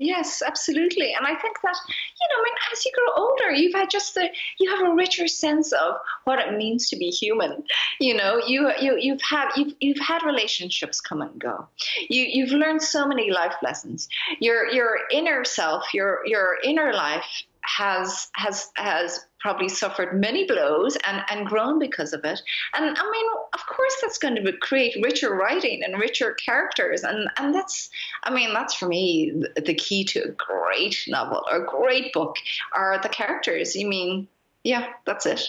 Yes, 0.00 0.40
absolutely. 0.46 1.12
And 1.14 1.26
I 1.26 1.34
think 1.34 1.56
that, 1.64 1.76
you 1.88 2.28
know, 2.30 2.40
I 2.40 2.44
mean, 2.44 2.54
as 2.72 2.84
you 2.84 2.92
grow 2.94 3.24
older, 3.24 3.50
you've 3.50 3.74
had 3.74 3.90
just 3.90 4.14
the, 4.14 4.28
you 4.60 4.70
have 4.70 4.86
a 4.86 4.94
richer 4.94 5.26
sense 5.26 5.72
of 5.72 5.96
what 6.22 6.38
it 6.38 6.56
means 6.56 6.88
to 6.90 6.96
be 6.96 7.08
human. 7.08 7.64
You 7.98 8.14
know, 8.14 8.40
you, 8.46 8.70
you, 8.80 8.96
you've 8.96 9.22
had, 9.22 9.48
you've, 9.56 9.74
you've 9.80 9.98
had 9.98 10.22
relationships 10.22 11.00
come 11.00 11.20
and 11.20 11.36
go. 11.40 11.66
You, 12.08 12.22
you've 12.22 12.52
learned 12.52 12.82
so 12.82 13.08
many 13.08 13.32
life 13.32 13.56
lessons. 13.64 14.08
Your, 14.38 14.68
your 14.68 14.98
inner 15.10 15.44
self, 15.44 15.92
your, 15.92 16.20
your 16.24 16.58
inner 16.62 16.92
life 16.92 17.24
has 17.68 18.28
has 18.34 18.70
has 18.74 19.20
probably 19.40 19.68
suffered 19.68 20.18
many 20.18 20.46
blows 20.46 20.96
and, 21.06 21.22
and 21.30 21.46
grown 21.46 21.78
because 21.78 22.12
of 22.12 22.24
it. 22.24 22.40
And 22.74 22.96
I 22.98 23.10
mean, 23.10 23.26
of 23.54 23.66
course, 23.66 23.96
that's 24.02 24.18
going 24.18 24.34
to 24.36 24.52
create 24.58 24.96
richer 25.02 25.34
writing 25.34 25.82
and 25.84 26.00
richer 26.00 26.34
characters. 26.34 27.02
And, 27.02 27.28
and 27.36 27.54
that's, 27.54 27.90
I 28.24 28.32
mean, 28.32 28.52
that's 28.52 28.74
for 28.74 28.88
me 28.88 29.44
the 29.56 29.74
key 29.74 30.04
to 30.04 30.24
a 30.24 30.28
great 30.28 31.04
novel 31.08 31.42
or 31.50 31.62
a 31.62 31.66
great 31.66 32.12
book 32.12 32.36
are 32.74 32.98
the 33.02 33.08
characters. 33.08 33.74
You 33.74 33.88
mean, 33.88 34.28
yeah, 34.64 34.88
that's 35.06 35.26
it. 35.26 35.42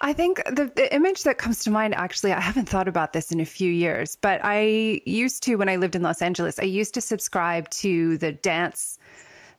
I 0.00 0.12
think 0.12 0.42
the, 0.44 0.70
the, 0.74 0.94
image 0.94 1.22
that 1.24 1.38
comes 1.38 1.64
to 1.64 1.70
mind, 1.70 1.94
actually, 1.94 2.32
I 2.32 2.40
haven't 2.40 2.68
thought 2.68 2.86
about 2.86 3.12
this 3.12 3.32
in 3.32 3.40
a 3.40 3.44
few 3.44 3.70
years, 3.70 4.16
but 4.16 4.40
I 4.44 5.00
used 5.06 5.42
to, 5.44 5.56
when 5.56 5.68
I 5.68 5.76
lived 5.76 5.96
in 5.96 6.02
Los 6.02 6.22
Angeles, 6.22 6.58
I 6.58 6.64
used 6.64 6.94
to 6.94 7.00
subscribe 7.00 7.68
to 7.70 8.18
the 8.18 8.32
dance 8.32 8.98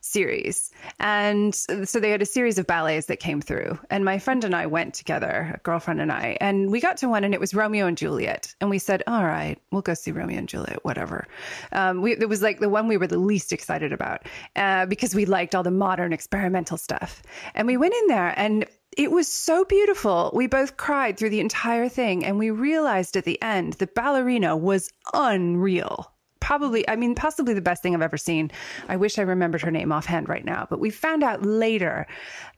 series. 0.07 0.71
And 0.99 1.53
so 1.53 1.99
they 1.99 2.09
had 2.09 2.21
a 2.21 2.25
series 2.25 2.57
of 2.57 2.65
ballets 2.65 3.07
that 3.07 3.19
came 3.19 3.41
through. 3.41 3.77
And 3.89 4.05
my 4.05 4.19
friend 4.19 4.43
and 4.43 4.55
I 4.55 4.65
went 4.65 4.93
together, 4.93 5.53
a 5.55 5.59
girlfriend 5.59 6.01
and 6.01 6.11
I, 6.11 6.37
and 6.39 6.71
we 6.71 6.79
got 6.79 6.97
to 6.97 7.09
one 7.09 7.23
and 7.23 7.33
it 7.33 7.39
was 7.39 7.53
Romeo 7.53 7.85
and 7.85 7.97
Juliet. 7.97 8.55
And 8.61 8.69
we 8.69 8.79
said, 8.79 9.03
all 9.07 9.25
right, 9.25 9.59
we'll 9.71 9.81
go 9.81 9.93
see 9.93 10.11
Romeo 10.11 10.37
and 10.37 10.49
Juliet, 10.49 10.83
whatever. 10.83 11.27
Um, 11.71 12.01
we, 12.01 12.13
it 12.13 12.29
was 12.29 12.41
like 12.41 12.59
the 12.59 12.69
one 12.69 12.87
we 12.87 12.97
were 12.97 13.07
the 13.07 13.19
least 13.19 13.53
excited 13.53 13.93
about 13.93 14.25
uh, 14.55 14.85
because 14.85 15.13
we 15.13 15.25
liked 15.25 15.55
all 15.55 15.63
the 15.63 15.71
modern 15.71 16.13
experimental 16.13 16.77
stuff. 16.77 17.21
And 17.53 17.67
we 17.67 17.77
went 17.77 17.93
in 17.93 18.07
there 18.07 18.33
and 18.37 18.65
it 18.97 19.11
was 19.11 19.27
so 19.27 19.63
beautiful. 19.63 20.31
We 20.33 20.47
both 20.47 20.77
cried 20.77 21.17
through 21.17 21.29
the 21.29 21.39
entire 21.39 21.87
thing. 21.87 22.25
And 22.25 22.39
we 22.39 22.49
realized 22.49 23.15
at 23.15 23.25
the 23.25 23.41
end 23.41 23.73
the 23.73 23.87
ballerina 23.87 24.57
was 24.57 24.91
unreal 25.13 26.11
probably, 26.47 26.87
I 26.87 26.95
mean, 26.95 27.13
possibly 27.13 27.53
the 27.53 27.59
best 27.59 27.83
thing 27.83 27.93
I've 27.93 28.01
ever 28.01 28.15
seen. 28.15 28.51
I 28.87 28.95
wish 28.95 29.19
I 29.19 29.23
remembered 29.23 29.61
her 29.63 29.69
name 29.69 29.91
offhand 29.91 30.29
right 30.29 30.45
now, 30.45 30.65
but 30.69 30.79
we 30.79 30.89
found 30.89 31.21
out 31.21 31.45
later 31.45 32.07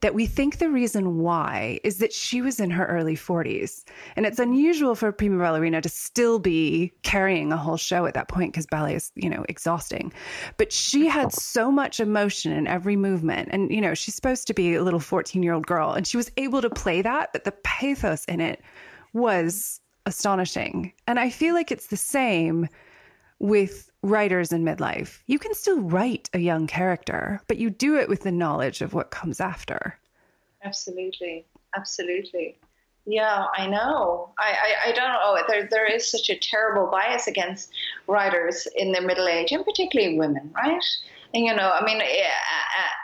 that 0.02 0.14
we 0.14 0.28
think 0.28 0.60
the 0.60 0.70
reason 0.70 1.18
why 1.18 1.80
is 1.84 1.98
that 1.98 2.14
she 2.14 2.44
was 2.44 2.60
in 2.60 2.70
her 2.70 2.86
early 2.86 3.16
40s. 3.16 3.84
And 4.16 4.28
it's 4.28 4.38
unusual 4.38 4.94
for 4.94 5.08
a 5.08 5.14
prima 5.14 5.40
ballerina 5.40 5.82
to 5.82 5.90
still 5.90 6.38
be 6.38 6.94
carrying 7.02 7.52
a 7.52 7.58
whole 7.58 7.78
show 7.78 8.06
at 8.06 8.14
that 8.14 8.28
point 8.28 8.54
because 8.54 8.68
ballet 8.68 8.94
is, 8.94 9.12
you 9.16 9.28
know, 9.28 9.44
exhausting. 9.50 10.14
But 10.58 10.72
she 10.72 11.08
had 11.08 11.34
so 11.34 11.72
much 11.72 12.00
emotion 12.00 12.52
in 12.52 12.68
every 12.68 12.96
movement. 12.96 13.50
And, 13.52 13.72
you 13.72 13.82
know, 13.82 13.96
she's 13.96 14.14
supposed 14.14 14.46
to 14.46 14.54
be 14.54 14.76
a 14.76 14.84
little 14.84 15.00
14 15.00 15.42
year 15.42 15.54
old 15.54 15.66
girl, 15.66 15.94
and 15.94 16.06
she 16.06 16.16
was 16.16 16.30
able 16.38 16.62
to 16.62 16.70
play 16.70 17.02
that, 17.02 17.34
but 17.34 17.44
the 17.44 17.54
pathos 17.64 18.24
in 18.26 18.40
it 18.40 18.62
was 19.14 19.82
astonishing. 20.06 20.94
And 21.08 21.20
I 21.20 21.32
feel 21.32 21.56
like 21.56 21.72
it's 21.72 21.88
the 21.88 21.98
same 21.98 22.68
with 23.40 23.90
writers 24.02 24.52
in 24.52 24.64
midlife. 24.64 25.20
You 25.28 25.40
can 25.40 25.54
still 25.54 25.82
write 25.82 26.30
a 26.34 26.40
young 26.40 26.68
character, 26.68 27.42
but 27.48 27.58
you 27.58 27.70
do 27.70 27.98
it 27.98 28.10
with 28.10 28.22
the 28.24 28.32
knowledge 28.32 28.82
of 28.82 28.94
what 28.94 29.12
comes 29.12 29.40
after. 29.40 29.98
Absolutely. 30.64 31.46
Absolutely. 31.76 32.58
Yeah, 33.06 33.46
I 33.56 33.66
know. 33.66 34.30
I, 34.38 34.52
I, 34.52 34.90
I 34.90 34.92
don't 34.92 35.10
know. 35.10 35.38
There, 35.48 35.68
there 35.70 35.86
is 35.86 36.10
such 36.10 36.30
a 36.30 36.38
terrible 36.38 36.92
bias 36.92 37.28
against 37.28 37.72
writers 38.08 38.68
in 38.76 38.92
their 38.92 39.02
middle 39.02 39.28
age, 39.28 39.52
and 39.52 39.66
particularly 39.66 40.18
women, 40.18 40.52
right? 40.54 40.84
And, 41.34 41.46
you 41.46 41.56
know, 41.56 41.72
I 41.72 41.84
mean, 41.84 42.02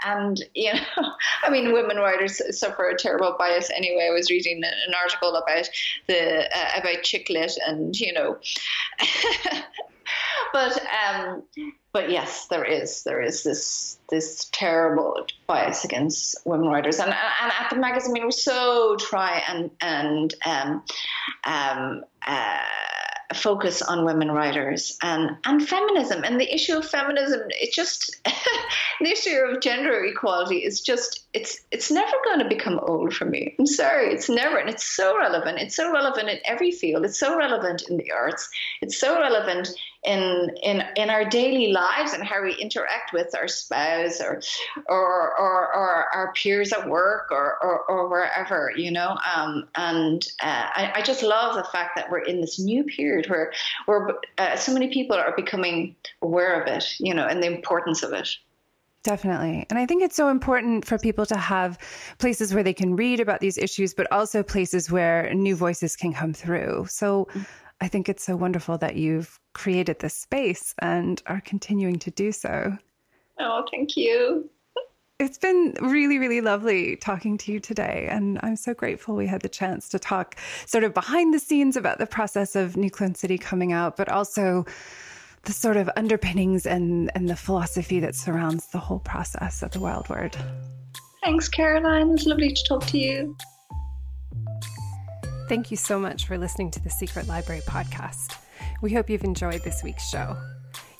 and, 0.06 0.44
you 0.54 0.74
know, 0.74 0.80
I 1.44 1.50
mean, 1.50 1.74
women 1.74 1.98
writers 1.98 2.42
suffer 2.58 2.90
a 2.90 2.98
terrible 2.98 3.36
bias 3.38 3.70
anyway. 3.76 4.10
I 4.10 4.14
was 4.14 4.30
reading 4.30 4.62
an 4.64 4.94
article 4.94 5.36
about 5.36 5.70
the, 6.08 6.56
uh, 6.56 6.80
about 6.80 7.04
chick 7.04 7.28
lit 7.30 7.54
and, 7.68 8.00
you 8.00 8.14
know, 8.14 8.38
but 10.56 10.82
um, 11.06 11.43
but 11.91 12.10
yes, 12.10 12.47
there 12.47 12.64
is 12.64 13.03
there 13.03 13.22
is 13.22 13.43
this 13.43 13.99
this 14.10 14.47
terrible 14.53 15.28
bias 15.47 15.84
against 15.84 16.38
women 16.45 16.70
writers, 16.70 16.97
and 16.99 17.10
and 17.10 17.51
at 17.60 17.70
the 17.70 17.76
magazine 17.76 18.14
we 18.14 18.32
so 18.32 18.95
try 18.95 19.43
and 19.49 19.70
and 19.82 20.34
um, 20.45 20.84
um, 21.43 22.06
uh, 22.26 22.60
focus 23.34 23.82
on 23.82 24.06
women 24.06 24.32
writers 24.32 24.97
and 25.03 25.32
and 25.43 25.68
feminism 25.68 26.24
and 26.24 26.39
the 26.39 26.53
issue 26.53 26.78
of 26.78 26.86
feminism. 26.86 27.41
It 27.49 27.74
just 27.74 28.16
the 29.01 29.10
issue 29.10 29.36
of 29.36 29.60
gender 29.60 30.06
equality 30.06 30.64
is 30.64 30.80
just 30.80 31.24
it's 31.36 31.60
it's 31.70 31.92
never 31.92 32.16
going 32.24 32.40
to 32.40 32.48
become 32.48 32.80
old 32.80 33.14
for 33.14 33.26
me. 33.26 33.56
I'm 33.60 33.66
sorry, 33.66 34.14
it's 34.14 34.30
never, 34.30 34.58
and 34.58 34.70
it's 34.70 34.86
so 34.86 35.18
relevant. 35.18 35.60
It's 35.60 35.76
so 35.76 35.92
relevant 35.92 36.30
in 36.30 36.40
every 36.46 36.72
field. 36.72 37.04
It's 37.04 37.20
so 37.20 37.38
relevant 37.38 37.84
in 37.90 37.98
the 37.98 38.10
arts. 38.12 38.50
It's 38.82 38.98
so 38.98 39.20
relevant 39.20 39.68
in 40.06 40.56
in 40.64 40.82
in 40.96 41.10
our 41.10 41.26
daily 41.26 41.74
lives 41.74 42.14
and 42.14 42.24
how 42.24 42.42
we 42.42 42.54
interact 42.56 43.12
with 43.12 43.36
our 43.36 43.50
spouse 43.50 44.22
or 44.22 44.42
or 44.88 45.38
or, 45.38 45.76
or 45.76 46.06
our 46.14 46.32
peers 46.34 46.72
at 46.72 46.88
work 46.88 47.32
or, 47.32 47.58
or, 47.62 47.80
or 47.90 48.08
wherever 48.08 48.72
you 48.76 48.92
know 48.92 49.18
um, 49.36 49.68
and 49.76 50.26
uh, 50.42 50.70
I, 50.74 50.94
I, 50.96 51.02
just 51.02 51.24
love 51.24 51.56
the 51.56 51.64
fact 51.64 51.96
that 51.96 52.10
we're 52.12 52.20
in 52.20 52.40
this 52.40 52.60
new 52.60 52.84
period 52.84 53.28
where 53.30 53.52
where 53.88 54.20
uh, 54.38 54.56
so 54.56 54.74
many 54.74 54.94
people 54.94 55.18
are 55.18 55.36
becoming 55.36 55.96
aware 56.22 56.62
of 56.62 56.68
it 56.68 56.86
you 57.00 57.14
know 57.14 57.26
and 57.26 57.42
the 57.42 57.48
importance 57.48 58.04
of 58.04 58.14
it 58.14 58.30
Definitely. 59.06 59.68
And 59.70 59.78
I 59.78 59.86
think 59.86 60.01
it's 60.01 60.16
so 60.16 60.30
important 60.30 60.84
for 60.84 60.97
people 60.97 61.28
to 61.28 61.38
have 61.38 61.78
places 62.18 62.56
where 62.56 62.64
they 62.64 62.74
can 62.74 62.95
read 62.95 63.20
about 63.20 63.39
these 63.39 63.56
issues, 63.56 63.93
but 63.93 64.12
also 64.12 64.41
places 64.41 64.89
where 64.89 65.32
new 65.32 65.56
voices 65.56 65.95
can 65.95 66.12
come 66.12 66.34
through. 66.34 66.88
So 66.89 67.28
I 67.80 67.88
think 67.88 68.10
it's 68.10 68.24
so 68.24 68.36
wonderful 68.36 68.80
that 68.80 68.95
you've 68.95 69.39
created 69.53 69.99
this 69.99 70.16
space 70.16 70.74
and 70.80 71.22
are 71.28 71.39
continuing 71.39 71.99
to 71.99 72.10
do 72.10 72.32
so. 72.32 72.76
Oh, 73.39 73.64
thank 73.70 73.95
you. 73.95 74.49
It's 75.20 75.38
been 75.38 75.76
really, 75.82 76.18
really 76.18 76.41
lovely 76.41 76.95
talking 76.95 77.38
to 77.38 77.51
you 77.51 77.60
today. 77.60 78.08
And 78.10 78.39
I'm 78.41 78.56
so 78.56 78.74
grateful 78.74 79.16
we 79.16 79.28
had 79.28 79.41
the 79.41 79.49
chance 79.49 79.88
to 79.89 79.99
talk 79.99 80.36
sort 80.66 80.84
of 80.84 80.95
behind 80.95 81.32
the 81.32 81.39
scenes 81.39 81.78
about 81.78 81.99
the 81.99 82.08
process 82.08 82.56
of 82.56 82.76
New 82.76 82.89
Clone 82.89 83.14
City 83.14 83.38
coming 83.38 83.72
out, 83.72 83.97
but 83.97 84.10
also 84.10 84.66
the 85.46 85.54
sort 85.54 85.78
of 85.78 85.89
underpinnings 85.96 86.66
and, 86.66 87.12
and 87.16 87.30
the 87.30 87.36
philosophy 87.36 88.00
that 88.00 88.16
surrounds 88.16 88.66
the 88.68 88.80
whole 88.80 89.00
process 89.00 89.64
of 89.64 89.72
the 89.72 89.80
Wild 89.80 90.10
Word. 90.10 90.36
Thanks, 91.24 91.48
Caroline. 91.48 92.12
It's 92.12 92.26
lovely 92.26 92.52
to 92.54 92.64
talk 92.64 92.86
to 92.88 92.98
you. 92.98 93.38
Thank 95.48 95.72
you 95.72 95.78
so 95.78 95.98
much 96.00 96.26
for 96.26 96.38
listening 96.38 96.72
to 96.72 96.84
the 96.84 96.89
Secret 96.89 97.28
Library 97.28 97.62
podcast. 97.62 98.36
We 98.82 98.91
hope 98.93 99.10
you've 99.10 99.24
enjoyed 99.24 99.64
this 99.64 99.82
week's 99.84 100.10
show. 100.10 100.36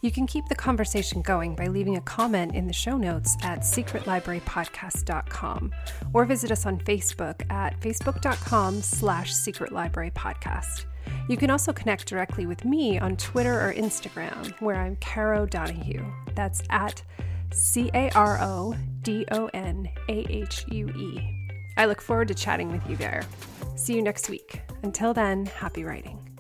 You 0.02 0.12
can 0.12 0.28
keep 0.28 0.46
the 0.48 0.56
conversation 0.56 1.24
going 1.24 1.56
by 1.56 1.66
leaving 1.66 1.98
a 1.98 2.02
comment 2.02 2.54
in 2.54 2.68
the 2.68 2.74
show 2.74 2.96
notes 2.96 3.36
at 3.42 3.62
secretlibrarypodcast.com 3.62 5.74
or 6.14 6.26
visit 6.26 6.52
us 6.52 6.68
on 6.68 6.78
Facebook 6.80 7.52
at 7.52 7.80
facebook.com 7.80 8.84
slash 8.84 9.34
secretlibrarypodcast. 9.34 10.86
You 11.28 11.38
can 11.38 11.50
also 11.50 11.74
connect 11.74 12.08
directly 12.08 12.46
with 12.46 12.66
me 12.66 13.00
on 13.00 13.18
Twitter 13.18 13.60
or 13.60 13.74
Instagram, 13.74 14.60
where 14.62 14.76
I'm 14.76 14.96
Caro 14.98 15.46
Donahue. 15.46 16.06
That's 16.36 16.62
at 16.70 17.04
C 17.52 17.90
A 17.94 18.10
R 18.12 18.40
O 18.42 18.76
D 19.02 19.26
O 19.32 19.48
N 19.54 19.90
A 20.10 20.26
H 20.30 20.66
U 20.70 20.88
E. 20.90 21.20
I 21.78 21.86
look 21.86 22.02
forward 22.02 22.28
to 22.30 22.34
chatting 22.34 22.72
with 22.72 22.88
you 22.90 22.96
there. 22.96 23.24
See 23.76 23.96
you 23.96 24.02
next 24.02 24.30
week. 24.30 24.62
Until 24.84 25.14
then, 25.14 25.46
happy 25.46 25.84
writing. 25.84 26.35